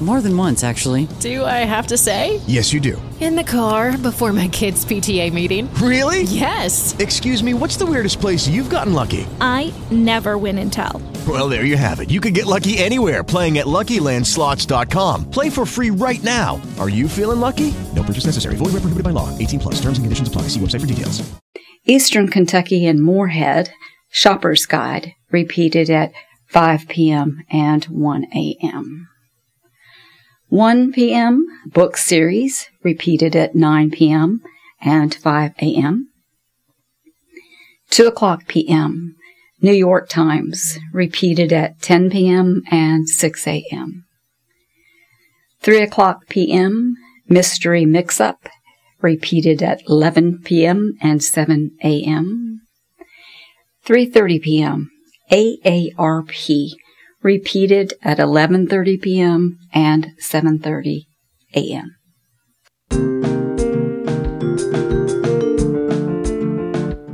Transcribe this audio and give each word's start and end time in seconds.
More 0.00 0.20
than 0.20 0.36
once, 0.36 0.62
actually. 0.62 1.08
Do 1.20 1.42
I 1.44 1.64
have 1.64 1.86
to 1.86 1.96
say? 1.96 2.38
Yes, 2.46 2.70
you 2.72 2.80
do. 2.80 3.00
In 3.18 3.34
the 3.34 3.42
car 3.42 3.96
before 3.96 4.30
my 4.34 4.46
kids' 4.48 4.84
PTA 4.84 5.32
meeting. 5.32 5.72
Really? 5.76 6.24
Yes. 6.24 6.94
Excuse 6.98 7.42
me, 7.42 7.54
what's 7.54 7.78
the 7.78 7.86
weirdest 7.86 8.20
place 8.20 8.46
you've 8.46 8.68
gotten 8.68 8.92
lucky? 8.92 9.26
I 9.40 9.72
never 9.90 10.36
win 10.36 10.58
and 10.58 10.70
tell. 10.70 11.00
Well, 11.26 11.48
there 11.48 11.64
you 11.64 11.78
have 11.78 12.00
it. 12.00 12.10
You 12.10 12.20
can 12.20 12.34
get 12.34 12.44
lucky 12.44 12.76
anywhere 12.76 13.24
playing 13.24 13.56
at 13.56 13.64
LuckyLandSlots.com. 13.64 15.30
Play 15.30 15.48
for 15.48 15.64
free 15.64 15.90
right 15.90 16.22
now. 16.22 16.60
Are 16.78 16.90
you 16.90 17.08
feeling 17.08 17.40
lucky? 17.40 17.72
No 17.94 18.02
purchase 18.02 18.26
necessary. 18.26 18.56
Void 18.56 18.66
where 18.76 18.84
prohibited 18.84 19.02
by 19.02 19.10
law. 19.10 19.36
18 19.38 19.60
plus. 19.60 19.76
Terms 19.80 19.96
and 19.96 20.04
conditions 20.04 20.28
apply. 20.28 20.42
See 20.42 20.60
website 20.60 20.82
for 20.82 20.86
details. 20.86 21.26
Eastern 21.86 22.28
Kentucky 22.28 22.84
and 22.84 23.02
Morehead 23.02 23.70
Shopper's 24.10 24.66
Guide 24.66 25.12
repeated 25.30 25.88
at 25.88 26.12
5 26.48 26.88
p.m. 26.88 27.44
and 27.50 27.84
1 27.84 28.24
a.m. 28.34 29.08
1 30.48 30.92
p.m. 30.92 31.44
Book 31.66 31.96
Series 31.96 32.68
repeated 32.84 33.34
at 33.34 33.56
9 33.56 33.90
p.m. 33.90 34.40
and 34.80 35.12
5 35.12 35.52
a.m. 35.60 36.08
2 37.90 38.06
o'clock 38.06 38.46
p.m. 38.46 39.16
New 39.60 39.72
York 39.72 40.08
Times 40.08 40.78
repeated 40.92 41.52
at 41.52 41.82
10 41.82 42.10
p.m. 42.10 42.62
and 42.70 43.08
6 43.08 43.46
a.m. 43.48 44.04
3 45.62 45.82
o'clock 45.82 46.28
p.m. 46.28 46.94
Mystery 47.28 47.84
Mix 47.84 48.20
Up 48.20 48.48
repeated 49.00 49.62
at 49.64 49.82
11 49.88 50.42
p.m. 50.44 50.92
and 51.00 51.24
7 51.24 51.72
a.m. 51.82 52.60
3:30 53.84 54.42
p.m. 54.42 54.90
AARP 55.32 56.70
repeated 57.22 57.94
at 58.02 58.18
11:30 58.18 59.00
p.m. 59.00 59.58
and 59.72 60.12
7:30 60.20 61.06
a.m. 61.54 61.96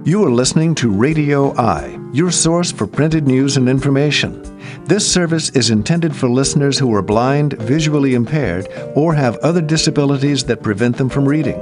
You 0.05 0.25
are 0.25 0.31
listening 0.31 0.75
to 0.75 0.91
Radio 0.91 1.57
I, 1.57 1.99
your 2.13 2.31
source 2.31 2.71
for 2.71 2.87
printed 2.87 3.27
news 3.27 3.57
and 3.57 3.69
information. 3.69 4.43
This 4.85 5.11
service 5.11 5.51
is 5.51 5.71
intended 5.71 6.15
for 6.15 6.29
listeners 6.29 6.79
who 6.79 6.93
are 6.93 7.03
blind, 7.03 7.55
visually 7.55 8.15
impaired, 8.15 8.69
or 8.97 9.15
have 9.15 9.37
other 9.39 9.63
disabilities 9.63 10.45
that 10.45 10.63
prevent 10.63 10.97
them 10.97 11.09
from 11.09 11.27
reading. 11.27 11.59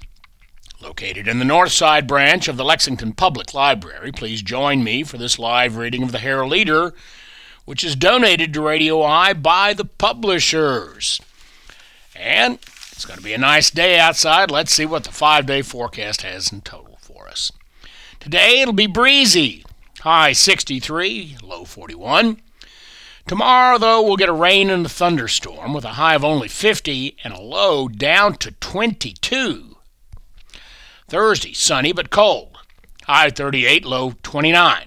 located 0.81 1.29
in 1.29 1.39
the 1.39 1.45
North 1.45 1.73
Side 1.73 2.09
branch 2.09 2.49
of 2.49 2.57
the 2.57 2.65
Lexington 2.65 3.13
Public 3.13 3.55
Library, 3.55 4.11
please 4.11 4.43
join 4.43 4.83
me 4.83 5.05
for 5.05 5.17
this 5.17 5.39
live 5.39 5.77
reading 5.77 6.03
of 6.03 6.11
the 6.13 6.19
Herald 6.19 6.51
Leader, 6.51 6.93
which 7.65 7.85
is 7.85 7.95
donated 7.95 8.53
to 8.53 8.61
Radio 8.61 9.01
I 9.03 9.33
by 9.33 9.73
the 9.73 9.85
publishers. 9.85 11.21
And 12.15 12.59
it's 13.03 13.09
going 13.09 13.19
to 13.19 13.25
be 13.25 13.35
a 13.35 13.39
nice 13.39 13.69
day 13.69 13.99
outside. 13.99 14.49
Let's 14.49 14.73
see 14.73 14.87
what 14.87 15.03
the 15.03 15.11
five 15.11 15.45
day 15.45 15.63
forecast 15.63 16.23
has 16.23 16.53
in 16.53 16.61
total 16.61 16.99
for 17.01 17.29
us. 17.29 17.51
Today 18.21 18.61
it'll 18.61 18.73
be 18.73 18.87
breezy, 18.87 19.65
high 20.03 20.33
63, 20.33 21.39
low 21.43 21.65
41. 21.65 22.41
Tomorrow, 23.27 23.79
though, 23.79 24.03
we'll 24.03 24.17
get 24.17 24.29
a 24.29 24.33
rain 24.33 24.71
and 24.71 24.87
a 24.87 24.89
thunderstorm 24.89 25.75
with 25.75 25.85
a 25.85 25.95
high 25.95 26.15
of 26.15 26.25
only 26.25 26.47
50 26.47 27.17
and 27.25 27.35
a 27.35 27.41
low 27.41 27.89
down 27.89 28.37
to 28.37 28.53
22. 28.53 29.77
Thursday, 31.09 31.53
sunny 31.53 31.93
but 31.93 32.11
cold, 32.11 32.57
high 33.07 33.31
38, 33.31 33.85
low 33.85 34.13
29. 34.23 34.87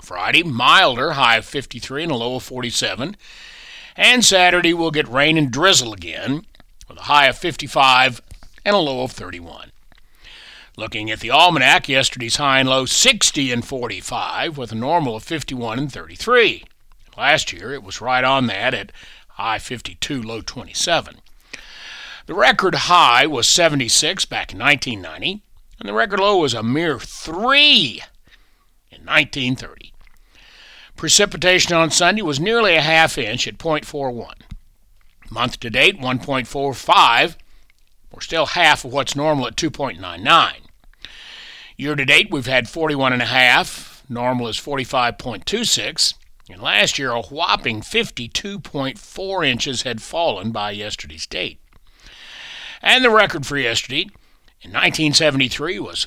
Friday, 0.00 0.42
milder, 0.42 1.12
high 1.12 1.36
of 1.36 1.44
53 1.44 2.04
and 2.04 2.12
a 2.12 2.16
low 2.16 2.36
of 2.36 2.42
47. 2.42 3.18
And 3.96 4.24
Saturday, 4.24 4.72
we'll 4.72 4.90
get 4.90 5.06
rain 5.08 5.36
and 5.36 5.50
drizzle 5.50 5.92
again 5.92 6.46
with 6.88 6.98
a 6.98 7.02
high 7.02 7.26
of 7.26 7.36
55 7.36 8.22
and 8.64 8.74
a 8.74 8.78
low 8.78 9.02
of 9.02 9.12
31. 9.12 9.72
Looking 10.76 11.10
at 11.10 11.20
the 11.20 11.30
almanac, 11.30 11.88
yesterday's 11.88 12.36
high 12.36 12.60
and 12.60 12.68
low 12.68 12.86
60 12.86 13.52
and 13.52 13.64
45 13.64 14.56
with 14.56 14.72
a 14.72 14.76
normal 14.76 15.16
of 15.16 15.24
51 15.24 15.78
and 15.78 15.92
33. 15.92 16.64
Last 17.16 17.52
year 17.52 17.72
it 17.72 17.82
was 17.82 18.00
right 18.00 18.22
on 18.22 18.46
that 18.46 18.74
at 18.74 18.92
high 19.30 19.58
52, 19.58 20.22
low 20.22 20.40
27. 20.40 21.16
The 22.26 22.34
record 22.34 22.74
high 22.74 23.26
was 23.26 23.48
76 23.48 24.24
back 24.26 24.52
in 24.52 24.58
1990, 24.58 25.42
and 25.80 25.88
the 25.88 25.94
record 25.94 26.20
low 26.20 26.38
was 26.38 26.54
a 26.54 26.62
mere 26.62 26.98
3 26.98 28.02
in 28.90 29.04
1930. 29.04 29.92
Precipitation 30.94 31.74
on 31.74 31.90
Sunday 31.90 32.22
was 32.22 32.38
nearly 32.38 32.74
a 32.74 32.82
half 32.82 33.16
inch 33.16 33.48
at 33.48 33.58
0.41. 33.58 34.32
Month 35.30 35.60
to 35.60 35.70
date, 35.70 36.00
1.45. 36.00 37.36
We're 38.12 38.20
still 38.20 38.46
half 38.46 38.84
of 38.84 38.92
what's 38.92 39.14
normal 39.14 39.46
at 39.46 39.56
2.99. 39.56 40.52
Year 41.76 41.94
to 41.94 42.04
date, 42.04 42.28
we've 42.30 42.46
had 42.46 42.64
41.5. 42.66 44.10
Normal 44.10 44.48
is 44.48 44.56
45.26. 44.56 46.14
And 46.50 46.62
last 46.62 46.98
year, 46.98 47.10
a 47.10 47.20
whopping 47.20 47.82
52.4 47.82 49.46
inches 49.46 49.82
had 49.82 50.00
fallen 50.00 50.50
by 50.50 50.70
yesterday's 50.70 51.26
date. 51.26 51.60
And 52.80 53.04
the 53.04 53.10
record 53.10 53.44
for 53.46 53.58
yesterday 53.58 54.02
in 54.62 54.72
1973 54.72 55.78
was 55.78 56.06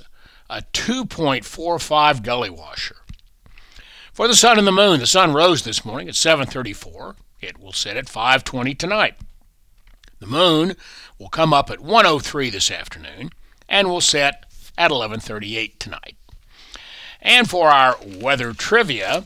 a 0.49 0.63
2.45 0.73 2.23
gully 2.23 2.49
washer. 2.49 2.97
For 4.11 4.27
the 4.27 4.35
sun 4.35 4.57
and 4.57 4.67
the 4.67 4.71
moon, 4.71 4.99
the 4.99 5.07
sun 5.07 5.33
rose 5.33 5.63
this 5.63 5.85
morning 5.85 6.09
at 6.09 6.15
7:34. 6.15 7.15
It 7.41 7.59
will 7.59 7.73
set 7.73 7.97
at 7.97 8.05
5:20 8.05 8.77
tonight. 8.77 9.15
The 10.19 10.27
moon 10.27 10.75
will 11.17 11.29
come 11.29 11.53
up 11.53 11.69
at 11.71 11.79
1:03 11.79 12.51
this 12.51 12.69
afternoon 12.69 13.31
and 13.67 13.89
will 13.89 14.01
set 14.01 14.45
at 14.77 14.91
11:38 14.91 15.79
tonight. 15.79 16.15
And 17.21 17.49
for 17.49 17.69
our 17.69 17.97
weather 18.03 18.53
trivia, 18.53 19.25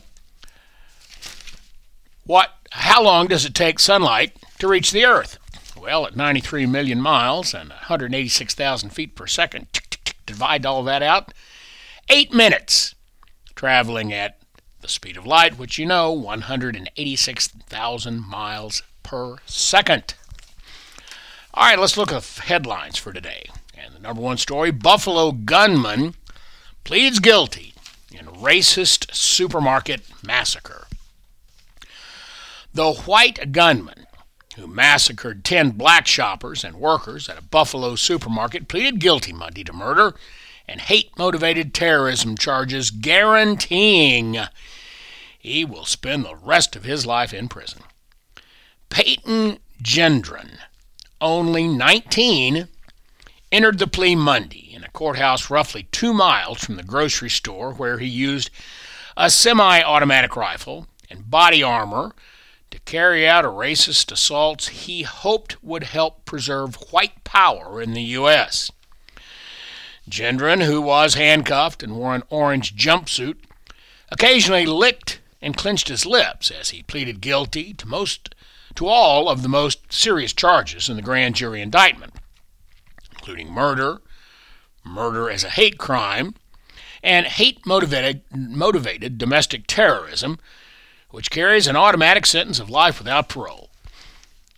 what 2.24 2.52
how 2.72 3.02
long 3.02 3.26
does 3.26 3.44
it 3.44 3.54
take 3.54 3.78
sunlight 3.78 4.36
to 4.58 4.68
reach 4.68 4.90
the 4.90 5.04
earth? 5.04 5.38
Well, 5.76 6.06
at 6.06 6.16
93 6.16 6.66
million 6.66 7.00
miles 7.00 7.54
and 7.54 7.70
186,000 7.70 8.90
feet 8.90 9.14
per 9.14 9.26
second, 9.26 9.66
divide 10.24 10.66
all 10.66 10.82
that 10.84 11.02
out, 11.02 11.32
8 12.08 12.32
minutes 12.32 12.94
traveling 13.54 14.12
at 14.12 14.35
the 14.86 14.92
speed 14.92 15.16
of 15.16 15.26
light, 15.26 15.58
which 15.58 15.78
you 15.78 15.86
know, 15.86 16.12
186,000 16.12 18.24
miles 18.24 18.84
per 19.02 19.36
second. 19.44 20.14
All 21.52 21.64
right, 21.64 21.78
let's 21.78 21.96
look 21.96 22.12
at 22.12 22.24
headlines 22.24 22.96
for 22.96 23.12
today. 23.12 23.50
And 23.76 23.92
the 23.92 23.98
number 23.98 24.22
one 24.22 24.36
story 24.36 24.70
Buffalo 24.70 25.32
gunman 25.32 26.14
pleads 26.84 27.18
guilty 27.18 27.74
in 28.12 28.26
racist 28.26 29.12
supermarket 29.12 30.02
massacre. 30.24 30.86
The 32.72 32.92
white 32.92 33.50
gunman 33.50 34.06
who 34.54 34.68
massacred 34.68 35.44
10 35.44 35.72
black 35.72 36.06
shoppers 36.06 36.62
and 36.62 36.76
workers 36.76 37.28
at 37.28 37.38
a 37.38 37.42
Buffalo 37.42 37.96
supermarket 37.96 38.68
pleaded 38.68 39.00
guilty 39.00 39.32
Monday 39.32 39.64
to 39.64 39.72
murder 39.72 40.14
and 40.68 40.80
hate 40.80 41.10
motivated 41.18 41.74
terrorism 41.74 42.36
charges, 42.36 42.90
guaranteeing 42.90 44.38
he 45.46 45.64
will 45.64 45.84
spend 45.84 46.24
the 46.24 46.34
rest 46.34 46.74
of 46.74 46.82
his 46.82 47.06
life 47.06 47.32
in 47.32 47.46
prison. 47.46 47.82
Peyton 48.88 49.58
Gendron, 49.80 50.58
only 51.20 51.68
19, 51.68 52.66
entered 53.52 53.78
the 53.78 53.86
plea 53.86 54.16
Monday 54.16 54.72
in 54.74 54.82
a 54.82 54.90
courthouse 54.90 55.48
roughly 55.48 55.84
two 55.92 56.12
miles 56.12 56.58
from 56.58 56.74
the 56.74 56.82
grocery 56.82 57.30
store 57.30 57.72
where 57.72 57.98
he 57.98 58.08
used 58.08 58.50
a 59.16 59.30
semi 59.30 59.80
automatic 59.82 60.34
rifle 60.34 60.88
and 61.08 61.30
body 61.30 61.62
armor 61.62 62.12
to 62.72 62.80
carry 62.80 63.28
out 63.28 63.44
a 63.44 63.48
racist 63.48 64.10
assault 64.10 64.64
he 64.64 65.04
hoped 65.04 65.62
would 65.62 65.84
help 65.84 66.24
preserve 66.24 66.74
white 66.90 67.22
power 67.22 67.80
in 67.80 67.94
the 67.94 68.02
U.S. 68.02 68.72
Gendron, 70.10 70.64
who 70.64 70.82
was 70.82 71.14
handcuffed 71.14 71.84
and 71.84 71.94
wore 71.94 72.16
an 72.16 72.24
orange 72.30 72.74
jumpsuit, 72.74 73.36
occasionally 74.10 74.66
licked 74.66 75.20
and 75.40 75.56
clenched 75.56 75.88
his 75.88 76.06
lips 76.06 76.50
as 76.50 76.70
he 76.70 76.82
pleaded 76.82 77.20
guilty 77.20 77.72
to 77.74 77.86
most 77.86 78.34
to 78.74 78.86
all 78.86 79.28
of 79.28 79.42
the 79.42 79.48
most 79.48 79.92
serious 79.92 80.32
charges 80.32 80.88
in 80.88 80.96
the 80.96 81.02
grand 81.02 81.34
jury 81.34 81.62
indictment, 81.62 82.14
including 83.12 83.50
murder, 83.50 84.02
murder 84.84 85.30
as 85.30 85.44
a 85.44 85.50
hate 85.50 85.78
crime, 85.78 86.34
and 87.02 87.26
hate 87.26 87.64
motivated 87.64 88.22
motivated 88.34 89.18
domestic 89.18 89.66
terrorism, 89.66 90.38
which 91.10 91.30
carries 91.30 91.66
an 91.66 91.76
automatic 91.76 92.26
sentence 92.26 92.58
of 92.58 92.68
life 92.68 92.98
without 92.98 93.28
parole. 93.28 93.70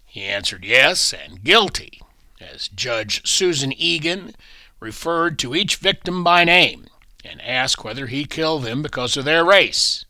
He 0.04 0.24
answered 0.24 0.64
yes 0.64 1.12
and 1.12 1.44
guilty, 1.44 2.00
as 2.40 2.68
Judge 2.68 3.26
Susan 3.28 3.72
Eagan 3.72 4.34
referred 4.80 5.38
to 5.38 5.54
each 5.54 5.76
victim 5.76 6.24
by 6.24 6.44
name 6.44 6.86
and 7.24 7.42
asked 7.42 7.84
whether 7.84 8.06
he 8.06 8.24
killed 8.24 8.62
them 8.62 8.82
because 8.82 9.16
of 9.16 9.24
their 9.24 9.44
race. 9.44 10.04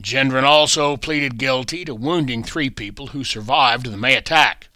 Gendron 0.00 0.44
also 0.44 0.96
pleaded 0.96 1.38
guilty 1.38 1.84
to 1.84 1.94
wounding 1.94 2.42
three 2.42 2.70
people 2.70 3.08
who 3.08 3.24
survived 3.24 3.86
the 3.86 3.96
May 3.96 4.14
attack. 4.14 4.68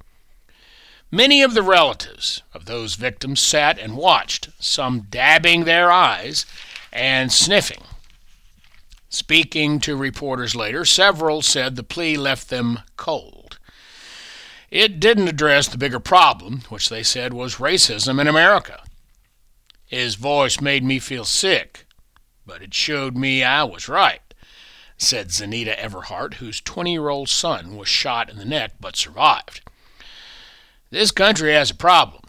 Many 1.11 1.43
of 1.43 1.55
the 1.55 1.63
relatives 1.63 2.43
of 2.55 2.67
those 2.67 2.95
victims 2.95 3.41
sat 3.41 3.79
and 3.79 3.97
watched, 3.97 4.49
some 4.59 5.07
dabbing 5.11 5.65
their 5.65 5.91
eyes 5.91 6.47
and 6.93 7.33
sniffing. 7.33 7.83
Speaking 9.09 9.81
to 9.81 9.97
reporters 9.97 10.55
later, 10.55 10.85
several 10.85 11.43
said 11.43 11.75
the 11.75 11.83
plea 11.83 12.17
left 12.17 12.49
them 12.49 12.81
cold. 12.97 13.59
It 14.71 15.01
didn't 15.01 15.27
address 15.27 15.67
the 15.67 15.79
bigger 15.79 15.99
problem, 15.99 16.63
which 16.69 16.89
they 16.89 17.03
said 17.03 17.35
was 17.35 17.57
racism 17.57 18.21
in 18.21 18.29
America. 18.29 18.85
His 19.85 20.15
voice 20.15 20.61
made 20.61 20.85
me 20.85 21.01
feel 21.01 21.25
sick, 21.25 21.87
but 22.47 22.63
it 22.63 22.73
showed 22.73 23.17
me 23.17 23.43
I 23.43 23.65
was 23.65 23.89
right, 23.89 24.23
said 25.01 25.29
Zeneta 25.29 25.75
Everhart, 25.79 26.35
whose 26.35 26.61
20 26.61 26.93
year 26.93 27.09
old 27.09 27.31
son 27.31 27.77
was 27.77 27.89
shot 27.89 28.29
in 28.29 28.37
the 28.37 28.45
neck 28.45 28.73
but 28.79 28.97
survived. 28.97 29.63
This 30.91 31.11
country 31.11 31.53
has 31.55 31.71
a 31.71 31.75
problem. 31.75 32.25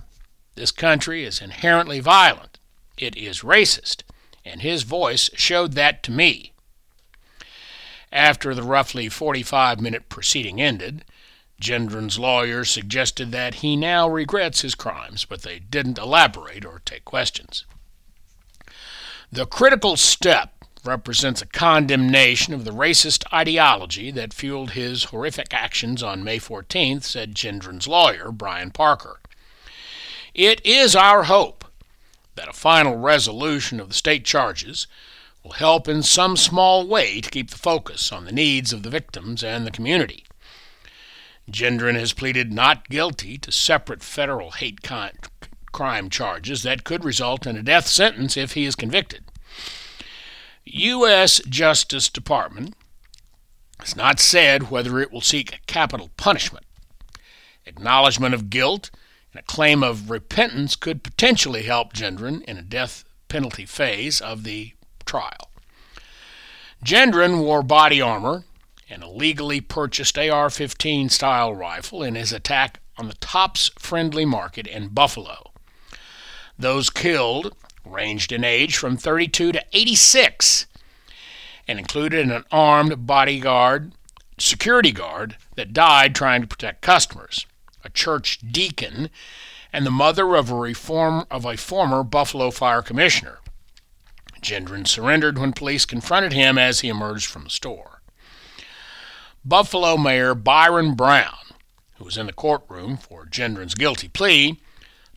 This 0.56 0.71
country 0.71 1.25
is 1.25 1.41
inherently 1.41 2.00
violent. 2.00 2.59
It 2.97 3.18
is 3.18 3.41
racist, 3.41 4.03
and 4.45 4.62
his 4.62 4.83
voice 4.83 5.29
showed 5.33 5.73
that 5.73 6.01
to 6.03 6.12
me. 6.12 6.53
After 8.12 8.56
the 8.56 8.63
roughly 8.63 9.09
45 9.09 9.81
minute 9.81 10.07
proceeding 10.07 10.62
ended, 10.62 11.03
Gendron's 11.62 12.18
lawyers 12.18 12.69
suggested 12.69 13.31
that 13.33 13.56
he 13.56 13.75
now 13.75 14.07
regrets 14.07 14.62
his 14.62 14.75
crimes, 14.75 15.25
but 15.25 15.41
they 15.41 15.59
didn't 15.59 15.97
elaborate 15.97 16.65
or 16.65 16.81
take 16.85 17.03
questions. 17.03 17.65
The 19.31 19.45
critical 19.45 19.97
step 19.97 20.61
represents 20.83 21.42
a 21.42 21.48
condemnation 21.48 22.54
of 22.54 22.66
the 22.66 22.72
racist 22.72 23.24
ideology 23.31 24.12
that 24.12 24.33
fueled 24.33 24.72
his 24.72 25.06
horrific 25.06 25.54
actions 25.54 26.01
on 26.01 26.24
May 26.24 26.39
14th, 26.39 27.04
said 27.04 27.36
Gendron's 27.36 27.88
lawyer, 27.88 28.31
Brian 28.31 28.72
Parker. 28.72 29.19
It 30.33 30.66
is 30.66 30.95
our 30.95 31.24
hope 31.24 31.66
that 32.36 32.48
a 32.48 32.54
final 32.54 32.98
resolution 32.98 33.80
of 33.80 33.89
the 33.89 33.94
state 33.94 34.25
charges 34.25 34.88
will 35.44 35.51
help 35.51 35.88
in 35.88 36.04
some 36.04 36.38
small 36.38 36.88
way 36.88 37.19
to 37.22 37.30
keep 37.30 37.50
the 37.50 37.57
focus 37.57 38.12
on 38.12 38.25
the 38.25 38.31
needs 38.31 38.72
of 38.72 38.83
the 38.83 38.89
victims 38.89 39.44
and 39.44 39.66
the 39.66 39.72
community. 39.72 40.25
Gendron 41.50 42.00
has 42.00 42.13
pleaded 42.13 42.54
not 42.54 42.88
guilty 42.89 43.38
to 43.39 43.51
separate 43.51 44.04
federal 44.04 44.51
hate 44.51 44.80
crime 45.72 46.10
charges 46.10 46.63
that 46.63 46.83
could 46.83 47.04
result 47.04 47.45
in 47.45 47.57
a 47.57 47.63
death 47.63 47.88
sentence 47.88 48.38
if 48.38 48.54
he 48.54 48.66
is 48.66 48.75
convicted. 48.75 49.24
U.S. 50.66 51.42
Justice 51.50 52.10
Department 52.10 52.75
has 53.80 53.96
not 53.96 54.19
said 54.19 54.69
whether 54.69 55.00
it 55.00 55.12
will 55.12 55.22
seek 55.22 55.62
capital 55.66 56.10
punishment. 56.18 56.66
Acknowledgement 57.66 58.34
of 58.34 58.50
guilt 58.50 58.92
and 59.34 59.40
a 59.40 59.44
claim 59.44 59.84
of 59.84 60.10
repentance 60.10 60.75
could 60.75 61.04
potentially 61.04 61.63
help 61.63 61.94
Gendron 61.94 62.44
in 62.44 62.58
a 62.58 62.62
death 62.62 63.04
penalty 63.28 63.66
phase 63.66 64.22
of 64.22 64.44
the 64.44 64.74
trial. 65.06 65.50
Gendron 66.84 67.40
wore 67.40 67.64
body 67.64 68.02
armor 68.02 68.44
and 68.90 69.04
a 69.04 69.10
legally 69.10 69.62
purchased 69.62 70.18
AR 70.18 70.50
15 70.50 71.10
style 71.10 71.54
rifle 71.56 72.04
in 72.04 72.16
his 72.16 72.34
attack 72.34 72.80
on 72.98 73.07
the 73.07 73.14
Tops 73.16 73.72
Friendly 73.80 74.25
Market 74.25 74.68
in 74.68 74.90
Buffalo. 74.90 75.52
Those 76.57 76.90
killed 76.90 77.56
ranged 77.86 78.31
in 78.31 78.44
age 78.44 78.78
from 78.78 78.98
32 78.98 79.51
to 79.54 79.63
86 79.74 80.68
and 81.68 81.80
included 81.80 82.30
an 82.30 82.44
armed 82.51 83.06
bodyguard, 83.06 83.94
security 84.38 84.92
guard 84.92 85.38
that 85.56 85.74
died 85.74 86.16
trying 86.16 86.42
to 86.42 86.48
protect 86.48 86.81
customers, 86.81 87.45
a 87.83 87.89
church 87.89 88.39
deacon, 88.39 89.10
and 89.72 89.86
the 89.86 89.92
mother 89.92 90.36
of 90.36 90.51
a 90.51 90.56
reform 90.56 91.25
of 91.31 91.45
a 91.45 91.57
former 91.57 92.04
Buffalo 92.04 92.51
Fire 92.51 92.81
Commissioner. 92.81 93.39
Gendron 94.42 94.88
surrendered 94.88 95.38
when 95.38 95.54
police 95.54 95.86
confronted 95.86 96.33
him 96.33 96.57
as 96.57 96.80
he 96.80 96.89
emerged 96.89 97.28
from 97.28 97.44
the 97.44 97.50
store. 97.50 98.01
Buffalo 99.45 99.98
Mayor 99.98 100.36
Byron 100.36 100.94
Brown, 100.95 101.38
who 101.95 102.06
was 102.06 102.18
in 102.18 102.25
the 102.25 102.33
courtroom 102.33 102.98
for 102.98 103.25
Gendron's 103.25 103.75
guilty 103.75 104.07
plea, 104.07 104.60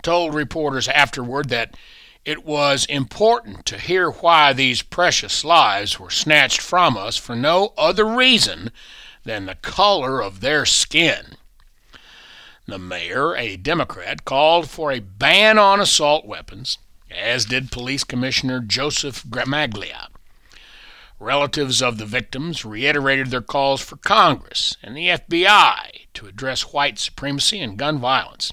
told 0.03 0.35
reporters 0.35 0.89
afterward 0.89 1.49
that 1.49 1.77
it 2.25 2.45
was 2.45 2.87
important 2.87 3.67
to 3.67 3.79
hear 3.79 4.11
why 4.11 4.53
these 4.53 4.81
precious 4.81 5.45
lives 5.45 6.01
were 6.01 6.11
snatched 6.11 6.61
from 6.61 6.97
us 6.97 7.17
for 7.17 7.37
no 7.37 7.75
other 7.77 8.07
reason 8.07 8.71
than 9.25 9.45
the 9.45 9.57
color 9.57 10.23
of 10.23 10.41
their 10.41 10.65
skin. 10.65 11.37
The 12.67 12.79
mayor, 12.79 13.37
a 13.37 13.57
Democrat, 13.57 14.25
called 14.25 14.71
for 14.71 14.91
a 14.91 15.01
ban 15.01 15.59
on 15.59 15.81
assault 15.81 16.25
weapons, 16.25 16.79
as 17.11 17.45
did 17.45 17.71
Police 17.71 18.05
Commissioner 18.05 18.61
Joseph 18.61 19.25
Gramaglia. 19.25 20.09
Relatives 21.21 21.83
of 21.83 21.99
the 21.99 22.07
victims 22.07 22.65
reiterated 22.65 23.31
their 23.31 23.43
calls 23.43 23.83
for 23.83 23.97
Congress 23.97 24.77
and 24.83 24.97
the 24.97 25.09
FBI 25.09 26.07
to 26.15 26.27
address 26.27 26.73
white 26.73 26.99
supremacy 26.99 27.61
and 27.61 27.79
gun 27.79 27.99
violence. 27.99 28.51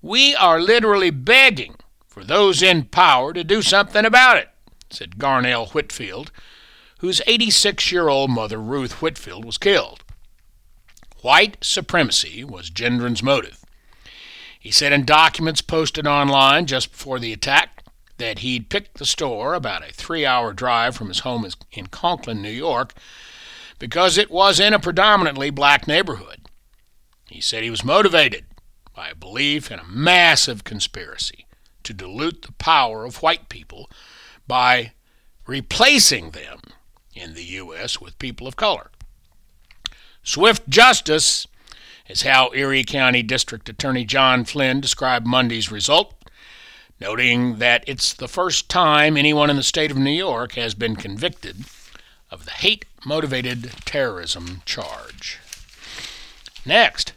We 0.00 0.34
are 0.34 0.60
literally 0.60 1.10
begging 1.10 1.76
for 2.14 2.22
those 2.22 2.62
in 2.62 2.84
power 2.84 3.32
to 3.32 3.42
do 3.42 3.60
something 3.60 4.04
about 4.04 4.36
it, 4.36 4.48
said 4.88 5.18
Garnell 5.18 5.74
Whitfield, 5.74 6.30
whose 6.98 7.20
86 7.26 7.90
year 7.90 8.06
old 8.06 8.30
mother, 8.30 8.60
Ruth 8.60 9.02
Whitfield, 9.02 9.44
was 9.44 9.58
killed. 9.58 10.04
White 11.22 11.56
supremacy 11.60 12.44
was 12.44 12.70
Gendron's 12.70 13.20
motive. 13.20 13.64
He 14.60 14.70
said 14.70 14.92
in 14.92 15.04
documents 15.04 15.60
posted 15.60 16.06
online 16.06 16.66
just 16.66 16.92
before 16.92 17.18
the 17.18 17.32
attack 17.32 17.82
that 18.18 18.38
he'd 18.38 18.70
picked 18.70 18.98
the 18.98 19.06
store 19.06 19.54
about 19.54 19.82
a 19.82 19.92
three 19.92 20.24
hour 20.24 20.52
drive 20.52 20.94
from 20.94 21.08
his 21.08 21.20
home 21.20 21.44
in 21.72 21.88
Conklin, 21.88 22.40
New 22.40 22.48
York, 22.48 22.94
because 23.80 24.16
it 24.16 24.30
was 24.30 24.60
in 24.60 24.72
a 24.72 24.78
predominantly 24.78 25.50
black 25.50 25.88
neighborhood. 25.88 26.42
He 27.28 27.40
said 27.40 27.64
he 27.64 27.70
was 27.70 27.82
motivated 27.82 28.44
by 28.94 29.08
a 29.08 29.16
belief 29.16 29.72
in 29.72 29.80
a 29.80 29.84
massive 29.84 30.62
conspiracy 30.62 31.44
to 31.84 31.94
dilute 31.94 32.42
the 32.42 32.52
power 32.52 33.04
of 33.04 33.22
white 33.22 33.48
people 33.48 33.90
by 34.46 34.92
replacing 35.46 36.30
them 36.30 36.60
in 37.14 37.34
the 37.34 37.44
U.S. 37.44 38.00
with 38.00 38.18
people 38.18 38.46
of 38.46 38.56
color. 38.56 38.90
Swift 40.22 40.68
justice 40.68 41.46
is 42.08 42.22
how 42.22 42.50
Erie 42.54 42.84
County 42.84 43.22
District 43.22 43.68
Attorney 43.68 44.04
John 44.04 44.44
Flynn 44.44 44.80
described 44.80 45.26
Monday's 45.26 45.70
result, 45.70 46.14
noting 47.00 47.58
that 47.58 47.84
it's 47.86 48.12
the 48.12 48.28
first 48.28 48.68
time 48.68 49.16
anyone 49.16 49.50
in 49.50 49.56
the 49.56 49.62
state 49.62 49.90
of 49.90 49.96
New 49.96 50.10
York 50.10 50.52
has 50.52 50.74
been 50.74 50.96
convicted 50.96 51.64
of 52.30 52.44
the 52.44 52.50
hate 52.50 52.84
motivated 53.04 53.70
terrorism 53.84 54.62
charge. 54.64 55.38
Next, 56.66 57.12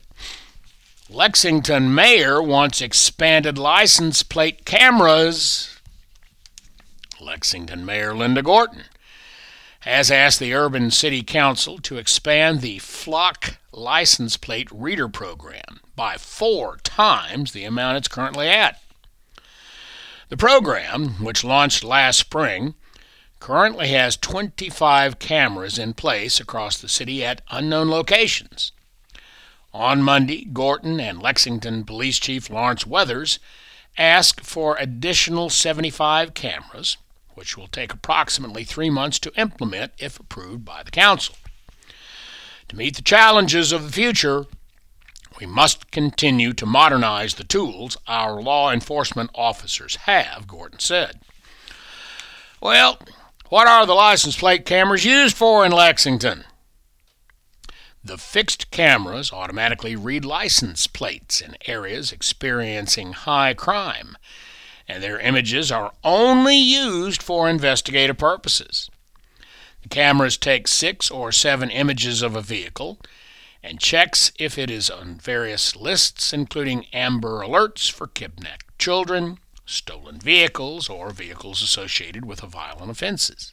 Lexington 1.10 1.96
mayor 1.96 2.42
wants 2.42 2.82
expanded 2.82 3.58
license 3.58 4.24
plate 4.24 4.66
cameras. 4.66 5.80
Lexington 7.22 7.86
Mayor 7.86 8.14
Linda 8.14 8.44
Gorton 8.44 8.84
has 9.82 10.12
asked 10.12 10.40
the 10.40 10.54
Urban 10.54 10.92
City 10.92 11.24
Council 11.24 11.78
to 11.80 11.98
expand 11.98 12.60
the 12.60 12.80
flock 12.80 13.58
license 13.72 14.36
plate 14.36 14.70
reader 14.70 15.08
program 15.08 15.80
by 15.96 16.18
four 16.18 16.76
times 16.84 17.54
the 17.54 17.64
amount 17.64 17.98
it's 17.98 18.10
currently 18.10 18.50
at. 18.50 18.82
The 20.28 20.36
program, 20.36 21.24
which 21.24 21.46
launched 21.46 21.86
last 21.86 22.20
spring, 22.20 22.76
currently 23.40 23.88
has 23.90 24.18
25 24.18 25.20
cameras 25.20 25.80
in 25.80 25.94
place 25.94 26.42
across 26.42 26.78
the 26.78 26.90
city 26.90 27.24
at 27.24 27.42
unknown 27.50 27.90
locations. 27.90 28.74
On 29.78 30.02
Monday, 30.02 30.44
Gorton 30.44 31.00
and 31.00 31.22
Lexington 31.22 31.84
Police 31.84 32.18
Chief 32.18 32.50
Lawrence 32.50 32.88
Weathers 32.88 33.38
asked 33.96 34.44
for 34.44 34.76
additional 34.76 35.52
75 35.52 36.34
cameras, 36.34 36.98
which 37.36 37.56
will 37.56 37.68
take 37.68 37.94
approximately 37.94 38.64
three 38.64 38.90
months 38.90 39.20
to 39.20 39.40
implement 39.40 39.92
if 40.00 40.20
approved 40.20 40.66
by 40.66 40.82
the 40.82 40.90
Council. 40.90 41.36
To 42.70 42.76
meet 42.76 42.96
the 42.96 43.04
challenges 43.04 43.72
of 43.72 43.84
the 43.84 43.92
future, 43.92 44.48
we 45.40 45.46
must 45.46 45.92
continue 45.92 46.54
to 46.54 46.66
modernize 46.66 47.36
the 47.36 47.44
tools 47.44 47.98
our 48.08 48.42
law 48.42 48.72
enforcement 48.72 49.30
officers 49.36 49.96
have, 50.08 50.48
Gorton 50.48 50.80
said. 50.80 51.20
Well, 52.60 52.98
what 53.50 53.68
are 53.68 53.86
the 53.86 53.94
license 53.94 54.38
plate 54.38 54.66
cameras 54.66 55.06
used 55.06 55.38
for 55.38 55.64
in 55.64 55.72
Lexington? 55.72 56.46
The 58.08 58.18
fixed 58.18 58.72
cameras 58.72 59.34
automatically 59.34 59.98
read 59.98 60.24
license 60.24 60.88
plates 60.88 61.42
in 61.42 61.58
areas 61.66 62.14
experiencing 62.14 63.12
high 63.12 63.54
crime, 63.54 64.18
and 64.88 65.04
their 65.04 65.20
images 65.20 65.74
are 65.74 65.92
only 66.06 66.56
used 66.56 67.22
for 67.22 67.50
investigative 67.50 68.18
purposes. 68.18 68.90
The 69.84 69.90
cameras 69.90 70.38
take 70.38 70.70
six 70.70 71.12
or 71.12 71.34
seven 71.34 71.70
images 71.70 72.22
of 72.22 72.34
a 72.34 72.42
vehicle 72.42 72.98
and 73.62 73.78
checks 73.78 74.32
if 74.40 74.58
it 74.58 74.72
is 74.72 74.90
on 74.90 75.16
various 75.16 75.76
lists, 75.76 76.32
including 76.32 76.86
Amber 76.94 77.42
Alerts 77.42 77.92
for 77.92 78.08
kidnapped 78.08 78.80
children, 78.80 79.38
stolen 79.66 80.18
vehicles, 80.18 80.88
or 80.88 81.10
vehicles 81.10 81.62
associated 81.62 82.24
with 82.24 82.40
violent 82.40 82.90
offenses. 82.90 83.52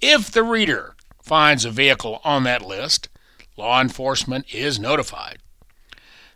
If 0.00 0.28
the 0.28 0.42
reader 0.42 0.96
finds 1.22 1.64
a 1.64 1.70
vehicle 1.70 2.20
on 2.24 2.42
that 2.42 2.62
list, 2.62 3.08
law 3.58 3.80
enforcement 3.80 4.46
is 4.54 4.78
notified. 4.78 5.38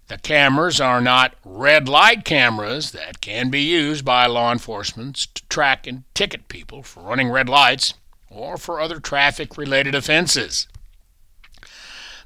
The 0.09 0.19
cameras 0.19 0.81
are 0.81 1.01
not 1.01 1.37
red 1.45 1.89
light 1.89 2.25
cameras 2.25 2.91
that 2.91 3.21
can 3.21 3.49
be 3.49 3.63
used 3.63 4.05
by 4.05 4.27
law 4.27 4.53
enforcement 4.53 5.17
to 5.35 5.47
track 5.49 5.87
and 5.87 6.03
ticket 6.13 6.49
people 6.49 6.83
for 6.83 7.03
running 7.03 7.31
red 7.31 7.49
lights 7.49 7.95
or 8.29 8.57
for 8.59 8.81
other 8.81 8.99
traffic 8.99 9.57
related 9.57 9.95
offenses. 9.95 10.67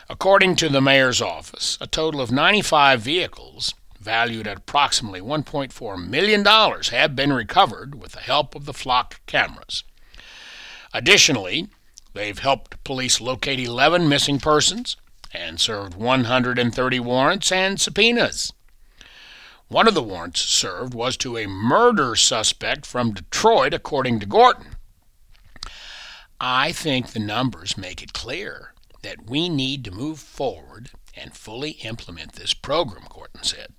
According 0.10 0.56
to 0.58 0.70
the 0.70 0.82
mayor's 0.82 1.22
office, 1.22 1.78
a 1.80 1.86
total 1.86 2.22
of 2.22 2.32
95 2.32 3.02
vehicles 3.02 3.76
valued 4.00 4.48
at 4.48 4.58
approximately 4.58 5.22
$1.4 5.22 6.08
million 6.08 6.44
have 6.44 7.16
been 7.16 7.32
recovered 7.32 8.02
with 8.02 8.14
the 8.14 8.20
help 8.20 8.56
of 8.56 8.66
the 8.66 8.74
flock 8.74 9.22
cameras. 9.28 9.84
Additionally, 10.94 11.68
they've 12.14 12.40
helped 12.40 12.84
police 12.84 13.22
locate 13.22 13.60
11 13.60 14.10
missing 14.10 14.40
persons 14.40 14.98
and 15.34 15.60
served 15.60 15.96
130 15.96 17.00
warrants 17.00 17.52
and 17.52 17.80
subpoenas. 17.80 18.52
One 19.68 19.88
of 19.88 19.94
the 19.94 20.02
warrants 20.02 20.42
served 20.42 20.96
was 20.96 21.16
to 21.18 21.38
a 21.38 21.46
murder 21.46 22.16
suspect 22.16 22.88
from 22.88 23.14
Detroit, 23.14 23.74
according 23.74 24.20
to 24.20 24.26
Gorton. 24.26 24.76
I 26.42 26.72
think 26.72 27.10
the 27.10 27.20
numbers 27.20 27.78
make 27.78 28.02
it 28.02 28.14
clear 28.14 28.74
that 29.04 29.30
we 29.30 29.48
need 29.48 29.86
to 29.86 29.92
move 29.92 30.20
forward 30.20 30.90
and 31.16 31.36
fully 31.36 31.72
implement 31.84 32.34
this 32.34 32.54
program, 32.54 33.04
Gorton 33.10 33.44
said. 33.44 33.74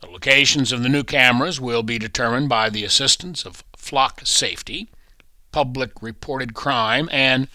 The 0.00 0.08
locations 0.08 0.72
of 0.72 0.82
the 0.82 0.88
new 0.88 1.04
cameras 1.04 1.60
will 1.60 1.82
be 1.82 1.98
determined 1.98 2.48
by 2.48 2.68
the 2.68 2.84
assistance 2.84 3.46
of 3.46 3.64
flock 3.76 4.22
safety 4.24 4.90
public 5.52 6.02
reported 6.02 6.54
crime, 6.54 7.08
and 7.12 7.48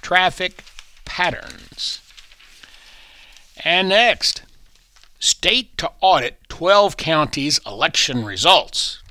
traffic 0.00 0.64
patterns. 1.04 2.00
And 3.62 3.88
next, 3.90 4.42
state 5.18 5.76
to 5.78 5.90
audit 6.00 6.38
12 6.48 6.96
counties' 6.96 7.60
election 7.66 8.24
results. 8.24 9.02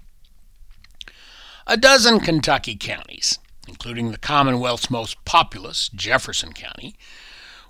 A 1.67 1.77
dozen 1.77 2.19
Kentucky 2.19 2.75
counties, 2.75 3.37
including 3.67 4.11
the 4.11 4.17
Commonwealth's 4.17 4.89
most 4.89 5.23
populous, 5.23 5.89
Jefferson 5.89 6.53
County, 6.53 6.95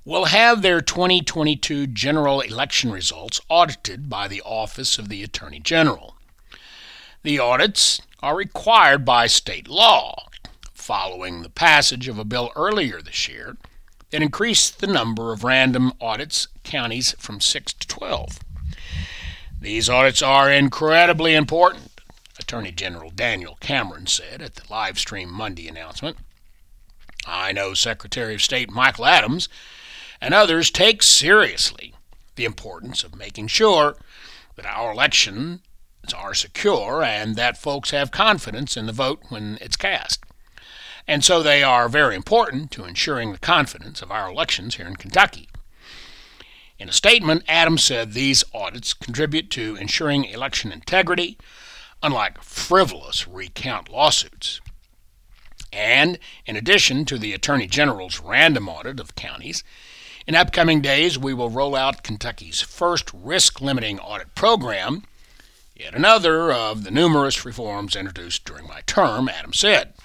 will 0.05 0.25
have 0.25 0.61
their 0.61 0.79
2022 0.79 1.87
general 1.87 2.39
election 2.39 2.91
results 2.91 3.41
audited 3.49 4.09
by 4.09 4.27
the 4.27 4.41
Office 4.43 4.97
of 4.97 5.09
the 5.09 5.21
Attorney 5.21 5.59
General. 5.59 6.15
The 7.23 7.39
audits 7.39 8.01
are 8.21 8.37
required 8.37 9.03
by 9.03 9.27
state 9.27 9.67
law 9.67 10.28
following 10.89 11.43
the 11.43 11.51
passage 11.51 12.07
of 12.07 12.17
a 12.17 12.25
bill 12.25 12.51
earlier 12.55 12.99
this 12.99 13.29
year 13.29 13.55
that 14.09 14.23
increased 14.23 14.81
the 14.81 14.87
number 14.87 15.31
of 15.31 15.43
random 15.43 15.93
audits 16.01 16.47
counties 16.63 17.11
from 17.19 17.39
6 17.39 17.73
to 17.73 17.87
12. 17.87 18.39
These 19.61 19.87
audits 19.87 20.23
are 20.23 20.51
incredibly 20.51 21.35
important, 21.35 22.01
Attorney 22.39 22.71
General 22.71 23.11
Daniel 23.11 23.55
Cameron 23.59 24.07
said 24.07 24.41
at 24.41 24.55
the 24.55 24.63
live 24.67 24.97
stream 24.97 25.31
Monday 25.31 25.67
announcement. 25.67 26.17
I 27.23 27.51
know 27.51 27.75
Secretary 27.75 28.33
of 28.33 28.41
State 28.41 28.71
Michael 28.71 29.05
Adams 29.05 29.47
and 30.19 30.33
others 30.33 30.71
take 30.71 31.03
seriously 31.03 31.93
the 32.35 32.45
importance 32.45 33.03
of 33.03 33.15
making 33.15 33.45
sure 33.45 33.95
that 34.55 34.65
our 34.65 34.91
elections 34.91 35.59
are 36.17 36.33
secure 36.33 37.03
and 37.03 37.35
that 37.35 37.59
folks 37.59 37.91
have 37.91 38.09
confidence 38.09 38.75
in 38.75 38.87
the 38.87 38.91
vote 38.91 39.21
when 39.29 39.59
it's 39.61 39.75
cast 39.75 40.25
and 41.09 41.25
so 41.25 41.41
they 41.41 41.63
are 41.63 41.89
very 41.89 42.15
important 42.15 42.69
to 42.69 42.85
ensuring 42.85 43.31
the 43.31 43.39
confidence 43.39 44.03
of 44.03 44.11
our 44.11 44.29
elections 44.29 44.75
here 44.75 44.85
in 44.85 44.95
Kentucky. 44.95 45.49
In 46.77 46.87
a 46.87 46.91
statement, 46.91 47.43
Adams 47.47 47.83
said 47.83 48.13
these 48.13 48.43
audits 48.53 48.93
contribute 48.93 49.49
to 49.49 49.75
ensuring 49.77 50.25
election 50.25 50.71
integrity, 50.71 51.39
unlike 52.03 52.43
frivolous 52.43 53.27
recount 53.27 53.89
lawsuits. 53.89 54.61
And 55.73 56.19
in 56.45 56.55
addition 56.55 57.05
to 57.05 57.17
the 57.17 57.33
Attorney 57.33 57.65
General's 57.65 58.19
random 58.19 58.69
audit 58.69 58.99
of 58.99 59.15
counties, 59.15 59.63
in 60.27 60.35
upcoming 60.35 60.79
days 60.79 61.17
we 61.17 61.33
will 61.33 61.49
roll 61.49 61.75
out 61.75 62.03
Kentucky's 62.03 62.61
first 62.61 63.09
risk 63.15 63.61
limiting 63.61 63.99
audit 63.99 64.35
program, 64.35 65.05
yet 65.75 65.95
another 65.95 66.51
of 66.51 66.83
the 66.83 66.91
numerous 66.91 67.43
reforms 67.45 67.95
introduced 67.95 68.45
during 68.45 68.67
my 68.67 68.81
term, 68.81 69.27
Adams 69.27 69.57
said. 69.57 69.95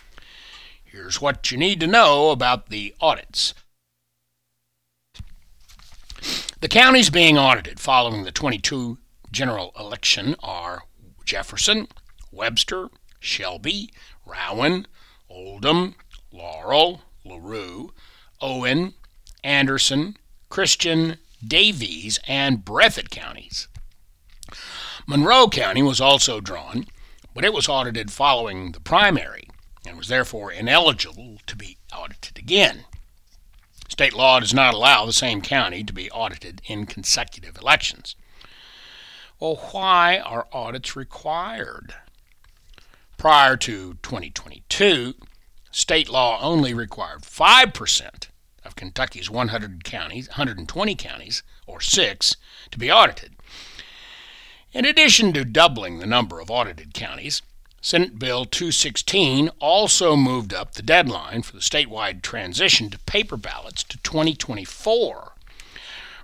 Here's 0.94 1.20
what 1.20 1.50
you 1.50 1.58
need 1.58 1.80
to 1.80 1.88
know 1.88 2.30
about 2.30 2.68
the 2.68 2.94
audits. 3.00 3.52
The 6.60 6.68
counties 6.68 7.10
being 7.10 7.36
audited 7.36 7.80
following 7.80 8.22
the 8.22 8.30
22 8.30 8.98
general 9.32 9.72
election 9.76 10.36
are 10.40 10.84
Jefferson, 11.24 11.88
Webster, 12.30 12.90
Shelby, 13.18 13.90
Rowan, 14.24 14.86
Oldham, 15.28 15.96
Laurel, 16.30 17.02
LaRue, 17.24 17.92
Owen, 18.40 18.94
Anderson, 19.42 20.16
Christian, 20.48 21.18
Daviess, 21.44 22.20
and 22.28 22.64
Breathitt 22.64 23.10
counties. 23.10 23.66
Monroe 25.08 25.48
County 25.48 25.82
was 25.82 26.00
also 26.00 26.40
drawn, 26.40 26.86
but 27.34 27.44
it 27.44 27.52
was 27.52 27.68
audited 27.68 28.12
following 28.12 28.70
the 28.70 28.80
primary 28.80 29.48
and 29.86 29.96
was 29.96 30.08
therefore 30.08 30.50
ineligible 30.50 31.38
to 31.46 31.56
be 31.56 31.78
audited 31.92 32.38
again. 32.38 32.84
State 33.88 34.14
law 34.14 34.40
does 34.40 34.54
not 34.54 34.74
allow 34.74 35.04
the 35.04 35.12
same 35.12 35.40
county 35.40 35.84
to 35.84 35.92
be 35.92 36.10
audited 36.10 36.62
in 36.66 36.86
consecutive 36.86 37.56
elections. 37.56 38.16
Well, 39.38 39.56
why 39.72 40.18
are 40.18 40.48
audits 40.52 40.96
required? 40.96 41.94
Prior 43.18 43.56
to 43.58 43.94
2022, 44.02 45.14
state 45.70 46.08
law 46.08 46.40
only 46.40 46.72
required 46.72 47.22
5% 47.22 48.28
of 48.64 48.76
Kentucky's 48.76 49.30
100 49.30 49.84
counties, 49.84 50.28
120 50.28 50.94
counties, 50.94 51.42
or 51.66 51.80
6, 51.80 52.36
to 52.70 52.78
be 52.78 52.90
audited. 52.90 53.36
In 54.72 54.84
addition 54.84 55.32
to 55.34 55.44
doubling 55.44 55.98
the 55.98 56.06
number 56.06 56.40
of 56.40 56.50
audited 56.50 56.94
counties, 56.94 57.42
Senate 57.84 58.18
Bill 58.18 58.46
216 58.46 59.50
also 59.60 60.16
moved 60.16 60.54
up 60.54 60.72
the 60.72 60.80
deadline 60.80 61.42
for 61.42 61.52
the 61.52 61.58
statewide 61.58 62.22
transition 62.22 62.88
to 62.88 62.98
paper 63.00 63.36
ballots 63.36 63.84
to 63.84 63.98
2024. 63.98 65.34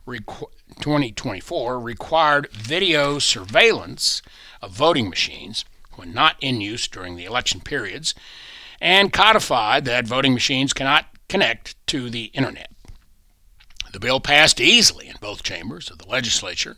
Requ- 0.07 0.51
2024 0.81 1.79
required 1.79 2.51
video 2.51 3.19
surveillance 3.19 4.23
of 4.63 4.71
voting 4.71 5.11
machines 5.11 5.67
when 5.97 6.15
not 6.15 6.37
in 6.41 6.63
use 6.63 6.89
during 6.89 7.17
the 7.17 7.27
election 7.27 7.61
periods 7.61 8.15
and 8.81 9.13
codified 9.13 9.85
that 9.85 10.07
voting 10.07 10.33
machines 10.33 10.73
cannot 10.73 11.09
connect 11.29 11.77
to 11.87 12.09
the 12.09 12.31
internet. 12.33 12.71
The 13.93 14.01
bill 14.01 14.21
passed 14.21 14.63
easily 14.63 15.09
in 15.09 15.17
both 15.21 15.43
chambers 15.43 15.91
of 15.91 15.99
the 15.99 16.09
legislature 16.09 16.77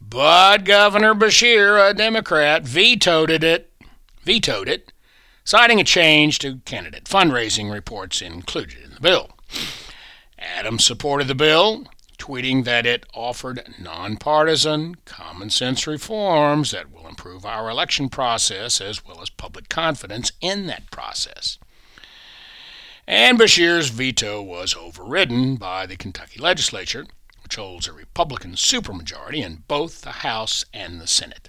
but 0.00 0.64
Governor 0.64 1.14
Beshear, 1.14 1.90
a 1.90 1.92
Democrat, 1.92 2.64
vetoed 2.64 3.30
it, 3.30 3.69
vetoed 4.22 4.68
it, 4.68 4.92
citing 5.44 5.80
a 5.80 5.84
change 5.84 6.38
to 6.40 6.58
candidate 6.64 7.04
fundraising 7.04 7.72
reports 7.72 8.20
included 8.22 8.78
in 8.84 8.94
the 8.94 9.00
bill. 9.00 9.30
Adams 10.38 10.84
supported 10.84 11.28
the 11.28 11.34
bill, 11.34 11.86
tweeting 12.18 12.64
that 12.64 12.86
it 12.86 13.06
offered 13.14 13.74
nonpartisan, 13.78 14.94
common 15.04 15.50
sense 15.50 15.86
reforms 15.86 16.70
that 16.70 16.92
will 16.92 17.08
improve 17.08 17.44
our 17.44 17.70
election 17.70 18.08
process 18.08 18.80
as 18.80 19.04
well 19.04 19.20
as 19.20 19.30
public 19.30 19.68
confidence 19.68 20.32
in 20.40 20.66
that 20.66 20.90
process. 20.90 21.58
And 23.06 23.38
Beshear's 23.38 23.88
veto 23.88 24.42
was 24.42 24.76
overridden 24.76 25.56
by 25.56 25.86
the 25.86 25.96
Kentucky 25.96 26.40
legislature 26.40 27.06
which 27.50 27.56
holds 27.56 27.88
a 27.88 27.92
Republican 27.92 28.52
supermajority 28.52 29.44
in 29.44 29.64
both 29.66 30.02
the 30.02 30.12
House 30.22 30.64
and 30.72 31.00
the 31.00 31.08
Senate. 31.08 31.48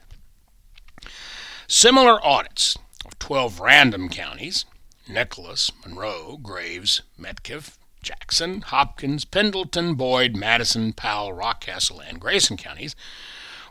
Similar 1.73 2.19
audits 2.21 2.77
of 3.05 3.17
12 3.17 3.61
random 3.61 4.09
counties 4.09 4.65
Nicholas, 5.07 5.71
Monroe, 5.85 6.37
Graves, 6.43 7.01
Metcalfe, 7.17 7.79
Jackson, 8.03 8.59
Hopkins, 8.59 9.23
Pendleton, 9.23 9.95
Boyd, 9.95 10.35
Madison, 10.35 10.91
Powell, 10.91 11.31
Rockcastle, 11.31 12.01
and 12.05 12.19
Grayson 12.19 12.57
counties 12.57 12.93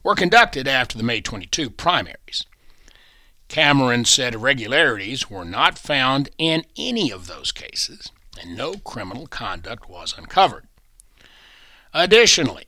were 0.03 0.15
conducted 0.15 0.67
after 0.67 0.97
the 0.97 1.05
May 1.05 1.21
22 1.21 1.69
primaries. 1.69 2.47
Cameron 3.49 4.07
said 4.07 4.35
irregularities 4.35 5.29
were 5.29 5.45
not 5.45 5.79
found 5.79 6.31
in 6.39 6.65
any 6.79 7.11
of 7.11 7.27
those 7.27 7.53
cases, 7.53 8.11
and 8.41 8.57
no 8.57 8.77
criminal 8.77 9.27
conduct 9.27 9.91
was 9.91 10.17
uncovered. 10.17 10.67
Additionally, 11.93 12.65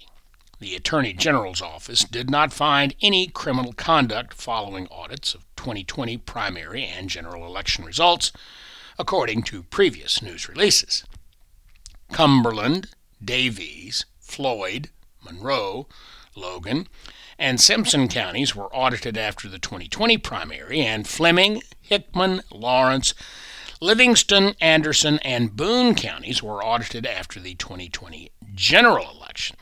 the 0.63 0.77
Attorney 0.77 1.13
General's 1.13 1.61
office 1.61 2.05
did 2.05 2.31
not 2.31 2.53
find 2.53 2.95
any 3.03 3.27
criminal 3.27 3.73
conduct 3.73 4.33
following 4.33 4.87
audits 4.93 5.35
of 5.35 5.45
2020 5.57 6.17
primary 6.19 6.85
and 6.85 7.09
general 7.11 7.45
election 7.45 7.85
results, 7.85 8.31
according 8.97 9.43
to 9.43 9.65
previous 9.65 10.23
news 10.23 10.49
releases. 10.49 11.03
Cumberland, 12.13 12.91
Daviess, 13.23 14.05
Floyd, 14.21 14.91
Monroe, 15.25 15.89
Logan, 16.37 16.87
and 17.41 17.61
Simpson 17.61 18.07
counties 18.07 18.55
were 18.55 18.73
audited 18.73 19.19
after 19.19 19.49
the 19.49 19.59
2020 19.59 20.17
primary, 20.19 20.81
and 20.81 21.09
Fleming, 21.09 21.63
Hickman, 21.81 22.41
Lawrence, 22.53 23.15
Livingston, 23.81 24.55
Anderson, 24.61 25.19
and 25.25 25.57
Boone 25.57 25.97
counties 25.97 26.41
were 26.41 26.65
audited 26.65 27.05
after 27.05 27.41
the 27.41 27.57
2020 27.57 28.31
general 28.55 29.11
election. 29.11 29.57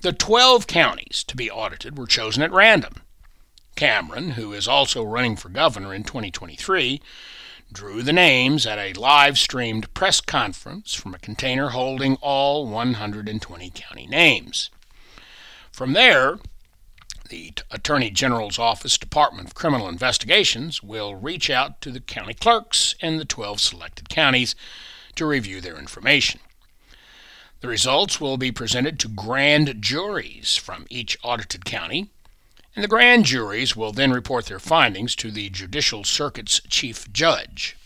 The 0.00 0.12
12 0.12 0.68
counties 0.68 1.24
to 1.24 1.34
be 1.34 1.50
audited 1.50 1.98
were 1.98 2.06
chosen 2.06 2.40
at 2.44 2.52
random. 2.52 3.02
Cameron, 3.74 4.32
who 4.32 4.52
is 4.52 4.68
also 4.68 5.02
running 5.02 5.34
for 5.34 5.48
governor 5.48 5.92
in 5.92 6.04
2023, 6.04 7.02
drew 7.72 8.04
the 8.04 8.12
names 8.12 8.64
at 8.64 8.78
a 8.78 8.92
live 8.92 9.36
streamed 9.36 9.92
press 9.94 10.20
conference 10.20 10.94
from 10.94 11.14
a 11.14 11.18
container 11.18 11.70
holding 11.70 12.14
all 12.20 12.64
120 12.68 13.70
county 13.70 14.06
names. 14.06 14.70
From 15.72 15.94
there, 15.94 16.38
the 17.28 17.54
Attorney 17.72 18.10
General's 18.10 18.58
Office 18.58 18.98
Department 18.98 19.48
of 19.48 19.54
Criminal 19.54 19.88
Investigations 19.88 20.80
will 20.80 21.16
reach 21.16 21.50
out 21.50 21.80
to 21.80 21.90
the 21.90 22.00
county 22.00 22.34
clerks 22.34 22.94
in 23.00 23.16
the 23.16 23.24
12 23.24 23.60
selected 23.60 24.08
counties 24.08 24.54
to 25.16 25.26
review 25.26 25.60
their 25.60 25.76
information. 25.76 26.38
The 27.60 27.68
results 27.68 28.20
will 28.20 28.36
be 28.36 28.52
presented 28.52 29.00
to 29.00 29.08
grand 29.08 29.82
juries 29.82 30.56
from 30.56 30.86
each 30.88 31.18
audited 31.24 31.64
county, 31.64 32.08
and 32.74 32.84
the 32.84 32.88
grand 32.88 33.24
juries 33.24 33.74
will 33.74 33.90
then 33.90 34.12
report 34.12 34.46
their 34.46 34.60
findings 34.60 35.16
to 35.16 35.32
the 35.32 35.50
Judicial 35.50 36.04
Circuit's 36.04 36.60
chief 36.68 37.12
judge. 37.12 37.76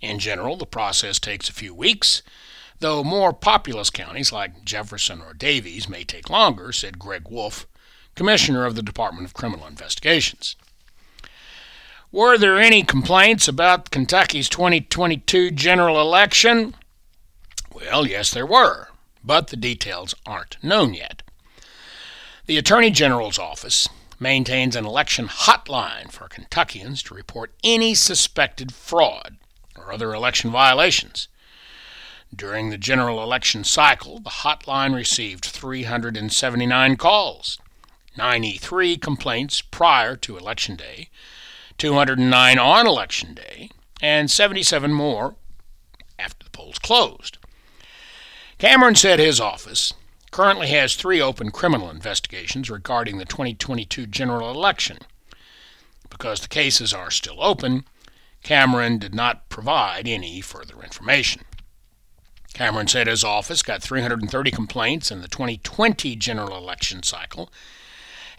In 0.00 0.18
general, 0.18 0.56
the 0.56 0.64
process 0.64 1.18
takes 1.18 1.50
a 1.50 1.52
few 1.52 1.74
weeks, 1.74 2.22
though 2.80 3.04
more 3.04 3.34
populous 3.34 3.90
counties 3.90 4.32
like 4.32 4.64
Jefferson 4.64 5.20
or 5.20 5.34
Daviess 5.34 5.88
may 5.88 6.04
take 6.04 6.30
longer, 6.30 6.72
said 6.72 6.98
Greg 6.98 7.28
Wolf, 7.28 7.66
Commissioner 8.14 8.64
of 8.64 8.74
the 8.74 8.82
Department 8.82 9.26
of 9.26 9.34
Criminal 9.34 9.66
Investigations. 9.66 10.56
Were 12.10 12.38
there 12.38 12.58
any 12.58 12.84
complaints 12.84 13.48
about 13.48 13.90
Kentucky's 13.90 14.48
2022 14.48 15.50
general 15.50 16.00
election? 16.00 16.74
Well, 17.80 18.06
yes, 18.06 18.32
there 18.32 18.46
were, 18.46 18.88
but 19.22 19.48
the 19.48 19.56
details 19.56 20.14
aren't 20.26 20.62
known 20.64 20.94
yet. 20.94 21.22
The 22.46 22.58
Attorney 22.58 22.90
General's 22.90 23.38
office 23.38 23.88
maintains 24.18 24.74
an 24.74 24.84
election 24.84 25.28
hotline 25.28 26.10
for 26.10 26.28
Kentuckians 26.28 27.02
to 27.04 27.14
report 27.14 27.54
any 27.62 27.94
suspected 27.94 28.72
fraud 28.74 29.36
or 29.76 29.92
other 29.92 30.12
election 30.12 30.50
violations. 30.50 31.28
During 32.34 32.70
the 32.70 32.78
general 32.78 33.22
election 33.22 33.62
cycle, 33.62 34.18
the 34.18 34.30
hotline 34.30 34.94
received 34.94 35.44
379 35.44 36.96
calls, 36.96 37.58
93 38.16 38.96
complaints 38.96 39.62
prior 39.62 40.16
to 40.16 40.36
Election 40.36 40.74
Day, 40.74 41.10
209 41.78 42.58
on 42.58 42.86
Election 42.86 43.34
Day, 43.34 43.70
and 44.02 44.30
77 44.30 44.92
more 44.92 45.36
after 46.18 46.44
the 46.44 46.50
polls 46.50 46.78
closed. 46.80 47.38
Cameron 48.58 48.96
said 48.96 49.20
his 49.20 49.40
office 49.40 49.94
currently 50.32 50.66
has 50.68 50.96
three 50.96 51.20
open 51.20 51.52
criminal 51.52 51.90
investigations 51.90 52.68
regarding 52.68 53.18
the 53.18 53.24
2022 53.24 54.06
general 54.06 54.50
election. 54.50 54.98
Because 56.10 56.40
the 56.40 56.48
cases 56.48 56.92
are 56.92 57.10
still 57.10 57.42
open, 57.42 57.84
Cameron 58.42 58.98
did 58.98 59.14
not 59.14 59.48
provide 59.48 60.08
any 60.08 60.40
further 60.40 60.74
information. 60.82 61.42
Cameron 62.52 62.88
said 62.88 63.06
his 63.06 63.22
office 63.22 63.62
got 63.62 63.80
330 63.80 64.50
complaints 64.50 65.12
in 65.12 65.20
the 65.20 65.28
2020 65.28 66.16
general 66.16 66.56
election 66.56 67.04
cycle 67.04 67.52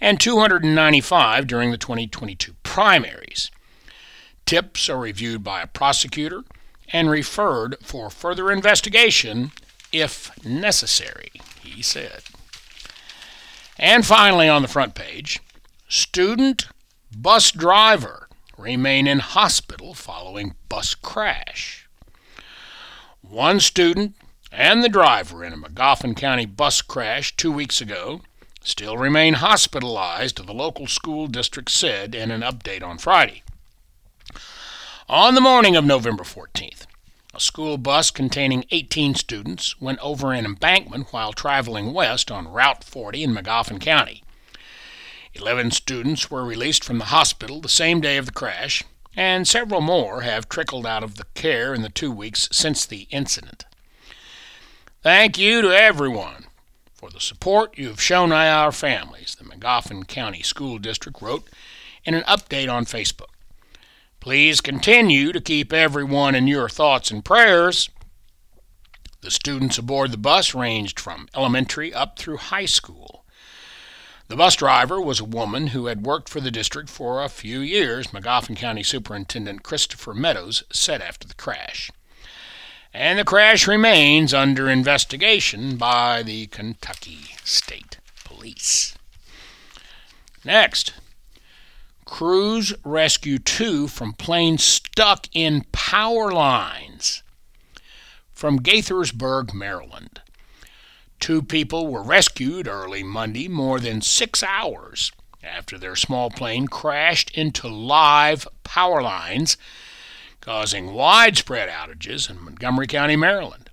and 0.02 0.20
295 0.20 1.48
during 1.48 1.72
the 1.72 1.78
2022 1.78 2.56
primaries. 2.64 3.52
Tips 4.46 4.90
are 4.90 5.00
reviewed 5.00 5.44
by 5.44 5.62
a 5.62 5.68
prosecutor 5.68 6.44
and 6.92 7.10
referred 7.10 7.78
for 7.82 8.10
further 8.10 8.52
investigation 8.52 9.52
if 9.92 10.32
necessary, 10.46 11.32
he 11.62 11.82
said. 11.82 12.22
And 13.78 14.06
finally, 14.06 14.50
on 14.50 14.62
the 14.62 14.68
front 14.68 14.96
page, 14.96 15.40
student 15.88 16.68
bus 17.16 17.52
driver 17.52 18.28
remain 18.58 19.08
in 19.08 19.20
hospital 19.20 19.94
following 19.94 20.56
bus 20.68 20.96
crash. 20.96 21.88
One 23.22 23.60
student 23.60 24.16
and 24.52 24.84
the 24.84 24.90
driver 24.90 25.44
in 25.44 25.54
a 25.54 25.58
Magoffin 25.58 26.16
County 26.16 26.46
bus 26.46 26.82
crash 26.82 27.36
two 27.36 27.52
weeks 27.52 27.80
ago 27.82 28.22
still 28.62 28.98
remain 28.98 29.36
hospitalized, 29.36 30.46
the 30.46 30.54
local 30.54 30.88
school 30.88 31.28
district 31.28 31.70
said 31.70 32.14
in 32.14 32.32
an 32.32 32.42
update 32.42 32.84
on 32.84 32.98
Friday. 32.98 33.44
On 35.08 35.36
the 35.36 35.42
morning 35.42 35.76
of 35.76 35.86
November 35.86 36.24
14th, 36.24 36.86
A 37.40 37.42
school 37.42 37.78
bus 37.78 38.12
containing 38.12 38.66
18 38.70 39.16
students 39.16 39.80
went 39.80 40.00
over 40.00 40.34
an 40.34 40.44
embankment 40.44 41.14
while 41.14 41.32
traveling 41.32 41.94
west 41.94 42.30
on 42.30 42.50
Route 42.50 42.84
40 42.84 43.24
in 43.24 43.34
Magoffin 43.34 43.80
County. 43.80 44.26
Eleven 45.34 45.72
students 45.72 46.30
were 46.30 46.44
released 46.44 46.84
from 46.84 46.98
the 46.98 47.06
hospital 47.06 47.62
the 47.62 47.70
same 47.70 48.02
day 48.02 48.18
of 48.18 48.26
the 48.26 48.34
crash, 48.34 48.84
and 49.16 49.48
several 49.48 49.80
more 49.80 50.20
have 50.20 50.50
trickled 50.50 50.86
out 50.86 51.02
of 51.02 51.16
the 51.16 51.24
care 51.34 51.74
in 51.74 51.82
the 51.82 51.88
two 51.88 52.12
weeks 52.12 52.50
since 52.52 52.86
the 52.86 53.08
incident. 53.10 53.64
Thank 55.02 55.38
you 55.38 55.62
to 55.62 55.70
everyone 55.70 56.48
for 56.94 57.10
the 57.10 57.22
support 57.22 57.78
you 57.78 57.88
have 57.88 58.02
shown 58.02 58.34
our 58.34 58.74
families, 58.74 59.36
the 59.36 59.46
Magoffin 59.46 60.06
County 60.06 60.44
School 60.44 60.78
District 60.78 61.22
wrote 61.22 61.50
in 62.04 62.16
an 62.16 62.24
update 62.24 62.70
on 62.70 62.84
Facebook. 62.84 63.32
Please 64.20 64.62
continue 64.62 65.32
to 65.32 65.42
keep 65.42 65.72
everyone 65.72 66.36
in 66.36 66.48
your 66.48 66.70
thoughts 66.70 67.12
and 67.12 67.24
prayers. 67.24 67.90
The 69.22 69.32
students 69.32 69.78
aboard 69.78 70.12
the 70.12 70.18
bus 70.18 70.54
ranged 70.54 71.00
from 71.00 71.28
elementary 71.36 71.94
up 71.94 72.18
through 72.18 72.38
high 72.38 72.66
school. 72.66 73.26
The 74.28 74.36
bus 74.36 74.56
driver 74.56 75.02
was 75.02 75.20
a 75.20 75.26
woman 75.26 75.68
who 75.68 75.88
had 75.88 76.06
worked 76.06 76.30
for 76.30 76.40
the 76.40 76.52
district 76.52 76.90
for 76.90 77.24
a 77.24 77.30
few 77.30 77.60
years, 77.60 78.08
Magoffin 78.08 78.56
County 78.56 78.84
Superintendent 78.84 79.64
Christopher 79.64 80.14
Meadows 80.14 80.64
said 80.72 81.02
after 81.02 81.28
the 81.28 81.34
crash 81.34 81.92
and 82.94 83.20
the 83.20 83.24
crash 83.24 83.68
remains 83.68 84.34
under 84.34 84.70
investigation 84.70 85.78
by 85.78 86.24
the 86.24 86.48
Kentucky 86.48 87.36
State 87.44 88.00
Police. 88.24 88.96
Next, 90.44 90.94
crews 92.10 92.74
rescue 92.84 93.38
two 93.38 93.88
from 93.88 94.14
plane 94.14 94.58
stuck 94.58 95.28
in 95.32 95.64
power 95.72 96.32
lines 96.32 97.22
from 98.34 98.60
Gaithersburg, 98.60 99.54
Maryland. 99.54 100.20
Two 101.20 101.44
people 101.44 101.88
were 101.88 102.02
rescued 102.02 102.68
early 102.68 103.04
Monday, 103.04 103.48
more 103.48 103.80
than 103.80 104.02
six 104.02 104.42
hours 104.42 105.12
after 105.44 105.78
their 105.78 105.96
small 105.96 106.32
plane 106.32 106.68
crashed 106.68 107.30
into 107.38 107.68
live 107.68 108.48
power 108.64 109.04
lines 109.04 109.56
causing 110.42 110.94
widespread 110.94 111.70
outages 111.70 112.28
in 112.28 112.44
Montgomery 112.44 112.88
County, 112.88 113.16
Maryland. 113.18 113.69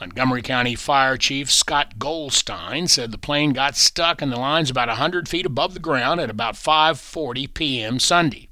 Montgomery 0.00 0.40
County 0.40 0.74
Fire 0.74 1.18
Chief 1.18 1.50
Scott 1.52 1.98
Goldstein 1.98 2.88
said 2.88 3.12
the 3.12 3.18
plane 3.18 3.52
got 3.52 3.76
stuck 3.76 4.22
in 4.22 4.30
the 4.30 4.40
lines 4.40 4.70
about 4.70 4.88
100 4.88 5.28
feet 5.28 5.44
above 5.44 5.74
the 5.74 5.80
ground 5.80 6.20
at 6.20 6.30
about 6.30 6.54
5:40 6.54 7.52
p.m. 7.52 7.98
Sunday. 7.98 8.48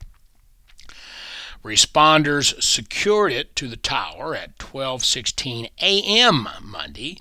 Responders 1.65 2.63
secured 2.63 3.33
it 3.33 3.57
to 3.57 3.67
the 3.67 3.77
tower 3.77 4.35
at 4.35 4.59
12:16 4.59 5.71
a.m. 5.81 6.49
Monday, 6.63 7.19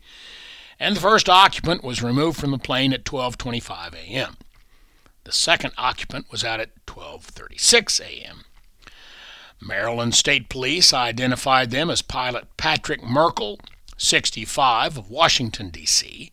and 0.78 0.98
the 0.98 1.02
first 1.02 1.30
occupant 1.30 1.82
was 1.82 2.04
removed 2.04 2.38
from 2.38 2.52
the 2.52 2.58
plane 2.58 2.92
at 2.92 3.06
12:25 3.06 3.94
a.m. 3.94 4.36
The 5.24 5.32
second 5.32 5.72
occupant 5.78 6.26
was 6.30 6.44
out 6.44 6.60
at 6.60 6.86
12:36 6.86 8.02
a.m. 8.02 8.44
Maryland 9.62 10.16
State 10.16 10.50
Police 10.50 10.94
identified 10.94 11.72
them 11.72 11.90
as 11.90 12.02
pilot 12.02 12.46
Patrick 12.58 13.02
Merkle, 13.02 13.60
65, 13.98 14.98
of 14.98 15.10
Washington, 15.10 15.70
D.C., 15.70 16.32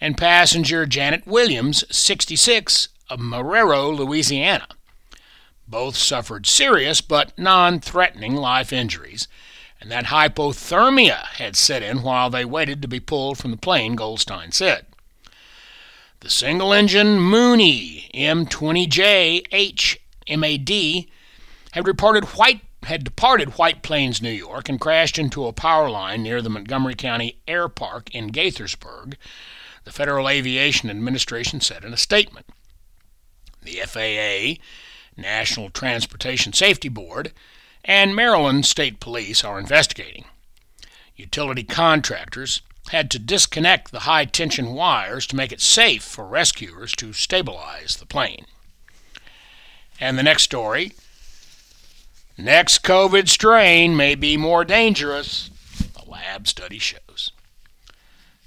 and 0.00 0.16
passenger 0.16 0.86
Janet 0.86 1.26
Williams, 1.26 1.84
66, 1.94 2.88
of 3.10 3.20
Marrero, 3.20 3.96
Louisiana. 3.96 4.68
Both 5.66 5.96
suffered 5.96 6.46
serious 6.46 7.00
but 7.00 7.36
non 7.38 7.80
threatening 7.80 8.34
life 8.34 8.72
injuries, 8.72 9.28
and 9.80 9.90
that 9.90 10.06
hypothermia 10.06 11.26
had 11.36 11.56
set 11.56 11.82
in 11.82 12.02
while 12.02 12.30
they 12.30 12.44
waited 12.44 12.82
to 12.82 12.88
be 12.88 13.00
pulled 13.00 13.38
from 13.38 13.50
the 13.50 13.56
plane, 13.56 13.94
Goldstein 13.94 14.52
said. 14.52 14.86
The 16.20 16.30
single 16.30 16.72
engine 16.72 17.20
Mooney 17.20 18.08
M20J 18.14 19.48
HMAD 20.28 21.08
had 21.72 21.86
reported 21.86 22.24
White 22.24 22.60
had 22.84 23.04
departed 23.04 23.58
White 23.58 23.82
Plains, 23.82 24.20
New 24.20 24.30
York, 24.30 24.68
and 24.68 24.80
crashed 24.80 25.18
into 25.18 25.46
a 25.46 25.52
power 25.52 25.90
line 25.90 26.22
near 26.22 26.42
the 26.42 26.50
Montgomery 26.50 26.94
County 26.94 27.38
Air 27.46 27.68
Park 27.68 28.14
in 28.14 28.30
Gaithersburg, 28.30 29.14
the 29.84 29.92
Federal 29.92 30.28
Aviation 30.28 30.90
Administration 30.90 31.60
said 31.60 31.84
in 31.84 31.92
a 31.92 31.98
statement. 31.98 32.46
The 33.62 33.80
FAA, 33.86 34.62
National 35.16 35.70
Transportation 35.70 36.52
Safety 36.52 36.88
Board, 36.88 37.32
and 37.84 38.16
Maryland 38.16 38.66
State 38.66 39.00
Police 39.00 39.44
are 39.44 39.58
investigating. 39.58 40.24
Utility 41.16 41.62
contractors 41.62 42.62
had 42.90 43.10
to 43.10 43.18
disconnect 43.18 43.92
the 43.92 44.00
high 44.00 44.24
tension 44.24 44.74
wires 44.74 45.26
to 45.26 45.36
make 45.36 45.52
it 45.52 45.60
safe 45.60 46.02
for 46.02 46.26
rescuers 46.26 46.92
to 46.96 47.12
stabilize 47.12 47.96
the 47.96 48.06
plane. 48.06 48.46
And 50.00 50.18
the 50.18 50.22
next 50.22 50.42
story 50.42 50.92
Next 52.36 52.82
COVID 52.82 53.28
strain 53.28 53.96
may 53.96 54.16
be 54.16 54.36
more 54.36 54.64
dangerous, 54.64 55.50
a 55.94 56.10
lab 56.10 56.48
study 56.48 56.80
shows. 56.80 57.30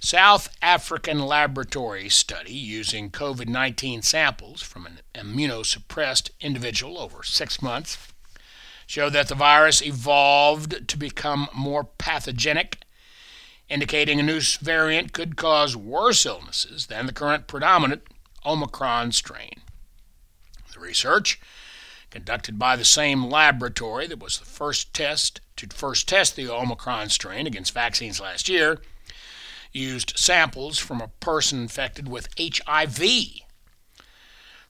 South 0.01 0.49
African 0.61 1.19
laboratory 1.19 2.09
study 2.09 2.53
using 2.53 3.09
COVID 3.09 3.47
19 3.47 4.01
samples 4.01 4.61
from 4.61 4.85
an 4.85 4.99
immunosuppressed 5.15 6.31
individual 6.41 6.97
over 6.99 7.23
six 7.23 7.61
months 7.61 7.97
showed 8.85 9.13
that 9.13 9.29
the 9.29 9.35
virus 9.35 9.81
evolved 9.81 10.85
to 10.89 10.97
become 10.97 11.47
more 11.53 11.85
pathogenic, 11.85 12.79
indicating 13.69 14.19
a 14.19 14.23
new 14.23 14.41
variant 14.59 15.13
could 15.13 15.37
cause 15.37 15.77
worse 15.77 16.25
illnesses 16.25 16.87
than 16.87 17.05
the 17.05 17.13
current 17.13 17.47
predominant 17.47 18.03
Omicron 18.45 19.13
strain. 19.13 19.61
The 20.73 20.79
research 20.81 21.39
conducted 22.17 22.57
by 22.57 22.75
the 22.75 22.83
same 22.83 23.29
laboratory 23.29 24.07
that 24.07 24.17
was 24.17 24.39
the 24.39 24.45
first 24.45 24.91
test 24.91 25.39
to 25.55 25.67
first 25.67 26.09
test 26.09 26.35
the 26.35 26.49
Omicron 26.49 27.09
strain 27.09 27.45
against 27.45 27.75
vaccines 27.75 28.19
last 28.19 28.49
year, 28.49 28.81
used 29.71 30.17
samples 30.17 30.79
from 30.79 30.99
a 30.99 31.11
person 31.19 31.61
infected 31.61 32.07
with 32.07 32.29
HIV. 32.39 32.97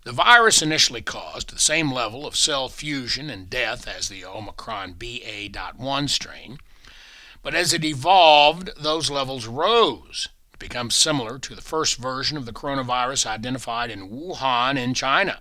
The 0.04 0.12
virus 0.12 0.62
initially 0.62 1.02
caused 1.02 1.50
the 1.50 1.60
same 1.60 1.90
level 1.90 2.28
of 2.28 2.36
cell 2.36 2.68
fusion 2.68 3.30
and 3.30 3.50
death 3.50 3.88
as 3.88 4.10
the 4.10 4.26
Omicron 4.26 4.96
BA.1 4.96 6.10
strain, 6.10 6.58
but 7.42 7.56
as 7.56 7.72
it 7.72 7.86
evolved, 7.86 8.72
those 8.76 9.10
levels 9.10 9.48
rose 9.48 10.28
to 10.52 10.58
become 10.60 10.92
similar 10.92 11.40
to 11.40 11.56
the 11.56 11.62
first 11.62 11.96
version 11.96 12.36
of 12.36 12.46
the 12.46 12.52
coronavirus 12.52 13.26
identified 13.26 13.90
in 13.90 14.10
Wuhan 14.10 14.78
in 14.78 14.94
China 14.94 15.40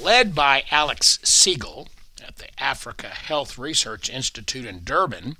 led 0.00 0.34
by 0.34 0.64
Alex 0.70 1.18
Sigal 1.22 1.88
at 2.26 2.36
the 2.36 2.48
Africa 2.62 3.08
Health 3.08 3.58
Research 3.58 4.08
Institute 4.08 4.64
in 4.64 4.84
Durban. 4.84 5.36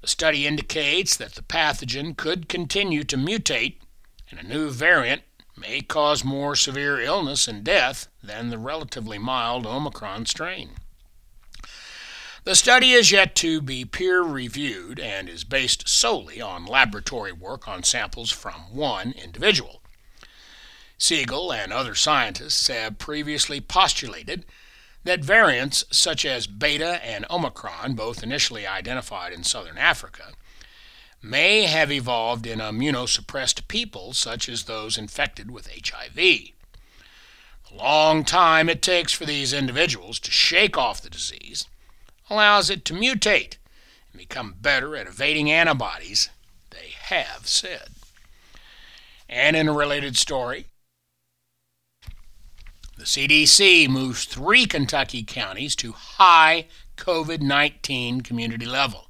The 0.00 0.08
study 0.08 0.46
indicates 0.46 1.16
that 1.16 1.34
the 1.34 1.42
pathogen 1.42 2.16
could 2.16 2.48
continue 2.48 3.04
to 3.04 3.16
mutate, 3.16 3.76
and 4.30 4.38
a 4.38 4.46
new 4.46 4.70
variant 4.70 5.22
may 5.56 5.80
cause 5.80 6.24
more 6.24 6.54
severe 6.54 7.00
illness 7.00 7.48
and 7.48 7.64
death 7.64 8.08
than 8.22 8.50
the 8.50 8.58
relatively 8.58 9.18
mild 9.18 9.66
Omicron 9.66 10.26
strain. 10.26 10.70
The 12.44 12.54
study 12.54 12.92
is 12.92 13.10
yet 13.10 13.34
to 13.36 13.60
be 13.60 13.84
peer 13.84 14.22
reviewed 14.22 14.98
and 14.98 15.28
is 15.28 15.44
based 15.44 15.88
solely 15.88 16.40
on 16.40 16.64
laboratory 16.64 17.32
work 17.32 17.68
on 17.68 17.82
samples 17.82 18.30
from 18.30 18.74
one 18.74 19.12
individual. 19.12 19.82
Sigal 20.98 21.54
and 21.54 21.72
other 21.72 21.94
scientists 21.94 22.66
have 22.66 22.98
previously 22.98 23.60
postulated 23.60 24.44
that 25.04 25.24
variants 25.24 25.84
such 25.90 26.24
as 26.24 26.46
Beta 26.46 27.04
and 27.04 27.24
Omicron, 27.30 27.94
both 27.94 28.22
initially 28.22 28.66
identified 28.66 29.32
in 29.32 29.44
southern 29.44 29.78
Africa, 29.78 30.32
may 31.22 31.62
have 31.64 31.90
evolved 31.90 32.46
in 32.46 32.58
immunosuppressed 32.58 33.68
people 33.68 34.12
such 34.12 34.48
as 34.48 34.64
those 34.64 34.98
infected 34.98 35.50
with 35.50 35.70
HIV. 35.70 36.14
The 36.14 36.54
long 37.74 38.24
time 38.24 38.68
it 38.68 38.82
takes 38.82 39.12
for 39.12 39.24
these 39.24 39.52
individuals 39.52 40.18
to 40.20 40.30
shake 40.30 40.78
off 40.78 41.02
the 41.02 41.10
disease 41.10 41.66
allows 42.30 42.70
it 42.70 42.84
to 42.86 42.94
mutate 42.94 43.56
and 44.12 44.18
become 44.18 44.54
better 44.60 44.96
at 44.96 45.06
evading 45.06 45.50
antibodies, 45.50 46.30
they 46.70 46.92
have 47.02 47.46
said. 47.46 47.88
And 49.28 49.56
in 49.56 49.68
a 49.68 49.72
related 49.72 50.16
story, 50.16 50.66
CDC 53.08 53.88
moves 53.88 54.26
three 54.26 54.66
Kentucky 54.66 55.24
counties 55.24 55.74
to 55.76 55.92
high 55.92 56.66
COVID 56.98 57.40
19 57.40 58.20
community 58.20 58.66
level. 58.66 59.08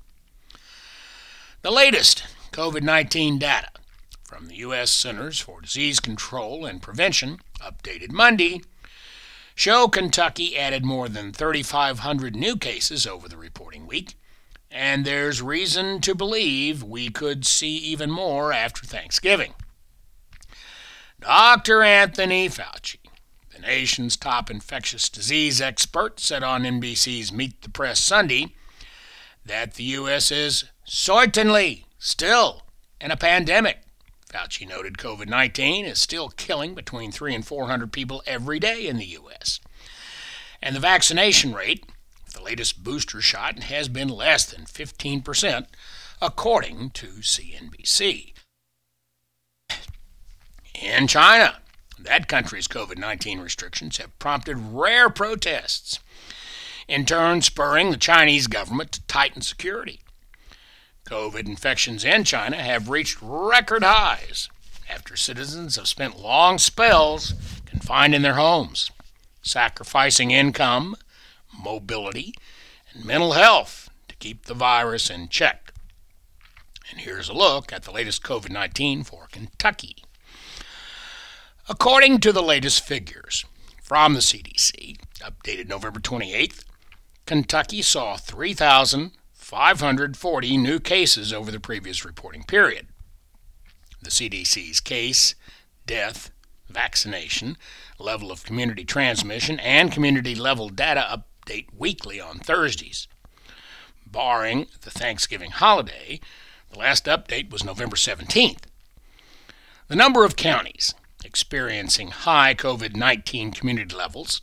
The 1.63 1.73
latest 1.73 2.23
COVID 2.53 2.83
19 2.83 3.41
data 3.41 3.71
from 4.23 4.47
the 4.47 4.55
U.S. 4.59 4.93
Centers 4.93 5.41
for 5.41 5.61
Disease 5.61 5.99
Control 5.99 6.65
and 6.65 6.81
Prevention, 6.81 7.41
updated 7.61 8.13
Monday, 8.13 8.61
show 9.57 9.89
Kentucky 9.89 10.57
added 10.57 10.85
more 10.85 11.09
than 11.09 11.33
3,500 11.33 12.37
new 12.37 12.57
cases 12.57 13.05
over 13.05 13.29
the 13.29 13.37
reporting 13.37 13.85
week, 13.89 14.15
and 14.71 15.05
there's 15.05 15.43
reason 15.43 16.01
to 16.03 16.15
believe 16.15 16.85
we 16.85 17.11
could 17.11 17.45
see 17.45 17.75
even 17.79 18.13
more 18.13 18.53
after 18.53 18.87
Thanksgiving. 18.87 19.55
Dr. 21.21 21.83
Anthony 21.83 22.49
Fauci, 22.49 22.99
the 23.61 23.67
nation's 23.67 24.17
top 24.17 24.51
infectious 24.51 25.09
disease 25.09 25.61
expert, 25.61 26.21
said 26.21 26.43
on 26.43 26.63
NBC's 26.63 27.33
Meet 27.33 27.63
the 27.63 27.71
Press 27.71 28.01
Sunday 28.01 28.55
that 29.45 29.75
the 29.75 29.85
U.S. 29.85 30.31
is 30.31 30.65
certainly 30.85 31.87
still 31.99 32.63
in 33.01 33.11
a 33.11 33.17
pandemic. 33.17 33.79
Fauci 34.29 34.69
noted 34.69 34.99
COVID 34.99 35.29
19 35.29 35.87
is 35.87 36.01
still 36.01 36.29
killing 36.29 36.75
between 36.75 37.11
3 37.11 37.35
and 37.35 37.47
400 37.47 37.93
people 37.93 38.23
every 38.27 38.59
day 38.59 38.87
in 38.87 38.97
the 38.97 39.07
U.S. 39.07 39.61
And 40.63 40.77
the 40.77 40.81
vaccination 40.81 41.55
rate, 41.55 41.87
the 42.35 42.43
latest 42.43 42.85
booster 42.85 43.21
shot, 43.21 43.65
has 43.65 43.89
been 43.89 44.09
less 44.09 44.45
than 44.45 44.67
15%, 44.67 45.67
according 46.21 46.91
to 46.91 47.07
CNBC. 47.07 48.35
In 50.75 51.09
China, 51.09 51.57
that 52.01 52.29
country's 52.29 52.69
COVID 52.69 52.99
19 52.99 53.41
restrictions 53.41 53.97
have 53.99 54.19
prompted 54.19 54.57
rare 54.57 55.11
protests, 55.11 55.99
in 56.87 57.05
turn, 57.05 57.43
spurring 57.43 57.91
the 57.91 57.97
Chinese 57.97 58.47
government 58.47 58.93
to 58.93 59.07
tighten 59.07 59.43
security. 59.43 60.01
COVID 61.07 61.47
infections 61.47 62.05
in 62.05 62.25
China 62.25 62.57
have 62.57 62.89
reached 62.89 63.19
record 63.21 63.83
highs 63.83 64.49
after 64.89 65.17
citizens 65.17 65.77
have 65.77 65.89
spent 65.89 66.19
long 66.19 66.59
spells 66.59 67.35
confined 67.67 68.15
in 68.15 68.23
their 68.23 68.35
homes, 68.35 68.91
sacrificing 69.43 70.31
income, 70.31 70.97
mobility, 71.63 72.35
and 72.93 73.05
mental 73.05 73.33
health 73.33 73.91
to 74.09 74.17
keep 74.17 74.45
the 74.45 74.55
virus 74.55 75.11
in 75.11 75.29
check. 75.29 75.73
And 76.91 77.01
here's 77.01 77.29
a 77.29 77.35
look 77.35 77.73
at 77.73 77.83
the 77.83 77.91
latest 77.93 78.23
COVID 78.23 78.51
19 78.51 79.05
for 79.05 79.29
Kentucky. 79.31 79.97
According 81.71 82.21
to 82.21 82.33
the 82.33 82.43
latest 82.43 82.83
figures 82.83 83.45
from 83.83 84.15
the 84.15 84.21
CDC, 84.21 84.97
updated 85.21 85.69
November 85.69 86.01
28th, 86.01 86.65
Kentucky 87.27 87.83
saw 87.83 88.17
3,540 88.17 90.57
new 90.57 90.81
cases 90.81 91.31
over 91.31 91.51
the 91.51 91.61
previous 91.61 92.07
reporting 92.07 92.45
period. 92.45 92.87
The 94.01 94.09
CDC's 94.09 94.81
case, 94.81 95.35
death, 95.85 96.31
vaccination, 96.71 97.59
level 97.99 98.33
of 98.33 98.45
community 98.45 98.87
transmission, 98.87 99.61
and 99.61 99.93
community 99.93 100.35
level 100.35 100.71
data 100.71 101.23
update 101.47 101.67
weekly 101.77 102.19
on 102.19 102.39
Thursdays. 102.39 103.09
Barring 104.07 104.69
the 104.81 104.91
Thanksgiving 104.91 105.51
holiday, 105.51 106.19
the 106.71 106.79
last 106.79 107.05
update 107.05 107.51
was 107.51 107.63
November 107.63 107.97
17th. 107.97 108.63
The 109.89 109.97
number 109.97 110.25
of 110.25 110.37
counties 110.37 110.95
experiencing 111.25 112.09
high 112.09 112.55
COVID 112.55 112.97
19 112.97 113.53
community 113.53 113.95
levels 113.95 114.41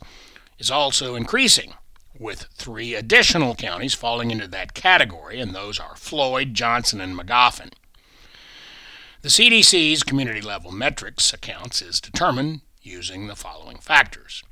is 0.58 0.70
also 0.70 1.14
increasing, 1.14 1.74
with 2.18 2.46
three 2.54 2.94
additional 2.94 3.54
counties 3.54 3.94
falling 3.94 4.30
into 4.30 4.48
that 4.48 4.74
category, 4.74 5.40
and 5.40 5.54
those 5.54 5.78
are 5.78 5.96
Floyd, 5.96 6.54
Johnson, 6.54 7.00
and 7.00 7.18
Magoffin. 7.18 7.72
The 9.22 9.28
CDC's 9.28 10.02
community 10.02 10.40
level 10.40 10.72
metrics 10.72 11.32
accounts 11.32 11.82
is 11.82 12.00
determined 12.00 12.60
using 12.80 13.26
the 13.26 13.36
following 13.36 13.78
factors. 13.78 14.42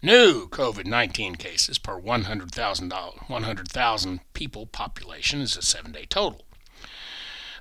New 0.00 0.48
COVID 0.48 0.86
19 0.86 1.34
cases 1.34 1.76
per 1.76 1.98
100,000 1.98 2.92
100, 2.92 4.20
people 4.32 4.66
population 4.66 5.40
is 5.40 5.56
a 5.56 5.62
seven 5.62 5.92
day 5.92 6.06
total. 6.08 6.42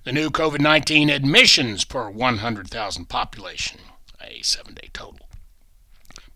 The 0.08 0.14
new 0.14 0.30
COVID 0.30 0.62
19 0.62 1.10
admissions 1.10 1.84
per 1.84 2.10
100,000 2.10 3.10
population, 3.10 3.82
a 4.22 4.42
seven 4.42 4.74
day 4.74 4.88
total. 4.94 5.28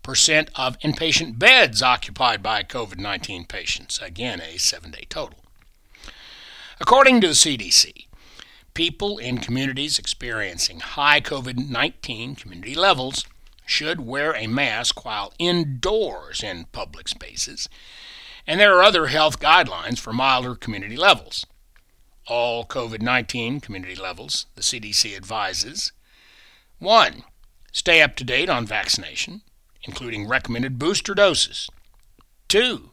Percent 0.02 0.50
of 0.54 0.78
inpatient 0.80 1.38
beds 1.38 1.80
occupied 1.80 2.42
by 2.42 2.64
COVID 2.64 2.98
19 2.98 3.46
patients, 3.46 3.98
again 4.02 4.42
a 4.42 4.58
seven 4.58 4.90
day 4.90 5.06
total. 5.08 5.38
According 6.82 7.22
to 7.22 7.28
the 7.28 7.32
CDC, 7.32 8.08
people 8.74 9.16
in 9.16 9.38
communities 9.38 9.98
experiencing 9.98 10.80
high 10.80 11.22
COVID 11.22 11.70
19 11.70 12.34
community 12.34 12.74
levels 12.74 13.24
should 13.64 14.02
wear 14.02 14.36
a 14.36 14.46
mask 14.46 15.02
while 15.02 15.32
indoors 15.38 16.42
in 16.42 16.66
public 16.72 17.08
spaces, 17.08 17.70
and 18.46 18.60
there 18.60 18.76
are 18.76 18.82
other 18.82 19.06
health 19.06 19.40
guidelines 19.40 19.98
for 19.98 20.12
milder 20.12 20.54
community 20.54 20.98
levels 20.98 21.46
all 22.26 22.64
COVID 22.64 23.02
19 23.02 23.60
community 23.60 23.94
levels, 23.94 24.46
the 24.54 24.62
CDC 24.62 25.16
advises. 25.16 25.92
1. 26.78 27.24
Stay 27.72 28.02
up 28.02 28.16
to 28.16 28.24
date 28.24 28.48
on 28.48 28.66
vaccination, 28.66 29.42
including 29.84 30.28
recommended 30.28 30.78
booster 30.78 31.14
doses. 31.14 31.68
2. 32.48 32.90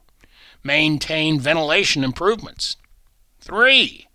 Maintain 0.64 1.40
ventilation 1.40 2.04
improvements. 2.04 2.78
3. 3.42 4.08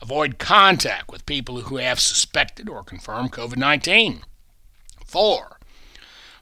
Avoid 0.00 0.38
contact 0.38 1.10
with 1.10 1.26
people 1.26 1.60
who 1.62 1.76
have 1.76 2.00
suspected 2.00 2.68
or 2.68 2.82
confirmed 2.82 3.32
COVID 3.32 3.56
19. 3.56 4.22
4. 5.06 5.58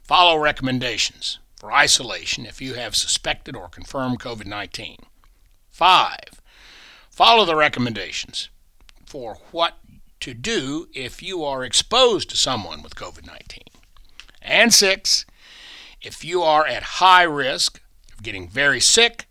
Follow 0.03 0.37
recommendations 0.37 1.39
for 1.55 1.71
isolation 1.71 2.45
if 2.45 2.59
you 2.59 2.73
have 2.73 2.95
suspected 2.95 3.55
or 3.55 3.69
confirmed 3.69 4.19
COVID 4.19 4.47
19. 4.47 4.97
5 5.69 6.40
Follow 7.23 7.45
the 7.45 7.55
recommendations 7.55 8.49
for 9.05 9.37
what 9.51 9.77
to 10.21 10.33
do 10.33 10.87
if 10.91 11.21
you 11.21 11.43
are 11.43 11.63
exposed 11.63 12.31
to 12.31 12.35
someone 12.35 12.81
with 12.81 12.95
COVID 12.95 13.27
19. 13.27 13.61
And 14.41 14.73
six, 14.73 15.27
if 16.01 16.25
you 16.25 16.41
are 16.41 16.65
at 16.65 16.97
high 16.97 17.21
risk 17.21 17.79
of 18.11 18.23
getting 18.23 18.49
very 18.49 18.79
sick, 18.79 19.27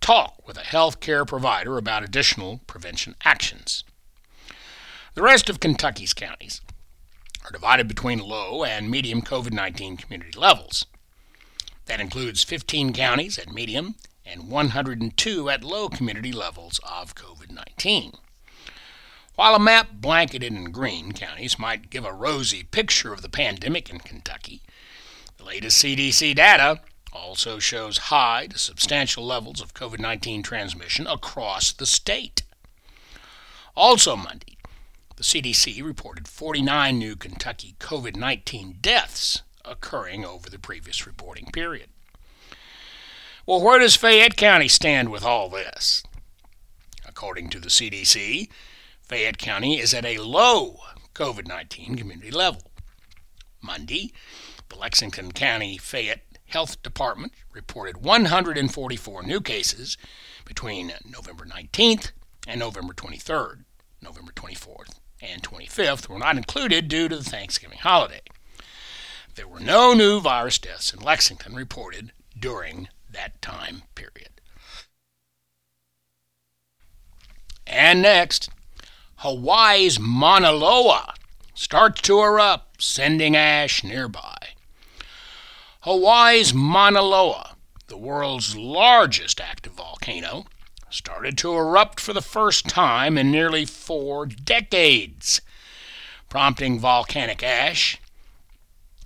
talk 0.00 0.48
with 0.48 0.56
a 0.56 0.62
health 0.62 1.00
care 1.00 1.26
provider 1.26 1.76
about 1.76 2.02
additional 2.02 2.62
prevention 2.66 3.14
actions. 3.26 3.84
The 5.12 5.20
rest 5.20 5.50
of 5.50 5.60
Kentucky's 5.60 6.14
counties 6.14 6.62
are 7.44 7.52
divided 7.52 7.88
between 7.88 8.20
low 8.20 8.64
and 8.64 8.90
medium 8.90 9.20
COVID 9.20 9.52
19 9.52 9.98
community 9.98 10.38
levels. 10.38 10.86
That 11.84 12.00
includes 12.00 12.42
15 12.42 12.94
counties 12.94 13.38
at 13.38 13.52
medium 13.52 13.96
and 14.28 14.50
102 14.50 15.48
at 15.48 15.64
low 15.64 15.88
community 15.88 16.32
levels 16.32 16.78
of 16.84 17.14
COVID 17.14 17.50
19. 17.50 18.12
While 19.34 19.54
a 19.54 19.60
map 19.60 19.88
blanketed 19.92 20.52
in 20.52 20.72
green 20.72 21.12
counties 21.12 21.58
might 21.58 21.90
give 21.90 22.04
a 22.04 22.12
rosy 22.12 22.64
picture 22.64 23.12
of 23.12 23.22
the 23.22 23.28
pandemic 23.28 23.88
in 23.88 24.00
Kentucky, 24.00 24.62
the 25.36 25.44
latest 25.44 25.82
CDC 25.82 26.34
data 26.34 26.80
also 27.12 27.58
shows 27.58 27.98
high 27.98 28.48
to 28.48 28.58
substantial 28.58 29.24
levels 29.24 29.60
of 29.60 29.74
COVID 29.74 30.00
19 30.00 30.42
transmission 30.42 31.06
across 31.06 31.72
the 31.72 31.86
state. 31.86 32.42
Also 33.76 34.16
Monday, 34.16 34.56
the 35.16 35.22
CDC 35.22 35.82
reported 35.84 36.28
49 36.28 36.98
new 36.98 37.16
Kentucky 37.16 37.76
COVID 37.78 38.16
19 38.16 38.78
deaths 38.80 39.42
occurring 39.64 40.24
over 40.24 40.50
the 40.50 40.58
previous 40.58 41.06
reporting 41.06 41.46
period. 41.46 41.88
Well, 43.48 43.62
where 43.62 43.78
does 43.78 43.96
Fayette 43.96 44.36
County 44.36 44.68
stand 44.68 45.08
with 45.08 45.24
all 45.24 45.48
this? 45.48 46.02
According 47.06 47.48
to 47.48 47.58
the 47.58 47.70
CDC, 47.70 48.50
Fayette 49.00 49.38
County 49.38 49.78
is 49.78 49.94
at 49.94 50.04
a 50.04 50.18
low 50.18 50.80
COVID 51.14 51.48
19 51.48 51.96
community 51.96 52.30
level. 52.30 52.60
Monday, 53.62 54.12
the 54.68 54.76
Lexington 54.76 55.32
County 55.32 55.78
Fayette 55.78 56.26
Health 56.48 56.82
Department 56.82 57.32
reported 57.54 58.04
144 58.04 59.22
new 59.22 59.40
cases 59.40 59.96
between 60.44 60.92
November 61.10 61.46
19th 61.46 62.12
and 62.46 62.60
November 62.60 62.92
23rd. 62.92 63.64
November 64.02 64.32
24th 64.32 64.98
and 65.22 65.42
25th 65.42 66.06
were 66.10 66.18
not 66.18 66.36
included 66.36 66.86
due 66.86 67.08
to 67.08 67.16
the 67.16 67.24
Thanksgiving 67.24 67.78
holiday. 67.78 68.20
There 69.36 69.48
were 69.48 69.58
no 69.58 69.94
new 69.94 70.20
virus 70.20 70.58
deaths 70.58 70.92
in 70.92 71.00
Lexington 71.00 71.54
reported 71.54 72.12
during 72.38 72.88
that 73.10 73.40
time 73.42 73.82
period. 73.94 74.40
And 77.66 78.02
next, 78.02 78.48
Hawaii's 79.16 80.00
Mauna 80.00 80.52
Loa 80.52 81.14
starts 81.54 82.00
to 82.02 82.20
erupt, 82.20 82.82
sending 82.82 83.36
ash 83.36 83.82
nearby. 83.82 84.38
Hawaii's 85.80 86.54
Mauna 86.54 87.02
Loa, 87.02 87.56
the 87.88 87.96
world's 87.96 88.56
largest 88.56 89.40
active 89.40 89.72
volcano, 89.72 90.46
started 90.90 91.36
to 91.38 91.52
erupt 91.52 92.00
for 92.00 92.12
the 92.12 92.22
first 92.22 92.68
time 92.68 93.18
in 93.18 93.30
nearly 93.30 93.64
four 93.64 94.26
decades, 94.26 95.40
prompting 96.28 96.78
volcanic 96.78 97.42
ash 97.42 98.00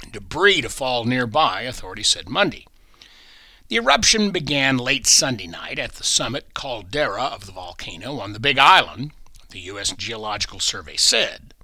and 0.02 0.12
debris 0.12 0.60
to 0.60 0.68
fall 0.68 1.04
nearby, 1.04 1.62
authorities 1.62 2.08
said 2.08 2.28
Monday. 2.28 2.66
The 3.72 3.78
eruption 3.78 4.32
began 4.32 4.76
late 4.76 5.06
Sunday 5.06 5.46
night 5.46 5.78
at 5.78 5.92
the 5.92 6.04
summit 6.04 6.52
caldera 6.52 7.22
of 7.22 7.46
the 7.46 7.52
volcano 7.52 8.20
on 8.20 8.34
the 8.34 8.38
Big 8.38 8.58
Island, 8.58 9.12
the 9.48 9.60
U.S. 9.60 9.92
Geological 9.92 10.60
Survey 10.60 10.98
said. 10.98 11.54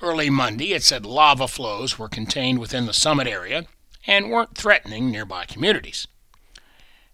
Early 0.00 0.30
Monday, 0.30 0.74
it 0.74 0.84
said 0.84 1.04
lava 1.04 1.48
flows 1.48 1.98
were 1.98 2.08
contained 2.08 2.60
within 2.60 2.86
the 2.86 2.92
summit 2.92 3.26
area 3.26 3.66
and 4.06 4.30
weren't 4.30 4.56
threatening 4.56 5.10
nearby 5.10 5.44
communities. 5.44 6.06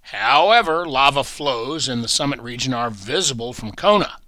However, 0.03 0.85
lava 0.85 1.25
flows 1.25 1.89
in 1.89 2.03
the 2.03 2.09
summit 2.09 2.41
region 2.41 2.75
are 2.75 2.91
visible 2.91 3.55
from 3.55 3.73
Kona. 3.73 4.19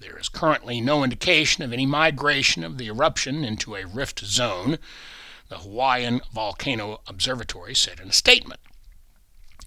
There 0.00 0.16
is 0.16 0.30
currently 0.30 0.80
no 0.80 1.04
indication 1.04 1.62
of 1.62 1.70
any 1.70 1.84
migration 1.84 2.64
of 2.64 2.78
the 2.78 2.86
eruption 2.86 3.44
into 3.44 3.76
a 3.76 3.84
rift 3.84 4.20
zone, 4.20 4.78
the 5.50 5.58
Hawaiian 5.58 6.22
Volcano 6.32 7.02
Observatory 7.06 7.74
said 7.74 8.00
in 8.00 8.08
a 8.08 8.12
statement. 8.14 8.60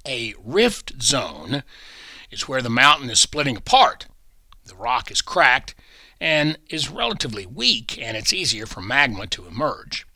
A 0.09 0.33
rift 0.43 1.03
zone 1.03 1.61
is 2.31 2.47
where 2.47 2.63
the 2.63 2.69
mountain 2.71 3.11
is 3.11 3.19
splitting 3.19 3.55
apart. 3.55 4.07
The 4.65 4.75
rock 4.75 5.11
is 5.11 5.21
cracked 5.21 5.75
and 6.19 6.57
is 6.67 6.89
relatively 6.89 7.45
weak, 7.45 7.95
and 8.01 8.17
it's 8.17 8.33
easier 8.33 8.65
for 8.65 8.81
magma 8.81 9.27
to 9.27 9.45
emerge. 9.45 10.07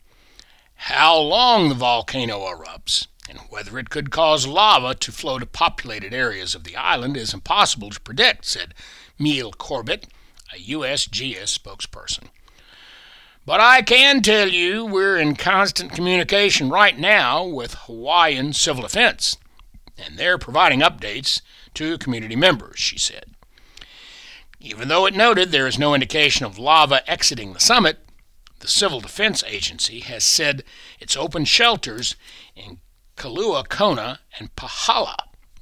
How 0.74 1.16
long 1.16 1.68
the 1.68 1.76
volcano 1.76 2.40
erupts 2.40 3.06
and 3.28 3.38
whether 3.50 3.78
it 3.78 3.88
could 3.88 4.10
cause 4.10 4.48
lava 4.48 4.96
to 4.96 5.12
flow 5.12 5.38
to 5.38 5.46
populated 5.46 6.12
areas 6.12 6.56
of 6.56 6.64
the 6.64 6.74
island 6.74 7.16
is 7.16 7.32
impossible 7.32 7.90
to 7.90 8.00
predict, 8.00 8.46
said 8.46 8.74
Neil 9.16 9.52
Corbett, 9.52 10.08
a 10.52 10.58
USGS 10.58 11.56
spokesperson. 11.56 12.30
But 13.46 13.60
I 13.60 13.80
can 13.82 14.22
tell 14.22 14.48
you 14.48 14.84
we're 14.84 15.18
in 15.18 15.36
constant 15.36 15.92
communication 15.92 16.68
right 16.68 16.98
now 16.98 17.44
with 17.44 17.74
Hawaiian 17.74 18.54
Civil 18.54 18.82
Defense 18.82 19.36
and 19.98 20.16
they're 20.16 20.38
providing 20.38 20.80
updates 20.80 21.40
to 21.74 21.98
community 21.98 22.36
members, 22.36 22.78
she 22.78 22.98
said. 22.98 23.34
Even 24.60 24.88
though 24.88 25.06
it 25.06 25.14
noted 25.14 25.50
there 25.50 25.66
is 25.66 25.78
no 25.78 25.94
indication 25.94 26.46
of 26.46 26.58
lava 26.58 27.08
exiting 27.10 27.52
the 27.52 27.60
summit, 27.60 27.98
the 28.60 28.68
Civil 28.68 29.00
Defense 29.00 29.44
Agency 29.46 30.00
has 30.00 30.24
said 30.24 30.64
it's 30.98 31.16
opened 31.16 31.48
shelters 31.48 32.16
in 32.56 32.78
Kailua 33.16 33.68
Kona 33.68 34.20
and 34.38 34.54
Pahala 34.56 35.16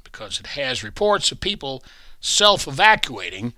because 0.04 0.38
it 0.38 0.48
has 0.48 0.84
reports 0.84 1.32
of 1.32 1.40
people 1.40 1.82
self 2.20 2.68
evacuating 2.68 3.54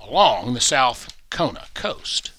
along 0.00 0.54
the 0.54 0.60
South 0.60 1.14
Kona 1.30 1.66
coast. 1.74 2.30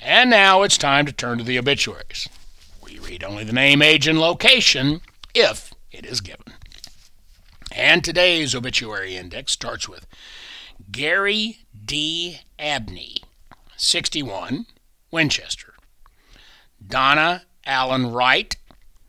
And 0.00 0.28
now 0.28 0.62
it's 0.62 0.76
time 0.76 1.06
to 1.06 1.12
turn 1.12 1.38
to 1.38 1.44
the 1.44 1.58
obituaries. 1.58 2.28
We 2.82 2.98
read 2.98 3.24
only 3.24 3.44
the 3.44 3.52
name, 3.52 3.80
age, 3.80 4.06
and 4.06 4.20
location 4.20 5.00
if 5.34 5.72
it 5.90 6.06
is 6.06 6.20
given. 6.20 6.54
And 7.72 8.02
today's 8.02 8.54
obituary 8.54 9.16
index 9.16 9.52
starts 9.52 9.88
with 9.88 10.06
Gary 10.90 11.58
D. 11.84 12.40
Abney, 12.58 13.16
61, 13.76 14.66
Winchester. 15.10 15.74
Donna 16.84 17.42
Allen 17.64 18.12
Wright, 18.12 18.56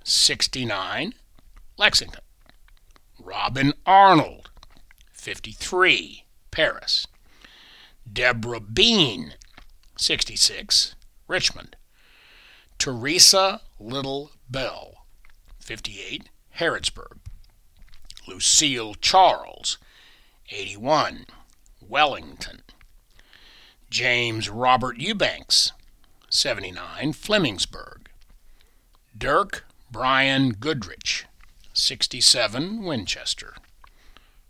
69, 0.04 1.14
Lexington. 1.78 2.22
Robin 3.20 3.74
Arnold, 3.86 4.50
53, 5.12 6.24
Paris. 6.52 7.08
Deborah 8.12 8.60
Bean, 8.60 9.34
66, 9.98 10.96
Richmond. 11.28 11.76
Teresa 12.78 13.62
Little 13.80 14.32
Bell, 14.50 15.06
58, 15.60 16.30
Harrodsburg. 16.60 17.20
Lucille 18.28 18.96
Charles, 18.96 19.78
81, 20.52 21.26
Wellington. 21.82 22.62
James 23.90 24.50
Robert 24.50 24.98
Eubanks, 24.98 25.72
79, 26.30 27.14
Flemingsburg. 27.14 28.08
Dirk 29.18 29.66
Brian 29.90 30.52
Goodrich, 30.52 31.26
67, 31.74 32.84
Winchester. 32.84 33.56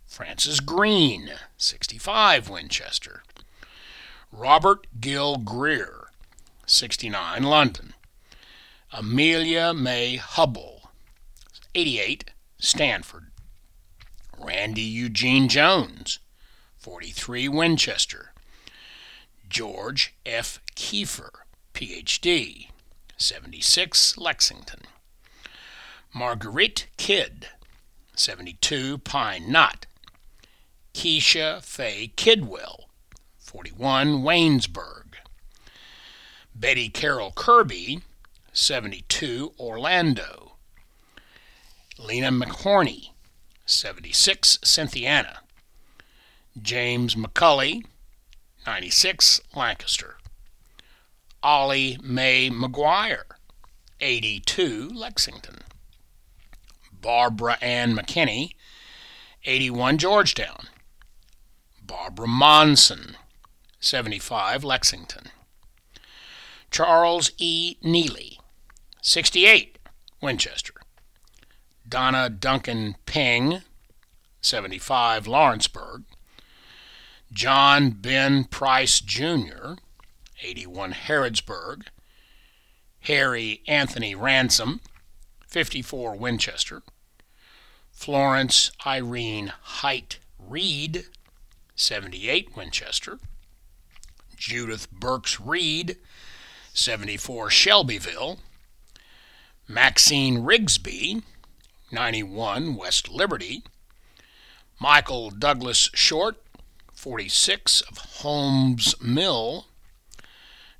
Francis 0.06 0.58
Green, 0.60 1.30
65, 1.56 2.48
Winchester. 2.48 3.22
Robert 4.32 4.86
Gill 5.00 5.36
Greer, 5.36 6.10
69, 6.66 7.44
London. 7.44 7.94
Amelia 8.92 9.72
May 9.72 10.16
Hubble, 10.16 10.77
88, 11.74 12.30
Stanford. 12.58 13.30
Randy 14.38 14.82
Eugene 14.82 15.48
Jones, 15.48 16.20
43, 16.78 17.48
Winchester. 17.48 18.32
George 19.48 20.14
F. 20.24 20.60
Kiefer, 20.76 21.30
Ph.D., 21.72 22.70
76, 23.16 24.16
Lexington. 24.16 24.80
Marguerite 26.14 26.86
Kidd, 26.96 27.48
72, 28.14 28.98
Pine 28.98 29.50
Knot. 29.50 29.86
Keisha 30.94 31.62
Faye 31.62 32.12
Kidwell, 32.16 32.88
41, 33.38 34.22
Waynesburg. 34.22 35.14
Betty 36.54 36.88
Carol 36.88 37.32
Kirby, 37.32 38.02
72, 38.52 39.52
Orlando. 39.58 40.47
Lena 41.98 42.30
McHorney, 42.30 43.10
76, 43.66 44.60
Cynthiana. 44.62 45.40
James 46.60 47.16
McCulley, 47.16 47.84
96, 48.66 49.40
Lancaster. 49.54 50.16
Ollie 51.42 51.98
Mae 52.02 52.50
McGuire, 52.50 53.24
82, 54.00 54.90
Lexington. 54.94 55.58
Barbara 56.92 57.58
Ann 57.60 57.96
McKinney, 57.96 58.52
81, 59.44 59.98
Georgetown. 59.98 60.68
Barbara 61.82 62.28
Monson, 62.28 63.16
75, 63.80 64.62
Lexington. 64.62 65.24
Charles 66.70 67.32
E. 67.38 67.76
Neely, 67.82 68.38
68, 69.02 69.78
Winchester. 70.22 70.74
Donna 71.88 72.28
Duncan 72.28 72.96
Ping, 73.06 73.62
75, 74.40 75.26
Lawrenceburg. 75.26 76.04
John 77.32 77.90
Ben 77.90 78.44
Price 78.44 79.00
Jr., 79.00 79.74
81, 80.42 80.92
Harrodsburg. 80.92 81.86
Harry 83.00 83.62
Anthony 83.66 84.14
Ransom, 84.14 84.80
54, 85.46 86.16
Winchester. 86.16 86.82
Florence 87.90 88.70
Irene 88.86 89.52
Height 89.60 90.18
Reed, 90.38 91.06
78, 91.74 92.56
Winchester. 92.56 93.18
Judith 94.36 94.90
Burks 94.90 95.40
Reed, 95.40 95.96
74, 96.74 97.50
Shelbyville. 97.50 98.38
Maxine 99.66 100.38
Rigsby, 100.38 101.22
91 101.90 102.76
West 102.76 103.08
Liberty. 103.08 103.62
Michael 104.80 105.30
Douglas 105.30 105.90
Short, 105.94 106.36
46 106.92 107.80
of 107.82 107.98
Holmes 107.98 108.94
Mill. 109.02 109.66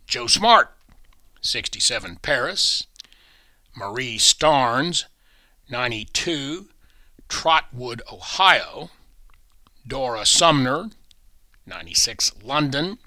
Joe 0.06 0.26
Smart, 0.26 0.72
67 1.40 2.16
Paris. 2.22 2.86
Marie 3.76 4.18
Starnes, 4.18 5.04
92 5.70 6.68
Trotwood, 7.28 8.02
Ohio. 8.12 8.90
Dora 9.86 10.26
Sumner, 10.26 10.90
96 11.66 12.32
London. 12.42 12.98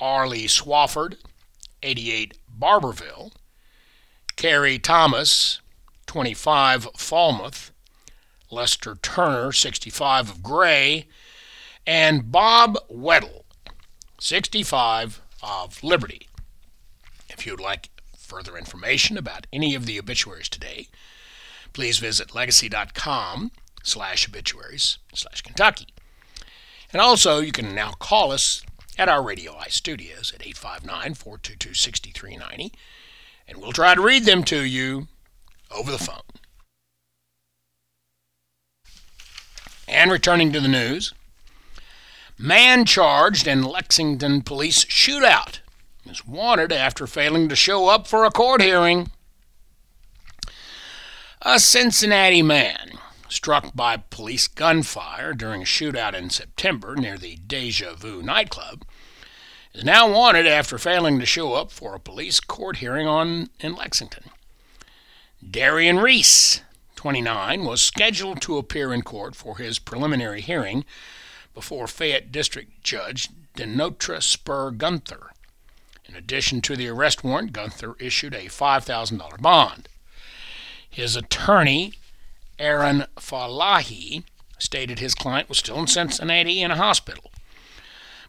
Arlie 0.00 0.46
Swafford, 0.46 1.16
88 1.82 2.38
Barberville. 2.48 3.32
Carrie 4.36 4.78
Thomas, 4.78 5.60
25 6.16 6.88
Falmouth, 6.96 7.72
Lester 8.50 8.94
Turner, 9.02 9.52
65 9.52 10.30
of 10.30 10.42
Gray, 10.42 11.08
and 11.86 12.32
Bob 12.32 12.78
Weddle, 12.90 13.42
65 14.18 15.20
of 15.42 15.84
Liberty. 15.84 16.26
If 17.28 17.44
you'd 17.44 17.60
like 17.60 17.90
further 18.16 18.56
information 18.56 19.18
about 19.18 19.46
any 19.52 19.74
of 19.74 19.84
the 19.84 19.98
obituaries 19.98 20.48
today, 20.48 20.88
please 21.74 21.98
visit 21.98 22.34
legacy.com 22.34 23.52
slash 23.82 24.26
obituaries 24.26 24.96
slash 25.12 25.42
Kentucky. 25.42 25.88
And 26.94 27.02
also, 27.02 27.40
you 27.40 27.52
can 27.52 27.74
now 27.74 27.90
call 27.90 28.32
us 28.32 28.62
at 28.96 29.10
our 29.10 29.22
Radio 29.22 29.54
Eye 29.54 29.68
studios 29.68 30.32
at 30.34 30.40
859 30.40 31.12
422 31.12 31.74
6390, 31.74 32.72
and 33.46 33.58
we'll 33.58 33.72
try 33.72 33.94
to 33.94 34.00
read 34.00 34.24
them 34.24 34.44
to 34.44 34.64
you 34.64 35.08
over 35.70 35.90
the 35.90 35.98
phone. 35.98 36.20
And 39.88 40.10
returning 40.10 40.52
to 40.52 40.60
the 40.60 40.68
news, 40.68 41.14
man 42.38 42.84
charged 42.84 43.46
in 43.46 43.62
Lexington 43.62 44.42
police 44.42 44.84
shootout 44.84 45.60
is 46.04 46.26
wanted 46.26 46.72
after 46.72 47.06
failing 47.06 47.48
to 47.48 47.56
show 47.56 47.88
up 47.88 48.06
for 48.06 48.24
a 48.24 48.30
court 48.30 48.60
hearing. 48.60 49.10
A 51.42 51.60
Cincinnati 51.60 52.42
man 52.42 52.98
struck 53.28 53.74
by 53.74 53.96
police 53.96 54.48
gunfire 54.48 55.34
during 55.34 55.62
a 55.62 55.66
shootout 55.66 56.14
in 56.14 56.30
September 56.30 56.96
near 56.96 57.18
the 57.18 57.36
Deja 57.36 57.94
Vu 57.94 58.22
nightclub 58.22 58.84
is 59.74 59.84
now 59.84 60.10
wanted 60.10 60.46
after 60.46 60.78
failing 60.78 61.20
to 61.20 61.26
show 61.26 61.54
up 61.54 61.70
for 61.70 61.94
a 61.94 62.00
police 62.00 62.40
court 62.40 62.78
hearing 62.78 63.06
on 63.06 63.50
in 63.60 63.74
Lexington. 63.74 64.30
Darian 65.48 65.98
Reese, 65.98 66.62
29, 66.96 67.64
was 67.64 67.80
scheduled 67.80 68.40
to 68.42 68.58
appear 68.58 68.92
in 68.92 69.02
court 69.02 69.36
for 69.36 69.58
his 69.58 69.78
preliminary 69.78 70.40
hearing 70.40 70.84
before 71.54 71.86
Fayette 71.86 72.32
District 72.32 72.82
Judge 72.82 73.28
Denotra 73.54 74.22
Spur 74.22 74.72
Gunther. 74.72 75.30
In 76.06 76.16
addition 76.16 76.60
to 76.62 76.74
the 76.74 76.88
arrest 76.88 77.22
warrant, 77.22 77.52
Gunther 77.52 77.94
issued 78.00 78.34
a 78.34 78.46
$5,000 78.46 79.40
bond. 79.40 79.88
His 80.88 81.14
attorney, 81.14 81.94
Aaron 82.58 83.04
Falahi, 83.16 84.24
stated 84.58 84.98
his 84.98 85.14
client 85.14 85.48
was 85.48 85.58
still 85.58 85.78
in 85.78 85.86
Cincinnati 85.86 86.60
in 86.60 86.70
a 86.70 86.76
hospital. 86.76 87.30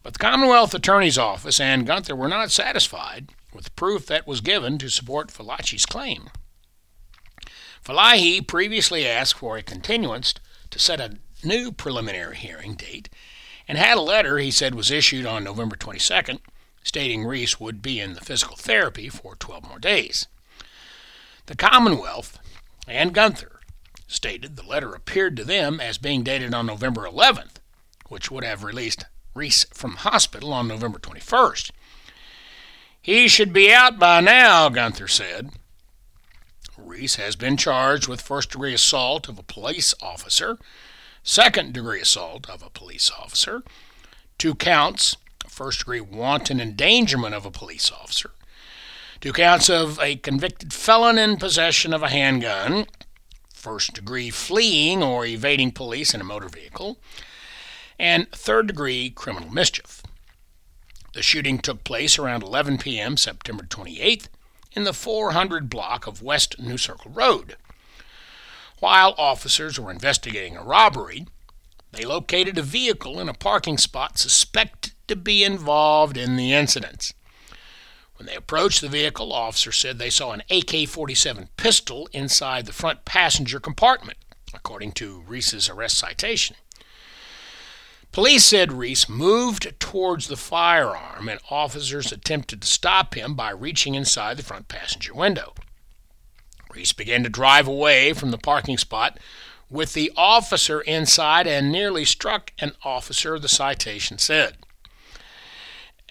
But 0.04 0.14
the 0.14 0.20
Commonwealth 0.20 0.74
Attorney's 0.74 1.18
Office 1.18 1.60
and 1.60 1.88
Gunther 1.88 2.16
were 2.16 2.28
not 2.28 2.52
satisfied 2.52 3.30
with 3.54 3.66
the 3.66 3.72
proof 3.72 4.06
that 4.06 4.28
was 4.28 4.42
given 4.42 4.78
to 4.78 4.90
support 4.90 5.30
Falahi's 5.30 5.86
claim. 5.86 6.30
Falahi 7.88 8.46
previously 8.46 9.08
asked 9.08 9.36
for 9.36 9.56
a 9.56 9.64
continuance 9.64 10.34
to 10.72 10.78
set 10.78 11.00
a 11.00 11.20
new 11.42 11.72
preliminary 11.72 12.36
hearing 12.36 12.76
date 12.76 13.08
and 13.66 13.78
had 13.78 13.98
a 13.98 14.02
letter 14.02 14.40
he 14.40 14.52
said 14.52 14.76
was 14.76 14.92
issued 14.92 15.26
on 15.26 15.46
November 15.46 15.78
22nd 15.78 16.40
stating 16.84 17.24
Reese 17.24 17.62
would 17.62 17.82
be 17.82 18.02
in 18.02 18.12
the 18.12 18.20
physical 18.20 18.58
therapy 18.58 19.08
for 19.08 19.38
12 19.38 19.70
more 19.70 19.80
days. 19.80 20.28
The 21.46 21.56
Commonwealth 21.56 22.40
and 22.90 23.14
Gunther 23.14 23.62
stated 24.06 24.58
the 24.58 24.68
letter 24.68 24.94
appeared 24.94 25.38
to 25.38 25.46
them 25.46 25.80
as 25.80 25.98
being 25.98 26.24
dated 26.24 26.54
on 26.54 26.66
November 26.66 27.04
11th, 27.04 27.56
which 28.10 28.30
would 28.30 28.44
have 28.44 28.66
released 28.66 29.06
Reese 29.34 29.64
from 29.72 29.96
hospital 29.96 30.52
on 30.52 30.68
November 30.68 31.00
21st. 31.00 31.72
He 33.02 33.30
should 33.30 33.54
be 33.54 33.72
out 33.72 33.98
by 33.98 34.20
now, 34.20 34.68
Gunther 34.68 35.08
said. 35.08 35.52
Reese 36.88 37.16
has 37.16 37.36
been 37.36 37.58
charged 37.58 38.08
with 38.08 38.22
first 38.22 38.52
degree 38.52 38.74
assault 38.74 39.28
of 39.28 39.38
a 39.38 39.44
police 39.44 39.94
officer, 40.02 40.58
second 41.22 41.74
degree 41.74 42.00
assault 42.00 42.50
of 42.50 42.64
a 42.64 42.70
police 42.70 43.12
officer, 43.12 43.62
two 44.38 44.56
counts 44.56 45.18
first 45.50 45.80
degree 45.80 46.00
wanton 46.00 46.62
endangerment 46.62 47.36
of 47.36 47.46
a 47.46 47.52
police 47.52 47.92
officer, 47.92 48.32
two 49.20 49.34
counts 49.34 49.70
of 49.70 50.00
a 50.00 50.16
convicted 50.16 50.72
felon 50.72 51.18
in 51.18 51.36
possession 51.38 51.94
of 51.94 52.04
a 52.04 52.10
handgun, 52.10 52.86
first 53.54 53.94
degree 53.94 54.30
fleeing 54.30 55.04
or 55.04 55.26
evading 55.26 55.72
police 55.72 56.14
in 56.14 56.22
a 56.22 56.24
motor 56.24 56.48
vehicle, 56.48 56.98
and 58.00 58.32
third 58.32 58.68
degree 58.68 59.10
criminal 59.10 59.50
mischief. 59.50 60.04
The 61.14 61.24
shooting 61.24 61.58
took 61.58 61.84
place 61.84 62.20
around 62.20 62.44
11 62.44 62.78
p.m. 62.78 63.18
September 63.18 63.64
28th 63.64 64.28
in 64.74 64.84
the 64.84 64.94
400 64.94 65.70
block 65.70 66.08
of 66.08 66.22
West 66.22 66.60
New 66.60 66.78
Circle 66.78 67.12
Road. 67.12 67.56
While 68.80 69.16
officers 69.18 69.80
were 69.80 69.92
investigating 69.92 70.56
a 70.56 70.64
robbery, 70.64 71.26
they 71.92 72.06
located 72.06 72.58
a 72.58 72.64
vehicle 72.64 73.20
in 73.20 73.28
a 73.28 73.34
parking 73.34 73.78
spot 73.78 74.18
suspected 74.20 74.94
to 75.08 75.16
be 75.16 75.44
involved 75.44 76.18
in 76.18 76.36
the 76.36 76.54
incidents. 76.54 77.14
When 78.18 78.28
they 78.28 78.36
approached 78.36 78.82
the 78.82 78.90
vehicle, 78.90 79.32
officers 79.32 79.78
said 79.78 79.98
they 79.98 80.10
saw 80.10 80.32
an 80.32 80.44
AK 80.50 80.88
47 80.88 81.50
pistol 81.56 82.10
inside 82.12 82.66
the 82.66 82.74
front 82.74 83.06
passenger 83.06 83.60
compartment, 83.60 84.18
according 84.54 84.94
to 84.94 85.24
Reese's 85.28 85.70
arrest 85.70 85.98
citation. 85.98 86.56
Police 88.12 88.46
said 88.46 88.74
Reese 88.74 89.08
moved 89.08 89.80
towards 89.80 90.28
the 90.28 90.38
firearm 90.38 91.30
and 91.30 91.40
officers 91.52 92.12
attempted 92.12 92.62
to 92.62 92.68
stop 92.68 93.16
him 93.16 93.36
by 93.36 93.52
reaching 93.52 93.96
inside 93.96 94.38
the 94.38 94.44
front 94.44 94.68
passenger 94.68 95.14
window. 95.14 95.54
Reese 96.74 96.94
began 96.94 97.24
to 97.24 97.30
drive 97.30 97.68
away 97.68 98.14
from 98.14 98.32
the 98.32 98.38
parking 98.38 98.78
spot 98.78 99.20
with 99.70 99.94
the 99.94 100.12
officer 100.16 100.82
inside 100.82 101.46
and 101.48 101.72
nearly 101.72 102.06
struck 102.06 102.54
an 102.60 102.74
officer, 102.84 103.38
the 103.38 103.48
citation 103.48 104.18
said. 104.18 104.58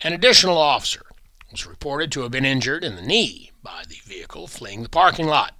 An 0.03 0.12
additional 0.12 0.59
officer 0.59 1.07
was 1.51 1.66
reported 1.66 2.12
to 2.12 2.20
have 2.22 2.30
been 2.30 2.44
injured 2.44 2.84
in 2.84 2.97
the 2.97 3.03
knee 3.03 3.51
by 3.62 3.84
the 3.88 4.01
vehicle 4.05 4.47
fleeing 4.47 4.82
the 4.82 4.88
parking 4.88 5.26
lot. 5.26 5.55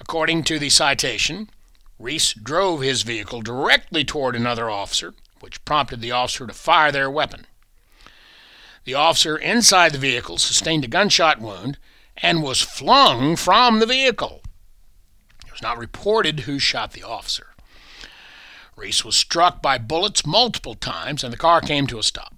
According 0.00 0.44
to 0.44 0.58
the 0.58 0.70
citation, 0.70 1.50
Reese 2.02 2.32
drove 2.32 2.80
his 2.80 3.02
vehicle 3.02 3.42
directly 3.42 4.04
toward 4.04 4.34
another 4.34 4.68
officer, 4.68 5.14
which 5.38 5.64
prompted 5.64 6.00
the 6.00 6.10
officer 6.10 6.48
to 6.48 6.52
fire 6.52 6.90
their 6.90 7.08
weapon. 7.08 7.46
The 8.82 8.94
officer 8.94 9.36
inside 9.36 9.92
the 9.92 9.98
vehicle 9.98 10.38
sustained 10.38 10.84
a 10.84 10.88
gunshot 10.88 11.40
wound 11.40 11.78
and 12.16 12.42
was 12.42 12.60
flung 12.60 13.36
from 13.36 13.78
the 13.78 13.86
vehicle. 13.86 14.42
It 15.46 15.52
was 15.52 15.62
not 15.62 15.78
reported 15.78 16.40
who 16.40 16.58
shot 16.58 16.90
the 16.92 17.04
officer. 17.04 17.54
Reese 18.74 19.04
was 19.04 19.14
struck 19.14 19.62
by 19.62 19.78
bullets 19.78 20.26
multiple 20.26 20.74
times 20.74 21.22
and 21.22 21.32
the 21.32 21.38
car 21.38 21.60
came 21.60 21.86
to 21.86 22.00
a 22.00 22.02
stop. 22.02 22.34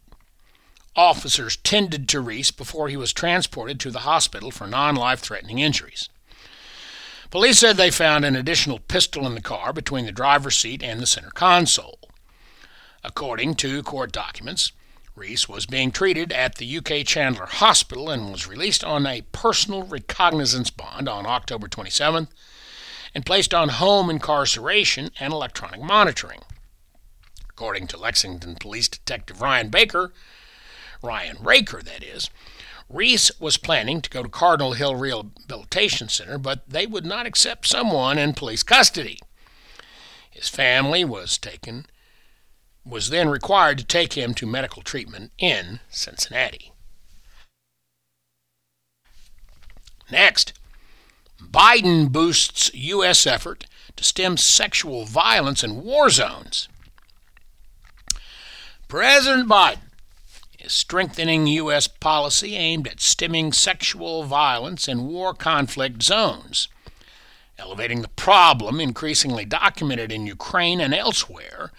Officers 0.94 1.56
tended 1.56 2.06
to 2.10 2.20
Reese 2.20 2.50
before 2.50 2.90
he 2.90 2.98
was 2.98 3.14
transported 3.14 3.80
to 3.80 3.90
the 3.90 4.00
hospital 4.00 4.50
for 4.50 4.66
non 4.66 4.94
life 4.94 5.20
threatening 5.20 5.58
injuries. 5.58 6.10
Police 7.34 7.58
said 7.58 7.76
they 7.76 7.90
found 7.90 8.24
an 8.24 8.36
additional 8.36 8.78
pistol 8.78 9.26
in 9.26 9.34
the 9.34 9.40
car 9.40 9.72
between 9.72 10.06
the 10.06 10.12
driver's 10.12 10.54
seat 10.54 10.84
and 10.84 11.00
the 11.00 11.04
center 11.04 11.32
console. 11.32 11.98
According 13.02 13.56
to 13.56 13.82
court 13.82 14.12
documents, 14.12 14.70
Reese 15.16 15.48
was 15.48 15.66
being 15.66 15.90
treated 15.90 16.30
at 16.30 16.54
the 16.54 16.78
UK 16.78 17.04
Chandler 17.04 17.46
Hospital 17.46 18.08
and 18.08 18.30
was 18.30 18.46
released 18.46 18.84
on 18.84 19.04
a 19.04 19.22
personal 19.32 19.82
recognizance 19.82 20.70
bond 20.70 21.08
on 21.08 21.26
October 21.26 21.66
27th 21.66 22.28
and 23.16 23.26
placed 23.26 23.52
on 23.52 23.68
home 23.70 24.10
incarceration 24.10 25.10
and 25.18 25.32
electronic 25.32 25.82
monitoring. 25.82 26.42
According 27.50 27.88
to 27.88 27.96
Lexington 27.96 28.54
Police 28.54 28.86
Detective 28.86 29.42
Ryan 29.42 29.70
Baker, 29.70 30.12
Ryan 31.02 31.38
Raker, 31.40 31.82
that 31.82 32.04
is, 32.04 32.30
Reese 32.88 33.30
was 33.40 33.56
planning 33.56 34.00
to 34.00 34.10
go 34.10 34.22
to 34.22 34.28
Cardinal 34.28 34.74
Hill 34.74 34.94
Rehabilitation 34.94 36.08
Center, 36.08 36.38
but 36.38 36.68
they 36.68 36.86
would 36.86 37.06
not 37.06 37.26
accept 37.26 37.66
someone 37.66 38.18
in 38.18 38.34
police 38.34 38.62
custody. 38.62 39.18
His 40.30 40.48
family 40.48 41.04
was 41.04 41.38
taken 41.38 41.86
was 42.84 43.08
then 43.08 43.28
required 43.28 43.78
to 43.78 43.84
take 43.84 44.12
him 44.12 44.34
to 44.34 44.46
medical 44.46 44.82
treatment 44.82 45.32
in 45.38 45.80
Cincinnati. 45.88 46.72
Next, 50.10 50.52
Biden 51.40 52.12
boosts 52.12 52.70
U.S. 52.74 53.26
effort 53.26 53.64
to 53.96 54.04
stem 54.04 54.36
sexual 54.36 55.06
violence 55.06 55.64
in 55.64 55.82
war 55.82 56.10
zones. 56.10 56.68
President 58.86 59.48
Biden 59.48 59.83
strengthening 60.68 61.46
U.S. 61.46 61.86
policy 61.86 62.56
aimed 62.56 62.88
at 62.88 63.00
stemming 63.00 63.52
sexual 63.52 64.24
violence 64.24 64.88
in 64.88 65.06
war 65.06 65.34
conflict 65.34 66.02
zones, 66.02 66.68
elevating 67.58 68.02
the 68.02 68.08
problem 68.08 68.80
increasingly 68.80 69.44
documented 69.44 70.12
in 70.12 70.26
Ukraine 70.26 70.80
and 70.80 70.94
elsewhere 70.94 71.70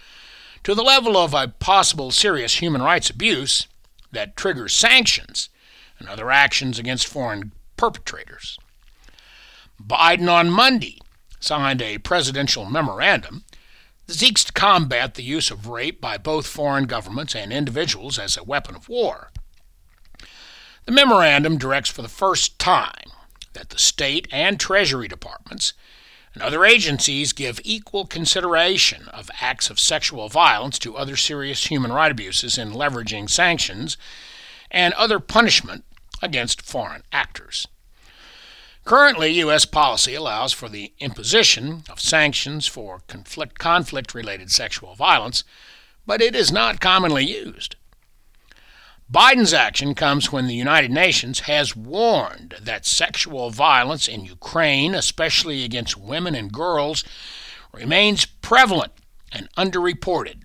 to 0.64 0.74
the 0.74 0.84
level 0.84 1.18
of 1.18 1.34
a 1.34 1.48
possible 1.48 2.12
serious 2.12 2.56
human 2.56 2.82
rights 2.82 3.10
abuse 3.10 3.68
that 4.12 4.36
triggers 4.36 4.74
sanctions 4.74 5.50
and 6.00 6.10
other 6.10 6.32
actions 6.32 6.80
against 6.80 7.08
foreign 7.08 7.52
perpetrators. 7.78 8.58
Biden 9.82 10.32
on 10.32 10.50
Monday 10.50 11.00
signed 11.40 11.82
a 11.82 12.00
presidential 12.00 12.66
memorandum 12.66 13.44
seeks 14.14 14.44
to 14.44 14.54
combat 14.54 15.16
the 15.16 15.24
use 15.24 15.50
of 15.50 15.68
rape 15.68 16.00
by 16.00 16.18
both 16.18 16.46
foreign 16.46 16.86
governments 16.86 17.36
and 17.36 17.52
individuals 17.52 18.20
as 18.20 18.38
a 18.38 18.44
weapon 18.44 18.76
of 18.76 18.88
war. 18.88 19.32
The 20.86 20.92
memorandum 20.92 21.58
directs 21.58 21.90
for 21.90 22.04
the 22.04 22.08
first 22.08 22.60
time 22.60 23.10
that 23.54 23.70
the 23.70 23.80
State 23.80 24.28
and 24.32 24.60
Treasury 24.60 25.08
Departments 25.08 25.74
and 26.36 26.44
other 26.44 26.66
agencies 26.66 27.34
give 27.34 27.60
equal 27.64 28.06
consideration 28.06 29.08
of 29.08 29.32
acts 29.42 29.70
of 29.70 29.80
sexual 29.80 30.30
violence 30.30 30.78
to 30.80 30.96
other 30.96 31.16
serious 31.16 31.68
human 31.68 31.92
rights 31.92 32.12
abuses 32.12 32.58
in 32.58 32.72
leveraging 32.72 33.30
sanctions 33.30 33.98
and 34.70 34.94
other 34.94 35.20
punishment 35.20 35.86
against 36.22 36.62
foreign 36.62 37.04
actors. 37.12 37.66
Currently, 38.86 39.32
U.S. 39.40 39.66
policy 39.66 40.14
allows 40.14 40.54
for 40.54 40.70
the 40.70 40.94
imposition 41.00 41.84
of 41.90 42.00
sanctions 42.00 42.68
for 42.68 43.02
conflict 43.58 44.14
related 44.14 44.52
sexual 44.52 44.94
violence, 44.94 45.44
but 46.06 46.22
it 46.22 46.36
is 46.36 46.52
not 46.52 46.80
commonly 46.80 47.26
used. 47.26 47.78
Biden's 49.12 49.56
action 49.56 49.96
comes 49.96 50.32
when 50.32 50.46
the 50.46 50.54
United 50.54 50.92
Nations 50.92 51.42
has 51.42 51.76
warned 51.76 52.56
that 52.62 52.86
sexual 52.86 53.50
violence 53.50 54.08
in 54.08 54.24
Ukraine, 54.24 54.94
especially 54.94 55.64
against 55.64 55.98
women 55.98 56.36
and 56.36 56.52
girls, 56.52 57.04
remains 57.74 58.26
prevalent 58.26 58.94
and 59.32 59.50
underreported. 59.58 60.42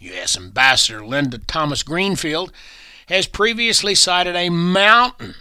U.S. 0.00 0.36
Ambassador 0.36 1.06
Linda 1.06 1.38
Thomas 1.38 1.84
Greenfield 1.84 2.52
has 3.06 3.28
previously 3.28 3.94
cited 3.94 4.34
a 4.34 4.50
mountain 4.50 5.34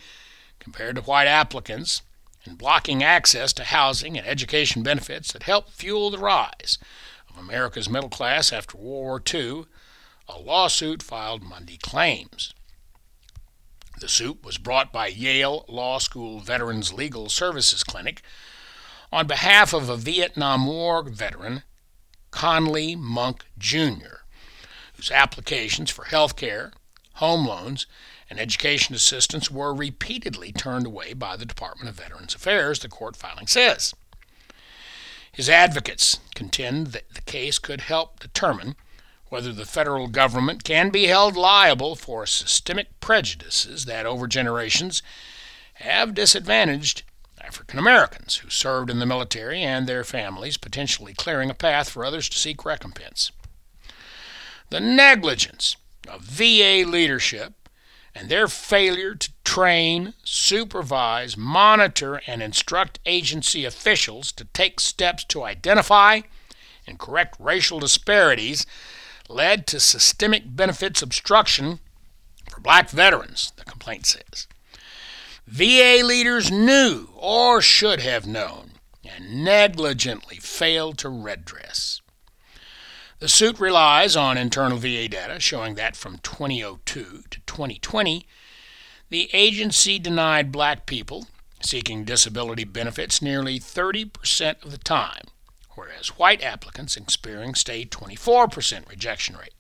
compared 0.59 0.97
to 0.97 1.03
white 1.03 1.27
applicants 1.27 2.03
and 2.45 2.59
blocking 2.59 3.03
access 3.03 3.53
to 3.55 3.65
housing 3.65 4.19
and 4.19 4.27
education 4.27 4.83
benefits 4.83 5.33
that 5.33 5.45
helped 5.45 5.71
fuel 5.71 6.11
the 6.11 6.19
rise 6.19 6.79
of 7.31 7.39
America's 7.39 7.89
middle 7.89 8.11
class 8.11 8.53
after 8.53 8.77
World 8.77 9.05
War 9.05 9.23
II 9.33 9.65
a 10.33 10.39
lawsuit 10.41 11.03
filed 11.03 11.43
Monday 11.43 11.77
claims. 11.77 12.55
The 14.01 14.09
suit 14.09 14.43
was 14.43 14.59
brought 14.59 14.93
by 14.93 15.09
Yale 15.09 15.65
Law 15.69 15.99
School 15.99 16.41
Veterans 16.41 16.93
Legal 16.93 17.29
Services 17.29 17.85
Clinic 17.85 18.23
on 19.13 19.27
behalf 19.27 19.73
of 19.75 19.89
a 19.89 19.97
Vietnam 19.97 20.67
War 20.67 21.03
veteran, 21.03 21.63
Conley 22.31 22.97
Monk 22.97 23.45
Jr., 23.59 24.25
whose 24.95 25.11
applications 25.11 25.91
for 25.91 26.07
health 26.07 26.35
care, 26.37 26.73
home 27.15 27.47
loans, 27.47 27.87
and 28.31 28.41
education 28.41 28.95
assistance 28.95 29.51
were 29.51 29.75
repeatedly 29.75 30.51
turned 30.51 30.87
away 30.87 31.13
by 31.13 31.37
the 31.37 31.45
Department 31.45 31.91
of 31.91 31.97
Veterans 31.97 32.35
Affairs, 32.35 32.79
the 32.79 32.89
court 32.89 33.17
filing 33.17 33.47
says. 33.47 33.95
His 35.31 35.51
advocates 35.51 36.19
contend 36.35 36.89
that 36.89 37.13
the 37.15 37.23
case 37.23 37.59
could 37.59 37.83
help 37.83 38.21
determine 38.21 38.77
whether 39.33 39.51
the 39.51 39.65
federal 39.65 40.09
government 40.09 40.63
can 40.63 40.91
be 40.91 41.07
held 41.07 41.39
liable 41.39 41.97
for 41.97 42.27
systemic 42.27 42.89
prejudices 43.01 43.87
that 43.87 44.05
over 44.05 44.27
generations 44.27 45.03
have 45.77 46.13
disadvantaged 46.13 47.03
African 47.41 47.79
Americans 47.79 48.37
who 48.37 48.51
served 48.51 48.91
in 48.91 48.99
the 48.99 49.07
military 49.07 49.63
and 49.63 49.87
their 49.87 50.05
families, 50.05 50.59
potentially 50.59 51.15
clearing 51.15 51.49
a 51.49 51.55
path 51.55 51.89
for 51.89 52.05
others 52.05 52.29
to 52.29 52.37
seek 52.37 52.67
recompense. 52.67 53.33
The 54.69 54.81
negligence 54.81 55.79
of 56.07 56.21
VA 56.21 56.85
leadership 56.87 57.55
and 58.15 58.29
their 58.29 58.49
failure 58.49 59.15
to 59.15 59.31
train, 59.45 60.13
supervise, 60.23 61.39
monitor, 61.39 62.21
and 62.27 62.43
instruct 62.43 62.99
agency 63.07 63.65
officials 63.65 64.31
to 64.33 64.45
take 64.53 64.79
steps 64.79 65.25
to 65.25 65.43
identify 65.43 66.21
and 66.87 66.99
correct 66.99 67.37
racial 67.39 67.81
disparities 67.81 68.67
led 69.33 69.67
to 69.69 69.81
systemic 69.81 70.57
benefits 70.57 71.03
obstruction 71.03 71.81
for 72.51 72.61
black 72.61 72.91
veterans, 72.91 73.53
the 73.57 73.65
complaint 73.65 74.07
says. 74.07 74.47
VA 75.47 76.03
leaders 76.05 76.51
knew 76.51 77.09
or 77.17 77.61
should 77.61 78.01
have 78.01 78.27
known 78.27 78.73
and 79.05 79.45
negligently 79.45 80.37
failed 80.37 80.99
to 80.99 81.09
redress. 81.09 82.01
The 83.19 83.29
suit 83.29 83.61
relies 83.61 84.17
on 84.17 84.37
internal 84.37 84.79
VA 84.79 85.09
data 85.09 85.39
showing 85.41 85.75
that 85.77 85.97
from 85.97 86.19
2002 86.19 87.25
to 87.31 87.41
2020, 87.41 88.27
the 89.11 89.31
agency 89.33 89.99
denied 89.99 90.51
black 90.51 90.87
people 90.87 91.27
seeking 91.61 92.05
disability 92.05 92.65
benefits 92.65 93.23
nearly 93.23 93.61
30% 93.61 94.65
of 94.65 94.71
the 94.71 94.79
time 94.79 95.27
whereas 95.75 96.19
white 96.19 96.43
applicants 96.43 96.97
experienced 96.97 97.69
a 97.69 97.87
24% 97.87 98.89
rejection 98.89 99.37
rate. 99.37 99.55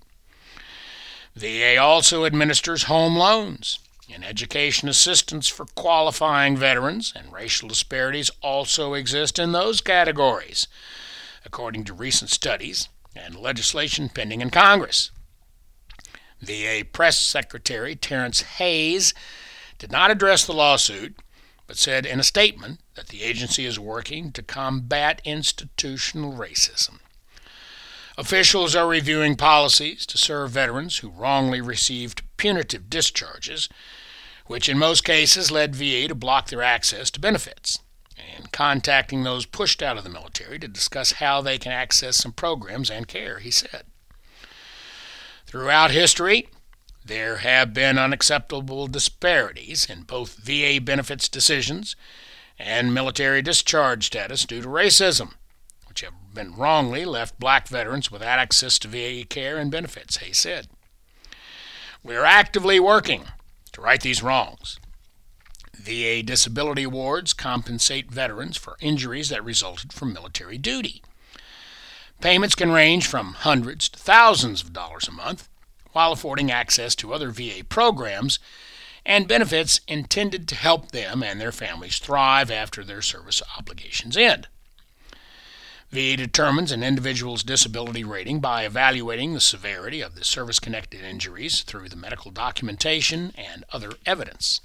VA 1.34 1.76
also 1.78 2.24
administers 2.24 2.84
home 2.84 3.16
loans 3.16 3.78
and 4.12 4.24
education 4.24 4.88
assistance 4.88 5.48
for 5.48 5.64
qualifying 5.74 6.56
veterans, 6.56 7.12
and 7.16 7.32
racial 7.32 7.68
disparities 7.68 8.30
also 8.42 8.94
exist 8.94 9.38
in 9.38 9.52
those 9.52 9.80
categories, 9.80 10.68
according 11.44 11.84
to 11.84 11.94
recent 11.94 12.30
studies 12.30 12.88
and 13.16 13.36
legislation 13.36 14.08
pending 14.08 14.40
in 14.40 14.50
Congress. 14.50 15.10
VA 16.40 16.84
Press 16.90 17.18
Secretary 17.18 17.94
Terrence 17.94 18.42
Hayes 18.42 19.14
did 19.78 19.92
not 19.92 20.10
address 20.10 20.44
the 20.44 20.52
lawsuit 20.52 21.16
but 21.72 21.78
said 21.78 22.04
in 22.04 22.20
a 22.20 22.22
statement 22.22 22.80
that 22.96 23.08
the 23.08 23.22
agency 23.22 23.64
is 23.64 23.80
working 23.80 24.30
to 24.30 24.42
combat 24.42 25.22
institutional 25.24 26.34
racism. 26.34 26.98
Officials 28.18 28.76
are 28.76 28.86
reviewing 28.86 29.36
policies 29.36 30.04
to 30.04 30.18
serve 30.18 30.50
veterans 30.50 30.98
who 30.98 31.08
wrongly 31.08 31.62
received 31.62 32.20
punitive 32.36 32.90
discharges, 32.90 33.70
which 34.48 34.68
in 34.68 34.76
most 34.76 35.02
cases 35.02 35.50
led 35.50 35.74
VA 35.74 36.06
to 36.08 36.14
block 36.14 36.48
their 36.48 36.60
access 36.60 37.10
to 37.10 37.18
benefits, 37.18 37.78
and 38.36 38.52
contacting 38.52 39.22
those 39.22 39.46
pushed 39.46 39.82
out 39.82 39.96
of 39.96 40.04
the 40.04 40.10
military 40.10 40.58
to 40.58 40.68
discuss 40.68 41.12
how 41.12 41.40
they 41.40 41.56
can 41.56 41.72
access 41.72 42.18
some 42.18 42.32
programs 42.32 42.90
and 42.90 43.08
care, 43.08 43.38
he 43.38 43.50
said. 43.50 43.84
Throughout 45.46 45.90
history, 45.90 46.48
there 47.04 47.38
have 47.38 47.74
been 47.74 47.98
unacceptable 47.98 48.86
disparities 48.86 49.84
in 49.86 50.02
both 50.02 50.36
VA 50.36 50.80
benefits 50.80 51.28
decisions 51.28 51.96
and 52.58 52.94
military 52.94 53.42
discharge 53.42 54.06
status 54.06 54.44
due 54.44 54.62
to 54.62 54.68
racism, 54.68 55.34
which 55.88 56.02
have 56.02 56.14
been 56.32 56.54
wrongly 56.54 57.04
left 57.04 57.40
black 57.40 57.68
veterans 57.68 58.10
without 58.10 58.38
access 58.38 58.78
to 58.78 58.88
VA 58.88 59.24
care 59.26 59.58
and 59.58 59.70
benefits, 59.70 60.18
Hayes 60.18 60.38
said. 60.38 60.68
We 62.04 62.14
are 62.16 62.24
actively 62.24 62.78
working 62.78 63.24
to 63.72 63.80
right 63.80 64.00
these 64.00 64.22
wrongs. 64.22 64.78
VA 65.74 66.22
disability 66.22 66.84
awards 66.84 67.32
compensate 67.32 68.10
veterans 68.10 68.56
for 68.56 68.76
injuries 68.80 69.28
that 69.30 69.44
resulted 69.44 69.92
from 69.92 70.12
military 70.12 70.58
duty. 70.58 71.02
Payments 72.20 72.54
can 72.54 72.70
range 72.70 73.06
from 73.06 73.32
hundreds 73.34 73.88
to 73.88 73.98
thousands 73.98 74.62
of 74.62 74.72
dollars 74.72 75.08
a 75.08 75.12
month, 75.12 75.48
while 75.92 76.12
affording 76.12 76.50
access 76.50 76.94
to 76.96 77.12
other 77.12 77.30
VA 77.30 77.64
programs 77.68 78.38
and 79.04 79.28
benefits 79.28 79.80
intended 79.88 80.46
to 80.48 80.54
help 80.54 80.92
them 80.92 81.22
and 81.22 81.40
their 81.40 81.52
families 81.52 81.98
thrive 81.98 82.50
after 82.50 82.84
their 82.84 83.02
service 83.02 83.42
obligations 83.58 84.16
end. 84.16 84.48
VA 85.90 86.16
determines 86.16 86.72
an 86.72 86.82
individual's 86.82 87.42
disability 87.42 88.02
rating 88.02 88.40
by 88.40 88.64
evaluating 88.64 89.34
the 89.34 89.40
severity 89.40 90.00
of 90.00 90.14
the 90.14 90.24
service 90.24 90.58
connected 90.58 91.02
injuries 91.02 91.60
through 91.62 91.88
the 91.88 91.96
medical 91.96 92.30
documentation 92.30 93.32
and 93.36 93.64
other 93.70 93.92
evidence. 94.06 94.62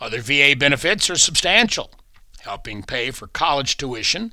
Other 0.00 0.20
VA 0.20 0.54
benefits 0.56 1.10
are 1.10 1.16
substantial, 1.16 1.90
helping 2.40 2.84
pay 2.84 3.10
for 3.10 3.26
college 3.26 3.76
tuition 3.76 4.32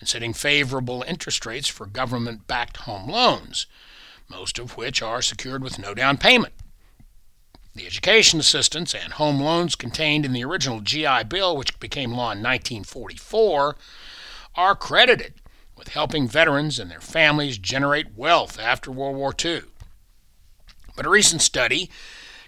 and 0.00 0.08
setting 0.08 0.32
favorable 0.32 1.04
interest 1.06 1.44
rates 1.44 1.68
for 1.68 1.84
government 1.84 2.46
backed 2.46 2.78
home 2.78 3.10
loans, 3.10 3.66
most 4.28 4.58
of 4.58 4.76
which 4.76 5.02
are 5.02 5.22
secured 5.22 5.62
with 5.62 5.78
no 5.78 5.94
down 5.94 6.16
payment. 6.16 6.54
The 7.74 7.86
education 7.86 8.40
assistance 8.40 8.94
and 8.94 9.12
home 9.14 9.38
loans 9.40 9.74
contained 9.74 10.24
in 10.24 10.32
the 10.32 10.44
original 10.44 10.80
GI 10.80 11.24
Bill, 11.28 11.56
which 11.56 11.78
became 11.78 12.12
law 12.12 12.32
in 12.32 12.42
1944, 12.42 13.76
are 14.54 14.74
credited 14.74 15.34
with 15.76 15.88
helping 15.88 16.26
veterans 16.26 16.78
and 16.78 16.90
their 16.90 17.00
families 17.00 17.58
generate 17.58 18.16
wealth 18.16 18.58
after 18.58 18.90
World 18.90 19.16
War 19.16 19.34
II. 19.44 19.62
But 20.96 21.04
a 21.04 21.10
recent 21.10 21.42
study 21.42 21.90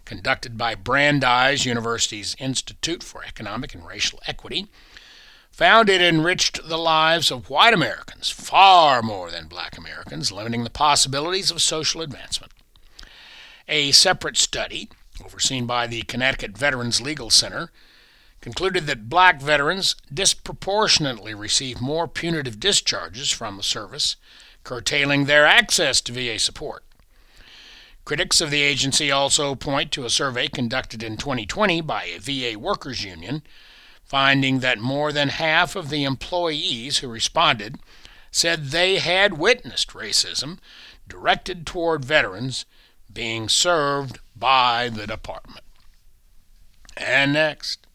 conducted 0.07 0.57
by 0.57 0.75
Brandeis 0.75 1.67
University's 1.67 2.35
Institute 2.39 3.03
for 3.03 3.23
Economic 3.23 3.75
and 3.75 3.87
Racial 3.87 4.21
Equity 4.27 4.69
found 5.51 5.89
it 5.89 6.01
enriched 6.01 6.69
the 6.69 6.79
lives 6.79 7.31
of 7.31 7.51
white 7.51 7.75
Americans 7.75 8.31
far 8.31 9.03
more 9.03 9.31
than 9.31 9.49
black 9.49 9.77
Americans, 9.77 10.31
limiting 10.31 10.65
the 10.65 10.71
possibilities 10.71 11.51
of 11.51 11.61
social 11.61 12.01
advancement. 12.01 12.53
A 13.69 13.93
separate 13.93 14.37
study, 14.37 14.89
overseen 15.25 15.67
by 15.67 15.87
the 15.87 16.03
Connecticut 16.03 16.57
Veterans 16.57 17.01
Legal 17.01 17.31
Center, 17.31 17.71
concluded 18.41 18.87
that 18.87 19.09
black 19.09 19.43
veterans 19.43 19.97
disproportionately 20.13 21.35
receive 21.35 21.81
more 21.81 22.07
punitive 22.07 22.61
discharges 22.61 23.31
from 23.31 23.57
the 23.57 23.63
service, 23.63 24.17
curtailing 24.65 25.25
their 25.25 25.45
access 25.45 26.01
to 26.01 26.13
VA 26.13 26.39
support. 26.39 26.85
Critics 28.05 28.41
of 28.41 28.51
the 28.51 28.63
agency 28.63 29.11
also 29.11 29.55
point 29.55 29.93
to 29.93 30.07
a 30.07 30.11
survey 30.11 30.49
conducted 30.49 31.03
in 31.03 31.19
2020 31.19 31.83
by 31.83 32.05
a 32.05 32.19
VA 32.19 32.59
workers 32.59 33.05
union, 33.05 33.43
finding 34.09 34.61
that 34.61 34.79
more 34.79 35.13
than 35.13 35.29
half 35.29 35.77
of 35.77 35.91
the 35.91 36.05
employees 36.05 36.99
who 36.99 37.09
responded 37.09 37.79
said 38.31 38.67
they 38.67 38.99
had 38.99 39.39
witnessed 39.39 39.91
racism 39.91 40.59
directed 41.07 41.67
toward 41.67 42.05
veterans 42.05 42.65
being 43.13 43.49
served 43.49 44.19
by 44.35 44.89
the 44.89 45.07
department. 45.07 45.65
And 46.97 47.33
next, 47.33 47.87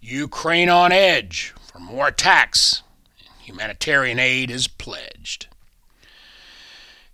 Ukraine 0.00 0.68
on 0.68 0.92
edge 0.92 1.54
for 1.66 1.78
more 1.78 2.08
attacks. 2.08 2.82
Humanitarian 3.40 4.18
aid 4.18 4.50
is 4.50 4.68
pledged. 4.68 5.46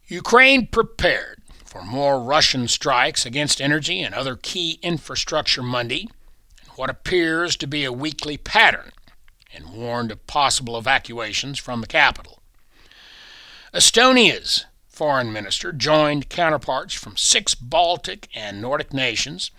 Ukraine 0.06 0.66
prepared 0.66 1.42
for 1.64 1.82
more 1.82 2.20
Russian 2.20 2.68
strikes 2.68 3.24
against 3.26 3.60
energy 3.60 4.00
and 4.00 4.14
other 4.14 4.36
key 4.36 4.78
infrastructure 4.82 5.62
Monday, 5.62 6.08
what 6.76 6.90
appears 6.90 7.56
to 7.56 7.66
be 7.66 7.84
a 7.84 7.92
weekly 7.92 8.36
pattern, 8.36 8.92
and 9.52 9.72
warned 9.72 10.10
of 10.10 10.26
possible 10.26 10.76
evacuations 10.76 11.58
from 11.58 11.80
the 11.80 11.86
capital. 11.86 12.40
Estonia's 13.72 14.66
foreign 14.88 15.32
minister 15.32 15.72
joined 15.72 16.28
counterparts 16.28 16.94
from 16.94 17.16
six 17.16 17.54
Baltic 17.54 18.28
and 18.34 18.60
Nordic 18.60 18.92
nations 18.92 19.50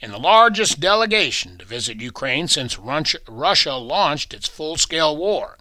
in 0.00 0.10
the 0.10 0.18
largest 0.18 0.80
delegation 0.80 1.56
to 1.58 1.64
visit 1.64 2.00
Ukraine 2.00 2.48
since 2.48 2.78
Russia 2.78 3.74
launched 3.74 4.34
its 4.34 4.48
full 4.48 4.76
scale 4.76 5.16
war, 5.16 5.56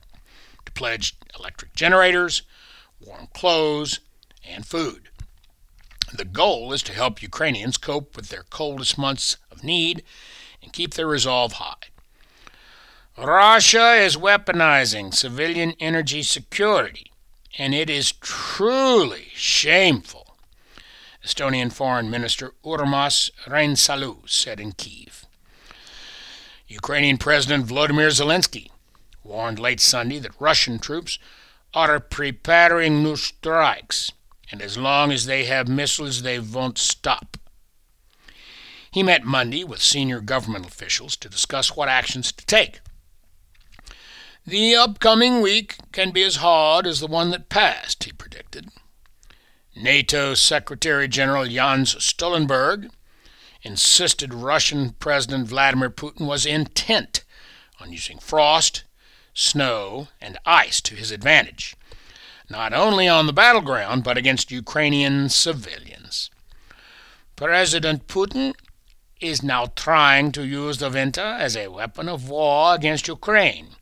to 0.66 0.72
pledge 0.72 1.16
electric 1.38 1.74
generators, 1.74 2.42
warm 3.00 3.28
clothes, 3.34 4.00
and 4.48 4.66
food. 4.66 5.10
The 6.14 6.26
goal 6.26 6.74
is 6.74 6.84
to 6.84 6.94
help 6.94 7.22
Ukrainians 7.22 7.78
cope 7.78 8.16
with 8.16 8.30
their 8.30 8.44
coldest 8.50 8.98
months 8.98 9.38
of 9.52 9.64
need 9.64 10.04
keep 10.76 10.94
their 10.96 11.08
resolve 11.08 11.54
high. 11.54 11.88
Russia 13.18 13.94
is 13.94 14.18
weaponizing 14.18 15.14
civilian 15.14 15.74
energy 15.80 16.22
security, 16.22 17.10
and 17.58 17.74
it 17.74 17.90
is 17.90 18.12
truly 18.12 19.28
shameful 19.34 20.36
Estonian 21.24 21.72
Foreign 21.72 22.10
Minister 22.10 22.54
Urmas 22.66 23.32
Reinsalu 23.48 24.30
said 24.30 24.60
in 24.60 24.74
Kiev. 24.74 25.26
Ukrainian 26.68 27.18
President 27.18 27.66
Volodymyr 27.66 28.12
Zelensky 28.12 28.70
warned 29.24 29.60
late 29.60 29.80
Sunday 29.80 30.20
that 30.20 30.42
Russian 30.42 30.78
troops 30.78 31.18
are 31.74 32.02
preparing 32.02 33.02
new 33.02 33.16
strikes, 33.16 34.12
and 34.52 34.62
as 34.62 34.78
long 34.78 35.14
as 35.14 35.26
they 35.26 35.46
have 35.46 35.70
missiles, 35.70 36.22
they 36.22 36.38
won't 36.38 36.78
stop. 36.78 37.38
He 38.96 39.04
met 39.04 39.26
Monday 39.26 39.66
with 39.66 39.82
senior 39.82 40.22
government 40.22 40.66
officials 40.66 41.18
to 41.18 41.28
discuss 41.28 41.76
what 41.76 41.90
actions 41.90 42.32
to 42.32 42.46
take. 42.46 42.80
The 44.48 44.74
upcoming 44.74 45.42
week 45.42 45.76
can 45.92 46.12
be 46.12 46.24
as 46.24 46.38
hard 46.38 46.88
as 46.88 47.02
the 47.02 47.08
one 47.08 47.30
that 47.32 47.50
passed, 47.50 48.06
he 48.06 48.14
predicted. 48.14 48.70
NATO 49.76 50.34
Secretary 50.34 51.10
General 51.10 51.46
Jens 51.46 51.94
Stoltenberg 51.96 52.90
insisted 53.64 54.34
Russian 54.34 54.92
President 54.92 55.50
Vladimir 55.50 55.90
Putin 55.90 56.26
was 56.26 56.46
intent 56.46 57.26
on 57.82 57.92
using 57.92 58.18
frost, 58.20 58.86
snow, 59.34 60.08
and 60.22 60.38
ice 60.46 60.80
to 60.80 60.96
his 60.96 61.12
advantage, 61.12 61.76
not 62.50 62.72
only 62.72 63.10
on 63.10 63.28
the 63.28 63.34
battleground 63.34 64.06
but 64.06 64.18
against 64.18 64.52
Ukrainian 64.52 65.28
civilians. 65.28 66.30
President 67.36 68.08
Putin 68.08 68.54
is 69.20 69.42
now 69.42 69.68
trying 69.76 70.32
to 70.34 70.46
use 70.46 70.78
the 70.78 70.90
winter 70.90 71.22
as 71.22 71.56
a 71.56 71.68
weapon 71.68 72.10
of 72.10 72.30
war 72.30 72.76
against 72.76 73.08
Ukraine, 73.08 73.76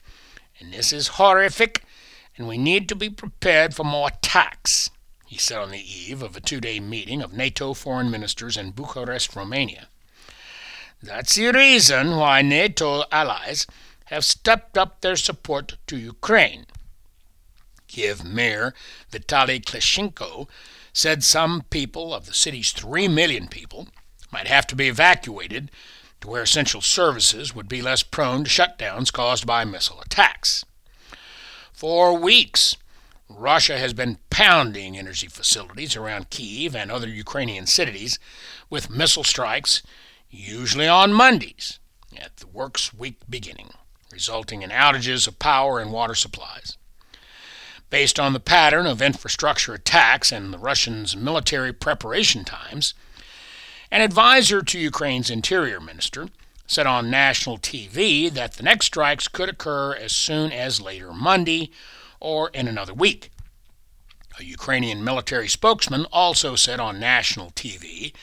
and 0.59 0.73
this 0.73 0.93
is 0.93 1.19
horrific, 1.19 1.83
and 2.37 2.47
we 2.47 2.57
need 2.57 2.87
to 2.89 2.95
be 2.95 3.09
prepared 3.09 3.73
for 3.73 3.83
more 3.83 4.09
attacks 4.09 4.89
he 5.33 5.39
said 5.39 5.57
on 5.57 5.71
the 5.71 5.81
eve 5.81 6.21
of 6.21 6.35
a 6.35 6.39
two 6.39 6.61
day 6.61 6.79
meeting 6.79 7.19
of 7.19 7.33
NATO 7.33 7.73
foreign 7.73 8.11
ministers 8.11 8.55
in 8.55 8.69
Bucharest, 8.69 9.35
Romania. 9.35 9.87
That's 11.01 11.35
the 11.35 11.51
reason 11.51 12.17
why 12.17 12.43
NATO 12.43 13.05
allies 13.11 13.65
have 14.05 14.23
stepped 14.23 14.77
up 14.77 15.01
their 15.01 15.15
support 15.15 15.77
to 15.87 15.97
Ukraine. 15.97 16.67
Kiev 17.87 18.23
Mayor 18.23 18.75
Vitaly 19.11 19.59
Klitschko 19.59 20.47
said 20.93 21.23
some 21.23 21.63
people 21.71 22.13
of 22.13 22.27
the 22.27 22.33
city's 22.35 22.71
three 22.71 23.07
million 23.07 23.47
people 23.47 23.87
might 24.33 24.47
have 24.47 24.67
to 24.67 24.75
be 24.75 24.89
evacuated 24.89 25.71
to 26.19 26.27
where 26.27 26.41
essential 26.41 26.81
services 26.81 27.53
would 27.53 27.69
be 27.69 27.81
less 27.81 28.01
prone 28.01 28.43
to 28.43 28.49
shutdowns 28.49 29.13
caused 29.13 29.45
by 29.45 29.63
missile 29.63 30.01
attacks. 30.01 30.65
For 31.71 32.17
weeks, 32.17 32.75
Russia 33.29 33.77
has 33.77 33.93
been 33.93 34.17
pounding 34.29 34.97
energy 34.97 35.27
facilities 35.27 35.95
around 35.95 36.31
Kiev 36.31 36.75
and 36.75 36.91
other 36.91 37.07
Ukrainian 37.07 37.67
cities 37.67 38.19
with 38.69 38.89
missile 38.89 39.23
strikes, 39.23 39.83
usually 40.29 40.87
on 40.87 41.13
Mondays 41.13 41.79
at 42.17 42.37
the 42.37 42.47
works 42.47 42.93
week 42.93 43.17
beginning, 43.29 43.71
resulting 44.11 44.61
in 44.61 44.71
outages 44.71 45.27
of 45.27 45.39
power 45.39 45.79
and 45.79 45.91
water 45.91 46.15
supplies. 46.15 46.77
Based 47.89 48.19
on 48.19 48.33
the 48.33 48.39
pattern 48.39 48.87
of 48.87 49.01
infrastructure 49.01 49.73
attacks 49.73 50.31
and 50.31 50.51
the 50.51 50.57
Russians' 50.57 51.15
military 51.15 51.71
preparation 51.73 52.43
times, 52.43 52.95
an 53.93 54.01
advisor 54.01 54.63
to 54.63 54.79
Ukraine's 54.79 55.29
interior 55.29 55.79
minister 55.79 56.27
said 56.65 56.87
on 56.87 57.11
national 57.11 57.59
TV 57.59 58.33
that 58.33 58.53
the 58.53 58.63
next 58.63 58.87
strikes 58.87 59.27
could 59.27 59.49
occur 59.49 59.93
as 59.93 60.11
soon 60.11 60.51
as 60.51 60.81
later 60.81 61.13
Monday 61.13 61.69
or 62.19 62.49
in 62.55 62.67
another 62.67 62.95
week. 62.95 63.29
A 64.39 64.43
Ukrainian 64.43 65.03
military 65.03 65.47
spokesman 65.47 66.05
also 66.11 66.55
said 66.55 66.79
on 66.79 66.99
national 66.99 67.51
TV 67.51 68.15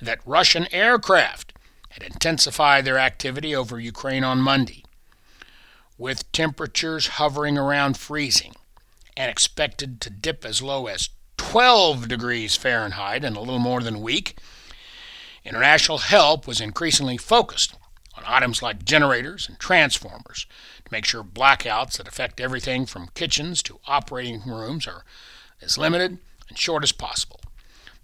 that 0.00 0.20
Russian 0.24 0.72
aircraft 0.72 1.52
had 1.88 2.04
intensified 2.04 2.84
their 2.84 2.98
activity 2.98 3.56
over 3.56 3.80
Ukraine 3.80 4.22
on 4.22 4.38
Monday, 4.38 4.84
with 5.98 6.30
temperatures 6.30 7.18
hovering 7.18 7.58
around 7.58 7.96
freezing 7.96 8.54
and 9.16 9.28
expected 9.28 10.00
to 10.00 10.10
dip 10.10 10.44
as 10.44 10.62
low 10.62 10.86
as 10.86 11.08
12 11.38 12.06
degrees 12.06 12.54
Fahrenheit 12.54 13.24
in 13.24 13.34
a 13.34 13.40
little 13.40 13.58
more 13.58 13.80
than 13.80 13.96
a 13.96 14.00
week. 14.00 14.36
International 15.44 15.98
help 15.98 16.46
was 16.46 16.60
increasingly 16.60 17.16
focused 17.16 17.74
on 18.16 18.24
items 18.26 18.62
like 18.62 18.84
generators 18.84 19.48
and 19.48 19.58
transformers 19.58 20.46
to 20.84 20.92
make 20.92 21.04
sure 21.04 21.24
blackouts 21.24 21.96
that 21.96 22.06
affect 22.06 22.40
everything 22.40 22.86
from 22.86 23.08
kitchens 23.14 23.62
to 23.62 23.80
operating 23.86 24.42
rooms 24.46 24.86
are 24.86 25.04
as 25.60 25.78
limited 25.78 26.18
and 26.48 26.58
short 26.58 26.82
as 26.82 26.92
possible. 26.92 27.40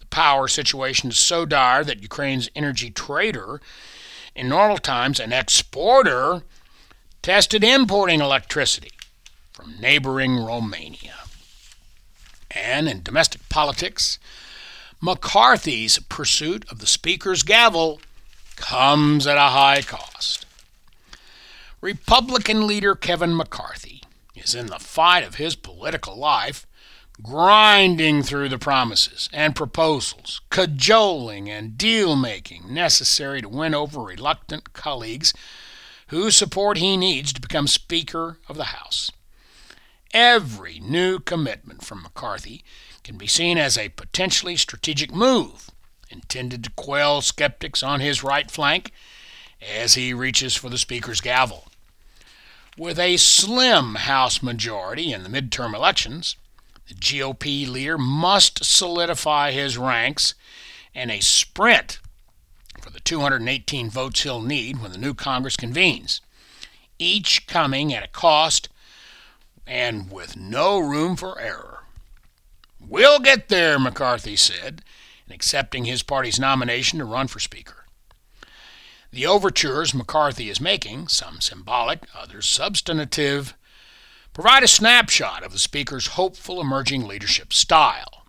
The 0.01 0.07
power 0.07 0.49
situation 0.49 1.11
is 1.11 1.19
so 1.19 1.45
dire 1.45 1.85
that 1.85 2.03
Ukraine's 2.03 2.49
energy 2.57 2.91
trader, 2.91 3.61
in 4.35 4.49
normal 4.49 4.79
times 4.79 5.21
an 5.21 5.33
exporter, 5.33 6.43
tested 7.23 7.63
importing 7.63 8.21
electricity 8.21 8.93
from 9.53 9.79
neighboring 9.81 10.37
Romania. 10.37 11.15
And 12.51 12.89
in 12.89 13.03
domestic 13.03 13.49
politics, 13.49 14.19
McCarthy's 15.01 16.01
pursuit 16.09 16.65
of 16.73 16.81
the 16.81 16.87
Speaker's 16.87 17.45
gavel 17.45 18.01
comes 18.57 19.29
at 19.29 19.37
a 19.37 19.53
high 19.53 19.81
cost. 19.83 20.45
Republican 21.81 22.67
leader 22.67 22.97
Kevin 22.97 23.37
McCarthy 23.37 24.03
is 24.35 24.57
in 24.57 24.67
the 24.67 24.81
fight 24.81 25.23
of 25.23 25.37
his 25.37 25.55
political 25.55 26.17
life, 26.17 26.67
grinding 27.23 28.25
through 28.25 28.49
the 28.49 28.59
promises 28.59 29.29
and 29.33 29.55
proposals, 29.55 30.41
cajoling 30.51 31.49
and 31.49 31.79
deal 31.79 32.17
making 32.17 32.75
necessary 32.75 33.41
to 33.41 33.49
win 33.49 33.75
over 33.75 34.01
reluctant 34.01 34.73
colleagues 34.73 35.33
whose 36.09 36.37
support 36.37 36.77
he 36.77 36.97
needs 36.97 37.33
to 37.33 37.41
become 37.41 37.69
Speaker 37.69 38.39
of 38.49 38.57
the 38.57 38.65
House. 38.65 39.13
Every 40.13 40.81
new 40.81 41.21
commitment 41.21 41.85
from 41.85 42.03
McCarthy 42.03 42.65
can 43.09 43.17
be 43.17 43.27
seen 43.27 43.57
as 43.57 43.79
a 43.79 43.89
potentially 43.89 44.55
strategic 44.55 45.11
move 45.11 45.71
intended 46.11 46.63
to 46.63 46.71
quell 46.73 47.23
skeptics 47.23 47.83
on 47.83 48.01
his 48.01 48.23
right 48.23 48.51
flank 48.51 48.93
as 49.63 49.95
he 49.95 50.13
reaches 50.13 50.55
for 50.55 50.69
the 50.69 50.77
Speaker's 50.77 51.23
gavel. 51.23 51.69
With 52.77 52.99
a 52.99 53.17
slim 53.17 53.95
House 53.95 54.43
majority 54.43 55.11
in 55.11 55.23
the 55.23 55.31
midterm 55.31 55.75
elections, 55.75 56.37
the 56.87 56.95
GOP 56.95 57.67
leader 57.67 57.97
must 57.97 58.63
solidify 58.63 59.53
his 59.53 59.79
ranks 59.79 60.35
in 60.93 61.11
a 61.11 61.21
sprint 61.21 62.01
for 62.79 62.91
the 62.91 63.01
218 63.01 63.89
votes 63.89 64.23
he'll 64.23 64.43
need 64.43 64.83
when 64.83 64.93
the 64.93 64.99
new 64.99 65.15
Congress 65.15 65.57
convenes, 65.57 66.21
each 66.99 67.47
coming 67.47 67.95
at 67.95 68.05
a 68.05 68.09
cost 68.09 68.69
and 69.67 70.11
with 70.11 70.37
no 70.37 70.79
room 70.79 71.17
for 71.17 71.41
error. 71.41 71.78
We'll 72.89 73.19
get 73.19 73.49
there, 73.49 73.79
McCarthy 73.79 74.35
said, 74.35 74.83
in 75.27 75.35
accepting 75.35 75.85
his 75.85 76.03
party's 76.03 76.41
nomination 76.41 76.99
to 76.99 77.05
run 77.05 77.29
for 77.29 77.39
Speaker. 77.39 77.85
The 79.13 79.27
overtures 79.27 79.93
McCarthy 79.93 80.49
is 80.49 80.61
making, 80.61 81.09
some 81.09 81.43
symbolic, 81.43 82.05
others 82.15 82.47
substantive, 82.47 83.55
provide 84.33 84.63
a 84.63 84.69
snapshot 84.69 85.43
of 85.43 85.53
the 85.53 85.59
Speaker's 85.59 86.09
hopeful 86.09 86.63
emerging 86.63 87.07
leadership 87.07 87.53
style. 87.53 88.25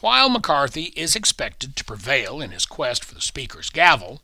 While 0.00 0.30
McCarthy 0.30 0.92
is 0.96 1.14
expected 1.14 1.76
to 1.76 1.84
prevail 1.84 2.40
in 2.40 2.52
his 2.52 2.64
quest 2.64 3.04
for 3.04 3.14
the 3.14 3.20
Speaker's 3.20 3.68
gavel, 3.68 4.22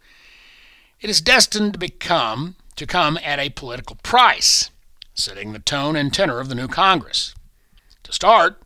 it 1.00 1.10
is 1.10 1.20
destined 1.20 1.74
to 1.74 1.78
become 1.78 2.56
to 2.76 2.86
come 2.86 3.18
at 3.22 3.38
a 3.38 3.50
political 3.50 3.96
price, 4.02 4.70
setting 5.14 5.52
the 5.52 5.58
tone 5.58 5.96
and 5.96 6.14
tenor 6.14 6.40
of 6.40 6.48
the 6.48 6.54
new 6.54 6.68
Congress. 6.68 7.34
To 8.04 8.12
start, 8.12 8.62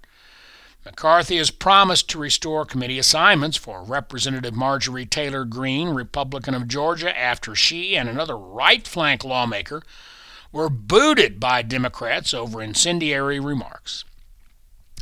McCarthy 0.89 1.37
has 1.37 1.51
promised 1.51 2.09
to 2.09 2.19
restore 2.19 2.65
committee 2.65 2.99
assignments 2.99 3.59
for 3.59 3.83
Representative 3.83 4.55
Marjorie 4.55 5.05
Taylor 5.05 5.45
Greene, 5.45 5.91
Republican 5.91 6.55
of 6.55 6.67
Georgia, 6.67 7.17
after 7.17 7.55
she 7.55 7.95
and 7.95 8.09
another 8.09 8.39
right 8.39 8.89
flank 8.89 9.23
lawmaker 9.23 9.83
were 10.51 10.71
booted 10.71 11.39
by 11.39 11.61
Democrats 11.61 12.33
over 12.33 12.63
incendiary 12.63 13.39
remarks. 13.39 14.07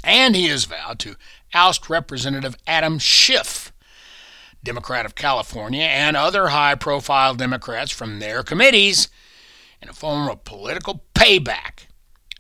And 0.03 0.35
he 0.35 0.49
has 0.49 0.65
vowed 0.65 0.99
to 0.99 1.15
oust 1.55 1.89
Representative 1.89 2.57
Adam 2.67 2.99
Schiff, 2.99 3.73
Democrat 4.65 5.07
of 5.07 5.15
California, 5.15 5.85
and 5.85 6.17
other 6.17 6.49
high 6.49 6.75
profile 6.75 7.37
Democrats 7.37 7.93
from 7.93 8.19
their 8.19 8.43
committees 8.43 9.07
in 9.81 9.89
a 9.89 9.93
form 9.93 10.29
of 10.29 10.43
political 10.43 11.05
payback 11.15 11.86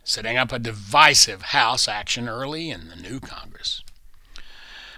setting 0.07 0.39
up 0.39 0.53
a 0.53 0.59
divisive 0.61 1.43
House 1.43 1.89
action 1.89 2.29
early 2.29 2.71
in 2.71 2.89
the 2.89 2.95
new 2.95 3.19
Congress. 3.19 3.83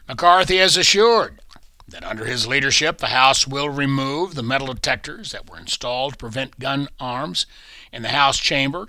McCarthy 0.06 0.59
has 0.59 0.76
assured 0.76 1.40
that 1.88 2.04
under 2.04 2.26
his 2.26 2.46
leadership, 2.46 2.98
the 2.98 3.06
House 3.06 3.48
will 3.48 3.70
remove 3.70 4.34
the 4.34 4.42
metal 4.42 4.66
detectors 4.66 5.32
that 5.32 5.50
were 5.50 5.59
installed 5.59 6.12
to 6.12 6.18
prevent 6.18 6.59
gun 6.59 6.88
arms 7.00 7.46
in 7.90 8.02
the 8.02 8.11
House 8.11 8.38
chamber 8.38 8.88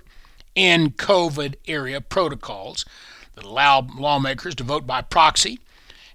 in 0.54 0.90
COVID 0.90 1.54
area 1.66 2.02
protocols 2.02 2.84
that 3.34 3.44
allow 3.44 3.80
lawmakers 3.80 4.54
to 4.56 4.64
vote 4.64 4.86
by 4.86 5.00
proxy 5.00 5.58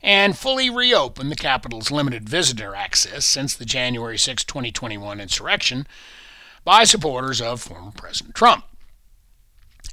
and 0.04 0.38
fully 0.38 0.70
reopen 0.70 1.30
the 1.30 1.36
Capitol's 1.36 1.90
limited 1.90 2.30
visitor 2.30 2.76
access 2.76 3.26
since 3.26 3.56
the 3.56 3.66
January 3.66 4.20
6, 4.20 4.44
2021 4.44 5.20
insurrection 5.20 5.88
by 6.64 6.84
supporters 6.84 7.42
of 7.42 7.60
former 7.60 7.92
President 7.92 8.36
Trump 8.36 8.66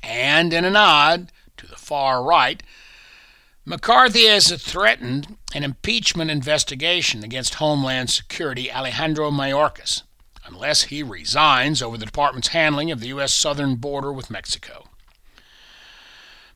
and 0.02 0.52
in 0.52 0.64
a 0.64 0.70
nod 0.70 1.30
to 1.56 1.66
the 1.66 1.76
far 1.76 2.22
right, 2.22 2.62
McCarthy 3.64 4.26
has 4.26 4.50
threatened 4.60 5.36
an 5.54 5.62
impeachment 5.62 6.30
investigation 6.30 7.22
against 7.22 7.54
Homeland 7.54 8.10
Security 8.10 8.72
Alejandro 8.72 9.30
Mayorkas 9.30 10.02
unless 10.44 10.84
he 10.84 11.02
resigns 11.02 11.80
over 11.80 11.96
the 11.96 12.06
department's 12.06 12.48
handling 12.48 12.90
of 12.90 13.00
the 13.00 13.08
U.S. 13.08 13.32
southern 13.32 13.76
border 13.76 14.12
with 14.12 14.30
Mexico. 14.30 14.88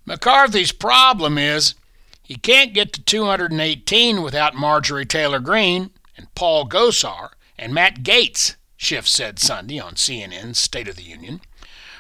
McCarthy's 0.05 0.73
problem 0.73 1.39
is 1.39 1.75
he 2.23 2.35
can't 2.35 2.75
get 2.75 2.93
to 2.93 3.03
218 3.03 4.23
without 4.23 4.55
Marjorie 4.55 5.07
Taylor 5.07 5.39
Greene 5.39 5.91
and 6.17 6.33
Paul 6.35 6.69
Gosar 6.69 7.31
and 7.57 7.73
Matt 7.73 8.03
Gaetz, 8.03 8.57
Schiff 8.77 9.07
said 9.07 9.39
Sunday 9.39 9.79
on 9.79 9.95
CNN's 9.95 10.59
State 10.59 10.89
of 10.89 10.97
the 10.97 11.03
Union 11.03 11.41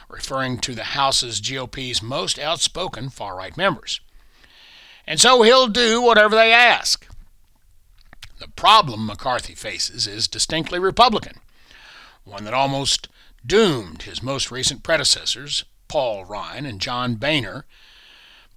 referring 0.08 0.58
to 0.58 0.74
the 0.74 0.84
House's 0.84 1.40
GOP's 1.40 2.02
most 2.02 2.38
outspoken 2.38 3.10
far 3.10 3.36
right 3.36 3.56
members. 3.56 4.00
And 5.06 5.20
so 5.20 5.42
he'll 5.42 5.68
do 5.68 6.00
whatever 6.02 6.34
they 6.34 6.52
ask. 6.52 7.06
The 8.38 8.48
problem 8.48 9.06
McCarthy 9.06 9.54
faces 9.54 10.06
is 10.06 10.28
distinctly 10.28 10.78
Republican, 10.78 11.40
one 12.24 12.44
that 12.44 12.54
almost 12.54 13.08
doomed 13.44 14.02
his 14.02 14.22
most 14.22 14.50
recent 14.50 14.82
predecessors, 14.82 15.64
Paul 15.88 16.24
Ryan 16.24 16.66
and 16.66 16.80
John 16.80 17.14
Boehner. 17.14 17.64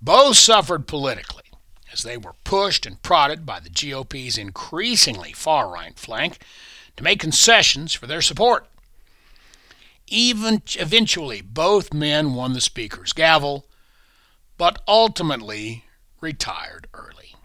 Both 0.01 0.37
suffered 0.37 0.87
politically 0.87 1.43
as 1.91 2.03
they 2.03 2.17
were 2.17 2.35
pushed 2.43 2.85
and 2.85 3.01
prodded 3.01 3.45
by 3.45 3.59
the 3.59 3.69
GOP's 3.69 4.37
increasingly 4.37 5.33
far 5.33 5.71
right 5.71 5.97
flank 5.97 6.39
to 6.97 7.03
make 7.03 7.19
concessions 7.19 7.93
for 7.93 8.07
their 8.07 8.21
support. 8.21 8.67
Even 10.09 10.61
eventually, 10.75 11.41
both 11.41 11.93
men 11.93 12.33
won 12.33 12.53
the 12.53 12.61
Speaker's 12.61 13.13
gavel, 13.13 13.67
but 14.57 14.81
ultimately 14.87 15.85
retired 16.19 16.87
early. 16.93 17.35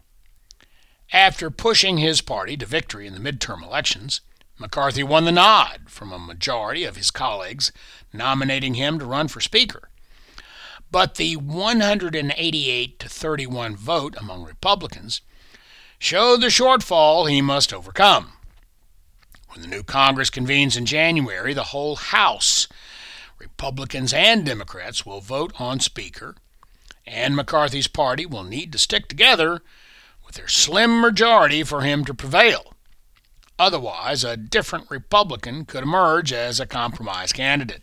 After 1.13 1.51
pushing 1.51 1.99
his 1.99 2.21
party 2.21 2.57
to 2.57 2.67
victory 2.67 3.07
in 3.07 3.13
the 3.15 3.33
midterm 3.33 3.63
elections, 3.63 4.21
McCarthy 4.59 5.03
won 5.03 5.25
the 5.25 5.33
nod 5.33 5.83
from 5.89 6.13
a 6.13 6.19
majority 6.19 6.85
of 6.85 6.97
his 6.97 7.11
colleagues 7.11 7.71
nominating 8.13 8.75
him 8.75 8.99
to 8.99 9.05
run 9.05 9.29
for 9.29 9.41
Speaker. 9.41 9.91
But 10.91 11.17
the 11.17 11.37
188 11.37 12.99
to 13.01 13.09
31 13.09 13.77
vote 13.77 14.15
among 14.17 14.45
Republicans 14.45 15.23
showed 15.99 16.41
the 16.41 16.49
shortfall 16.49 17.29
he 17.29 17.43
must 17.43 17.73
overcome. 17.73 18.34
When 19.55 19.63
the 19.63 19.69
new 19.69 19.85
Congress 19.85 20.31
convenes 20.31 20.77
in 20.77 20.85
January, 20.85 21.55
the 21.55 21.65
whole 21.65 21.95
House, 21.95 22.67
Republicans 23.39 24.13
and 24.13 24.45
Democrats, 24.45 25.07
will 25.07 25.21
vote 25.21 25.53
on 25.61 25.79
Speaker, 25.79 26.35
and 27.07 27.37
McCarthy's 27.37 27.87
party 27.87 28.27
will 28.27 28.43
need 28.43 28.73
to 28.73 28.79
stick 28.79 29.07
together 29.07 29.63
with 30.27 30.35
their 30.35 30.49
slim 30.49 31.01
majority 31.01 31.63
for 31.63 31.83
him 31.83 32.05
to 32.05 32.13
prevail. 32.13 32.75
Otherwise, 33.57 34.25
a 34.25 34.37
different 34.37 34.91
Republican 34.91 35.67
could 35.67 35.85
emerge 35.85 36.33
as 36.33 36.59
a 36.59 36.67
compromise 36.67 37.33
candidate. 37.33 37.83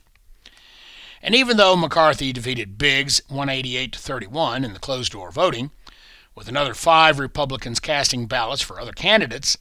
And 1.21 1.33
even 1.33 1.55
though 1.55 1.77
McCarthy 1.77 2.33
defeated 2.33 2.77
Biggs 2.77 3.21
188 3.29 3.93
to 3.93 3.99
31 3.99 4.65
in 4.65 4.73
the 4.73 4.79
closed 4.79 5.13
door 5.13 5.31
voting, 5.31 5.71
with 6.35 6.49
another 6.49 6.73
five 6.73 7.17
Republicans 7.17 7.79
casting 7.79 8.25
ballots 8.25 8.61
for 8.61 8.77
other 8.77 8.91
candidates, 8.91 9.57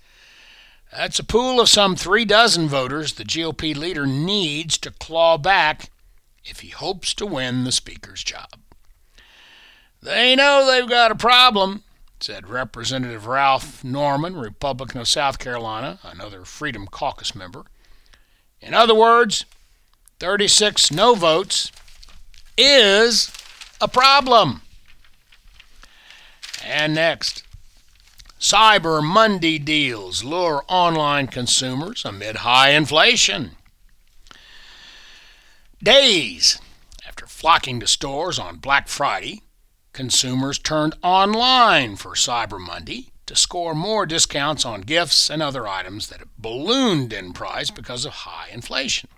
that's 0.92 1.18
a 1.18 1.24
pool 1.24 1.60
of 1.60 1.68
some 1.68 1.94
three 1.96 2.24
dozen 2.24 2.68
voters 2.68 3.14
the 3.14 3.24
GOP 3.24 3.76
leader 3.76 4.06
needs 4.06 4.76
to 4.78 4.90
claw 4.90 5.38
back 5.38 5.90
if 6.44 6.60
he 6.60 6.68
hopes 6.68 7.14
to 7.14 7.26
win 7.26 7.64
the 7.64 7.72
Speaker's 7.72 8.24
job. 8.24 8.48
They 10.02 10.34
know 10.34 10.66
they've 10.66 10.88
got 10.88 11.10
a 11.10 11.16
problem, 11.16 11.84
said 12.20 12.48
Representative 12.48 13.26
Ralph 13.26 13.84
Norman, 13.84 14.36
Republican 14.36 15.00
of 15.00 15.08
South 15.08 15.38
Carolina, 15.38 15.98
another 16.02 16.44
Freedom 16.44 16.86
Caucus 16.86 17.34
member. 17.34 17.64
In 18.60 18.74
other 18.74 18.94
words, 18.94 19.44
36 20.18 20.90
no 20.90 21.14
votes 21.14 21.70
is 22.56 23.30
a 23.80 23.88
problem. 23.88 24.62
And 26.64 26.94
next, 26.94 27.44
Cyber 28.40 29.04
Monday 29.04 29.58
deals 29.58 30.24
lure 30.24 30.64
online 30.66 31.26
consumers 31.26 32.06
amid 32.06 32.36
high 32.36 32.70
inflation. 32.70 33.50
Days 35.82 36.58
after 37.06 37.26
flocking 37.26 37.80
to 37.80 37.86
stores 37.86 38.38
on 38.38 38.56
Black 38.56 38.88
Friday, 38.88 39.42
consumers 39.92 40.58
turned 40.58 40.96
online 41.02 41.96
for 41.96 42.12
Cyber 42.12 42.58
Monday 42.58 43.08
to 43.26 43.36
score 43.36 43.74
more 43.74 44.06
discounts 44.06 44.64
on 44.64 44.80
gifts 44.80 45.28
and 45.28 45.42
other 45.42 45.68
items 45.68 46.08
that 46.08 46.20
have 46.20 46.36
ballooned 46.38 47.12
in 47.12 47.34
price 47.34 47.70
because 47.70 48.06
of 48.06 48.12
high 48.12 48.48
inflation. 48.50 49.10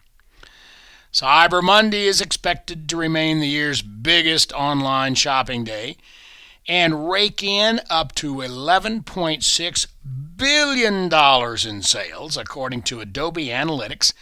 Cyber 1.12 1.62
Monday 1.62 2.07
is 2.07 2.20
expected 2.20 2.89
to 2.89 2.97
remain 2.97 3.39
the 3.39 3.47
year's 3.47 3.83
biggest 3.83 4.53
online 4.53 5.14
shopping 5.14 5.62
day 5.62 5.97
and 6.69 7.11
rake 7.11 7.43
in 7.43 7.81
up 7.91 8.15
to 8.17 8.37
$11.6 8.37 9.87
billion 10.37 11.77
in 11.77 11.83
sales, 11.83 12.37
according 12.37 12.83
to 12.83 13.01
Adobe 13.01 13.47
Analytics, 13.47 14.13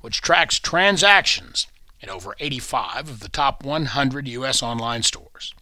which 0.00 0.20
tracks 0.20 0.58
transactions 0.58 1.66
in 2.00 2.10
over 2.10 2.34
85 2.38 3.08
of 3.08 3.20
the 3.20 3.28
top 3.28 3.64
100 3.64 4.28
U.S. 4.28 4.62
online 4.62 5.02
stores. 5.02 5.54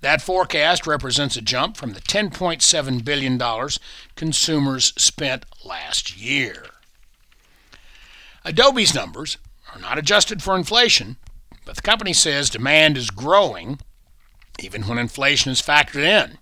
That 0.00 0.22
forecast 0.22 0.86
represents 0.86 1.36
a 1.36 1.42
jump 1.42 1.76
from 1.76 1.92
the 1.92 2.00
$10.7 2.00 3.04
billion 3.04 3.68
consumers 4.14 4.92
spent 4.96 5.44
last 5.64 6.16
year. 6.16 6.66
Adobe's 8.44 8.94
numbers 8.94 9.38
are 9.74 9.80
not 9.80 9.98
adjusted 9.98 10.42
for 10.42 10.56
inflation, 10.56 11.16
but 11.64 11.76
the 11.76 11.82
company 11.82 12.12
says 12.12 12.48
demand 12.48 12.96
is 12.96 13.10
growing 13.10 13.80
even 14.58 14.82
when 14.82 14.98
inflation 14.98 15.52
is 15.52 15.62
factored 15.62 16.04
in. 16.04 16.38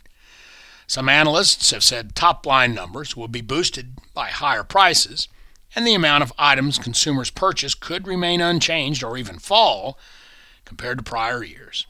Some 0.86 1.08
analysts 1.08 1.70
have 1.72 1.82
said 1.82 2.14
top 2.14 2.46
line 2.46 2.74
numbers 2.74 3.16
will 3.16 3.28
be 3.28 3.40
boosted 3.40 3.98
by 4.14 4.28
higher 4.28 4.64
prices, 4.64 5.28
and 5.74 5.86
the 5.86 5.94
amount 5.94 6.22
of 6.22 6.32
items 6.38 6.78
consumers 6.78 7.30
purchase 7.30 7.74
could 7.74 8.06
remain 8.06 8.40
unchanged 8.40 9.02
or 9.02 9.16
even 9.16 9.38
fall 9.38 9.98
compared 10.64 10.98
to 10.98 11.04
prior 11.04 11.42
years. 11.42 11.86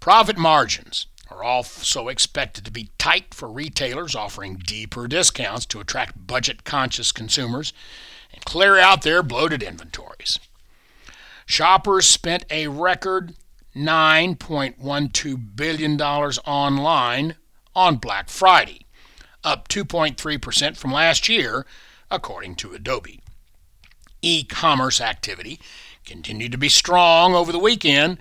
Profit 0.00 0.36
margins 0.36 1.06
are 1.30 1.42
also 1.42 2.08
expected 2.08 2.64
to 2.64 2.70
be 2.70 2.90
tight 2.98 3.32
for 3.32 3.50
retailers 3.50 4.14
offering 4.14 4.56
deeper 4.56 5.08
discounts 5.08 5.64
to 5.66 5.80
attract 5.80 6.26
budget 6.26 6.64
conscious 6.64 7.10
consumers 7.10 7.72
and 8.32 8.44
clear 8.44 8.76
out 8.76 9.02
their 9.02 9.22
bloated 9.22 9.62
inventories. 9.62 10.38
Shoppers 11.46 12.06
spent 12.06 12.44
a 12.50 12.68
record 12.68 13.34
$9.12 13.76 15.56
billion 15.56 16.00
online 16.00 17.34
on 17.74 17.96
Black 17.96 18.28
Friday, 18.28 18.86
up 19.42 19.68
2.3% 19.68 20.76
from 20.76 20.92
last 20.92 21.28
year, 21.28 21.66
according 22.10 22.54
to 22.56 22.72
Adobe. 22.72 23.20
E 24.22 24.44
commerce 24.44 25.00
activity 25.00 25.60
continued 26.04 26.52
to 26.52 26.58
be 26.58 26.68
strong 26.68 27.34
over 27.34 27.50
the 27.50 27.58
weekend, 27.58 28.18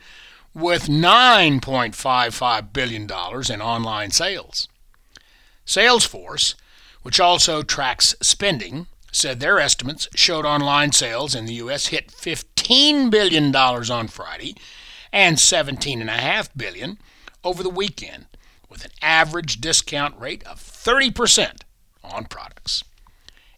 with 0.54 0.88
$9.55 0.88 2.74
billion 2.74 3.04
in 3.04 3.62
online 3.62 4.12
sales. 4.12 4.68
Salesforce, 5.66 6.56
which 7.02 7.20
also 7.20 7.64
tracks 7.64 8.16
spending, 8.22 8.88
said 9.12 9.40
their 9.40 9.60
estimates 9.60 10.08
showed 10.16 10.46
online 10.46 10.92
sales 10.92 11.36
in 11.36 11.46
the 11.46 11.54
U.S. 11.56 11.88
hit 11.88 12.10
$15 12.10 13.10
billion 13.10 13.56
on 13.56 14.08
Friday 14.08 14.56
and 15.14 15.38
17.5 15.38 16.50
billion 16.58 16.98
over 17.44 17.62
the 17.62 17.70
weekend, 17.70 18.26
with 18.68 18.84
an 18.84 18.92
average 19.02 19.62
discount 19.62 20.20
rate 20.20 20.44
of 20.46 20.58
30% 20.58 21.62
on 22.04 22.26
products. 22.26 22.84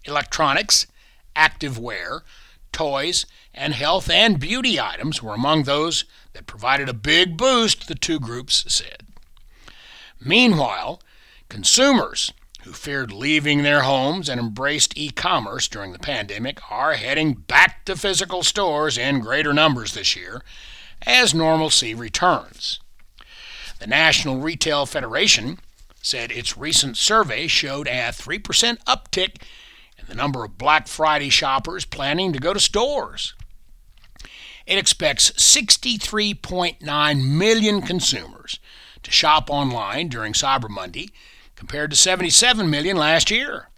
Electronics, 0.03 0.85
activewear, 1.35 2.21
toys, 2.73 3.25
and 3.53 3.73
health 3.73 4.09
and 4.09 4.37
beauty 4.37 4.79
items 4.79 5.23
were 5.23 5.33
among 5.33 5.63
those 5.63 6.03
that 6.33 6.45
provided 6.45 6.89
a 6.89 6.93
big 6.93 7.37
boost, 7.37 7.87
the 7.87 7.95
two 7.95 8.19
groups 8.19 8.65
said. 8.67 9.03
Meanwhile, 10.19 11.01
consumers 11.47 12.33
who 12.63 12.73
feared 12.73 13.13
leaving 13.13 13.63
their 13.63 13.83
homes 13.83 14.27
and 14.27 14.39
embraced 14.39 14.97
e 14.97 15.09
commerce 15.09 15.69
during 15.69 15.93
the 15.93 15.99
pandemic 15.99 16.59
are 16.69 16.93
heading 16.93 17.33
back 17.33 17.85
to 17.85 17.95
physical 17.95 18.43
stores 18.43 18.97
in 18.97 19.19
greater 19.19 19.53
numbers 19.53 19.93
this 19.93 20.15
year 20.15 20.41
as 21.05 21.33
normalcy 21.33 21.93
returns. 21.93 22.79
The 23.79 23.87
National 23.87 24.37
Retail 24.37 24.85
Federation 24.85 25.59
said 26.01 26.31
its 26.31 26.57
recent 26.57 26.97
survey 26.97 27.47
showed 27.47 27.87
a 27.87 28.11
3% 28.11 28.39
uptick 28.85 29.41
in 29.97 30.05
the 30.07 30.15
number 30.15 30.43
of 30.43 30.57
Black 30.57 30.87
Friday 30.87 31.29
shoppers 31.29 31.85
planning 31.85 32.33
to 32.33 32.39
go 32.39 32.53
to 32.53 32.59
stores. 32.59 33.33
It 34.65 34.77
expects 34.77 35.31
63.9 35.31 37.37
million 37.37 37.81
consumers 37.81 38.59
to 39.03 39.11
shop 39.11 39.49
online 39.49 40.07
during 40.07 40.33
Cyber 40.33 40.69
Monday 40.69 41.09
compared 41.55 41.91
to 41.91 41.97
77 41.97 42.69
million 42.69 42.97
last 42.97 43.29
year. 43.29 43.69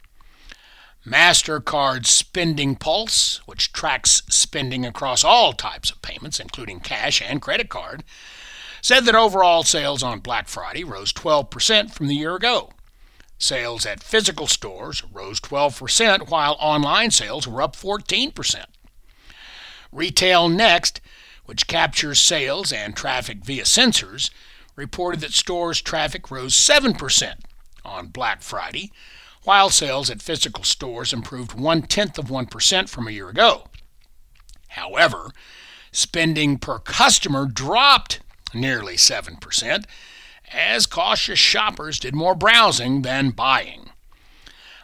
MasterCard's 1.07 2.09
Spending 2.09 2.75
Pulse, 2.75 3.37
which 3.45 3.71
tracks 3.71 4.23
spending 4.27 4.85
across 4.85 5.23
all 5.23 5.53
types 5.53 5.89
of 5.89 6.01
payments, 6.01 6.37
including 6.37 6.81
cash 6.81 7.21
and 7.21 7.41
credit 7.41 7.69
card, 7.69 8.03
said 8.81 9.05
that 9.05 9.15
overall 9.15 9.63
sales 9.63 10.03
on 10.03 10.19
Black 10.19 10.49
Friday 10.49 10.83
rose 10.83 11.13
12% 11.13 11.91
from 11.91 12.07
the 12.07 12.15
year 12.15 12.35
ago. 12.35 12.71
Sales 13.37 13.85
at 13.85 14.03
physical 14.03 14.47
stores 14.47 15.01
rose 15.13 15.39
12%, 15.39 16.29
while 16.29 16.57
online 16.59 17.11
sales 17.11 17.47
were 17.47 17.61
up 17.61 17.77
14%. 17.77 18.65
Retail 19.93 20.49
Next, 20.49 20.99
which 21.45 21.67
captures 21.67 22.19
sales 22.19 22.73
and 22.73 22.97
traffic 22.97 23.45
via 23.45 23.63
sensors, 23.63 24.29
reported 24.75 25.21
that 25.21 25.31
stores' 25.31 25.81
traffic 25.81 26.29
rose 26.29 26.53
7% 26.53 27.35
on 27.85 28.07
Black 28.07 28.41
Friday, 28.41 28.91
while 29.47 29.69
sales 29.69 30.09
at 30.09 30.21
physical 30.21 30.65
stores 30.65 31.13
improved 31.13 31.57
one 31.57 31.81
tenth 31.81 32.17
of 32.17 32.25
1% 32.25 32.89
from 32.89 33.07
a 33.07 33.11
year 33.11 33.29
ago. 33.29 33.63
However, 34.67 35.31
spending 35.89 36.57
per 36.57 36.79
customer 36.79 37.45
dropped 37.45 38.19
nearly 38.53 38.97
7%, 38.97 39.85
as 40.51 40.85
cautious 40.85 41.39
shoppers 41.39 41.97
did 41.97 42.13
more 42.13 42.35
browsing 42.35 43.03
than 43.03 43.29
buying. 43.29 43.91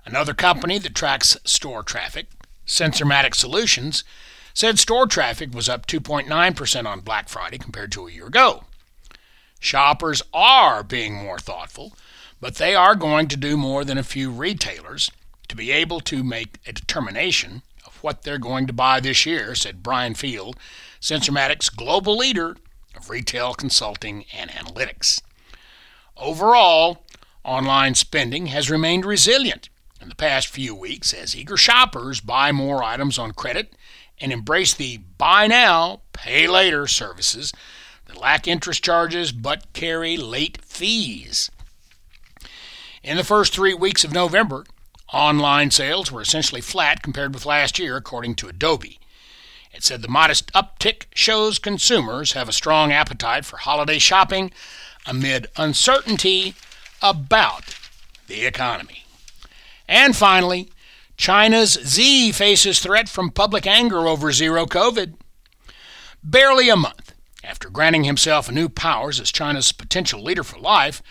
Another 0.05 0.33
company 0.33 0.79
that 0.79 0.95
tracks 0.95 1.35
store 1.43 1.83
traffic, 1.83 2.27
Sensormatic 2.65 3.35
Solutions, 3.35 4.05
said 4.53 4.79
store 4.79 5.07
traffic 5.07 5.53
was 5.53 5.67
up 5.67 5.87
2.9% 5.87 6.85
on 6.85 7.01
Black 7.01 7.27
Friday 7.27 7.57
compared 7.57 7.91
to 7.91 8.07
a 8.07 8.11
year 8.11 8.27
ago. 8.27 8.63
Shoppers 9.59 10.21
are 10.33 10.83
being 10.83 11.15
more 11.15 11.37
thoughtful, 11.39 11.91
but 12.43 12.55
they 12.55 12.75
are 12.75 12.93
going 12.93 13.29
to 13.29 13.37
do 13.37 13.55
more 13.55 13.85
than 13.85 13.97
a 13.97 14.03
few 14.03 14.29
retailers 14.29 15.09
to 15.47 15.55
be 15.55 15.71
able 15.71 16.01
to 16.01 16.25
make 16.25 16.59
a 16.67 16.73
determination 16.73 17.61
of 17.85 17.95
what 18.03 18.23
they're 18.23 18.37
going 18.37 18.67
to 18.67 18.73
buy 18.73 18.99
this 18.99 19.25
year, 19.25 19.55
said 19.55 19.81
Brian 19.81 20.13
Field, 20.13 20.57
Sensormatic's 20.99 21.69
global 21.69 22.17
leader 22.17 22.57
of 22.97 23.09
retail 23.09 23.53
consulting 23.53 24.25
and 24.37 24.49
analytics. 24.51 25.21
Overall, 26.17 27.05
online 27.45 27.95
spending 27.95 28.47
has 28.47 28.69
remained 28.69 29.05
resilient 29.05 29.69
in 30.01 30.09
the 30.09 30.13
past 30.13 30.49
few 30.49 30.75
weeks 30.75 31.13
as 31.13 31.37
eager 31.37 31.55
shoppers 31.55 32.19
buy 32.19 32.51
more 32.51 32.83
items 32.83 33.17
on 33.17 33.31
credit 33.31 33.73
and 34.19 34.33
embrace 34.33 34.73
the 34.73 34.97
buy 35.17 35.47
now, 35.47 36.01
pay 36.11 36.45
later 36.45 36.87
services 36.87 37.53
that 38.07 38.19
lack 38.19 38.49
interest 38.49 38.83
charges 38.83 39.31
but 39.31 39.71
carry 39.71 40.17
late 40.17 40.61
fees. 40.61 41.49
In 43.03 43.17
the 43.17 43.23
first 43.25 43.53
three 43.53 43.73
weeks 43.73 44.05
of 44.05 44.13
November, 44.13 44.65
online 45.11 45.71
sales 45.71 46.09
were 46.09 46.21
essentially 46.21 46.61
flat 46.61 47.03
compared 47.03 47.33
with 47.33 47.45
last 47.45 47.77
year, 47.77 47.97
according 47.97 48.35
to 48.35 48.47
Adobe. 48.47 48.97
It 49.73 49.83
said 49.83 50.01
the 50.01 50.07
modest 50.07 50.53
uptick 50.53 51.07
shows 51.13 51.59
consumers 51.59 52.31
have 52.31 52.47
a 52.47 52.53
strong 52.53 52.93
appetite 52.93 53.43
for 53.43 53.57
holiday 53.57 53.99
shopping 53.99 54.51
amid 55.05 55.47
uncertainty 55.57 56.55
about 57.01 57.75
the 58.27 58.45
economy. 58.45 59.03
And 59.85 60.15
finally, 60.15 60.69
China's 61.17 61.77
Xi 61.85 62.31
faces 62.31 62.79
threat 62.79 63.09
from 63.09 63.31
public 63.31 63.67
anger 63.67 64.07
over 64.07 64.31
zero 64.31 64.65
COVID. 64.65 65.15
Barely 66.23 66.69
a 66.69 66.77
month 66.77 67.13
after 67.43 67.69
granting 67.69 68.05
himself 68.05 68.49
new 68.49 68.69
powers 68.69 69.19
as 69.19 69.29
China's 69.29 69.73
potential 69.73 70.23
leader 70.23 70.43
for 70.43 70.57
life, 70.57 71.03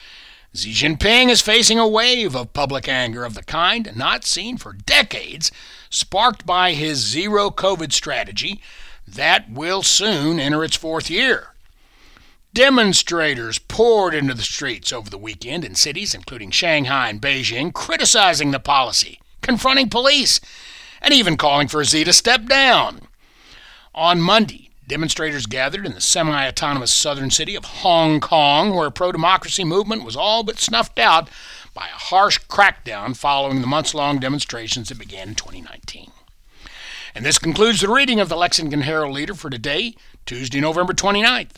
Xi 0.55 0.73
Jinping 0.73 1.31
is 1.31 1.41
facing 1.41 1.79
a 1.79 1.89
wave 1.89 2.37
of 2.37 2.53
public 2.53 2.87
anger 2.87 3.25
of 3.25 3.33
the 3.33 3.43
kind 3.43 3.91
not 3.97 4.27
seen 4.27 4.59
for 4.59 4.75
decades 4.75 5.51
sparked 5.89 6.45
by 6.45 6.75
his 6.75 6.99
zero 6.99 7.49
COVID 7.51 7.91
strategy 7.91 8.61
that 9.09 9.51
will 9.51 9.83
soon 9.83 10.39
enter 10.39 10.63
its 10.63 10.77
fourth 10.77 11.09
year. 11.09 11.55
Demonstrators 12.53 13.59
poured 13.61 14.13
into 14.13 14.35
the 14.35 14.43
streets 14.43 14.93
over 14.93 15.09
the 15.09 15.17
weekend 15.17 15.65
in 15.65 15.75
cities 15.75 16.15
including 16.15 16.51
Shanghai 16.51 17.09
and 17.09 17.23
Beijing, 17.23 17.73
criticizing 17.73 18.51
the 18.51 18.61
policy, 18.61 19.21
confronting 19.41 19.89
police, 19.89 20.39
and 21.01 21.15
even 21.15 21.39
calling 21.39 21.67
for 21.67 21.83
Xi 21.83 22.05
to 22.05 22.13
step 22.13 22.45
down. 22.45 23.09
On 23.95 24.21
Monday, 24.21 24.69
demonstrators 24.93 25.47
gathered 25.47 25.87
in 25.87 25.95
the 25.95 26.03
semi 26.03 26.47
autonomous 26.47 26.93
southern 26.93 27.31
city 27.31 27.55
of 27.55 27.65
Hong 27.65 28.21
Kong, 28.21 28.75
where 28.75 28.89
a 28.89 28.93
pro 28.93 29.11
democracy 29.11 29.65
movement 29.65 30.05
was 30.05 30.17
all 30.17 30.43
but 30.43 30.59
snuffed 30.59 30.99
out 30.99 31.31
by 31.73 31.87
a 31.87 31.99
harsh 31.99 32.39
crackdown 32.41 33.17
following 33.17 33.63
the 33.63 33.67
months 33.67 33.95
long 33.95 34.19
demonstrations 34.19 34.91
that 34.91 34.99
began 34.99 35.29
in 35.29 35.35
2019. 35.35 36.13
And 37.15 37.25
this 37.25 37.39
concludes 37.39 37.81
the 37.81 37.89
reading 37.89 38.21
of 38.21 38.29
the 38.29 38.37
Lexington 38.37 38.83
Herald 38.83 39.15
Leader 39.15 39.33
for 39.33 39.49
today, 39.49 39.95
Tuesday, 40.27 40.61
November 40.61 40.93
29th. 40.93 41.57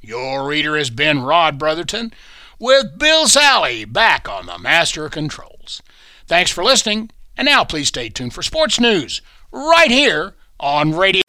Your 0.00 0.46
reader 0.46 0.76
has 0.76 0.90
been 0.90 1.24
Rod 1.24 1.58
Brotherton 1.58 2.12
with 2.60 3.00
Bill 3.00 3.26
Sally 3.26 3.84
back 3.84 4.28
on 4.28 4.46
the 4.46 4.60
Master 4.60 5.08
Controls. 5.08 5.82
Thanks 6.28 6.52
for 6.52 6.62
listening, 6.62 7.10
and 7.36 7.46
now 7.46 7.64
please 7.64 7.88
stay 7.88 8.10
tuned 8.10 8.32
for 8.32 8.44
sports 8.44 8.78
news 8.78 9.22
right 9.50 9.90
here 9.90 10.34
on 10.60 10.94
Radio. 10.94 11.25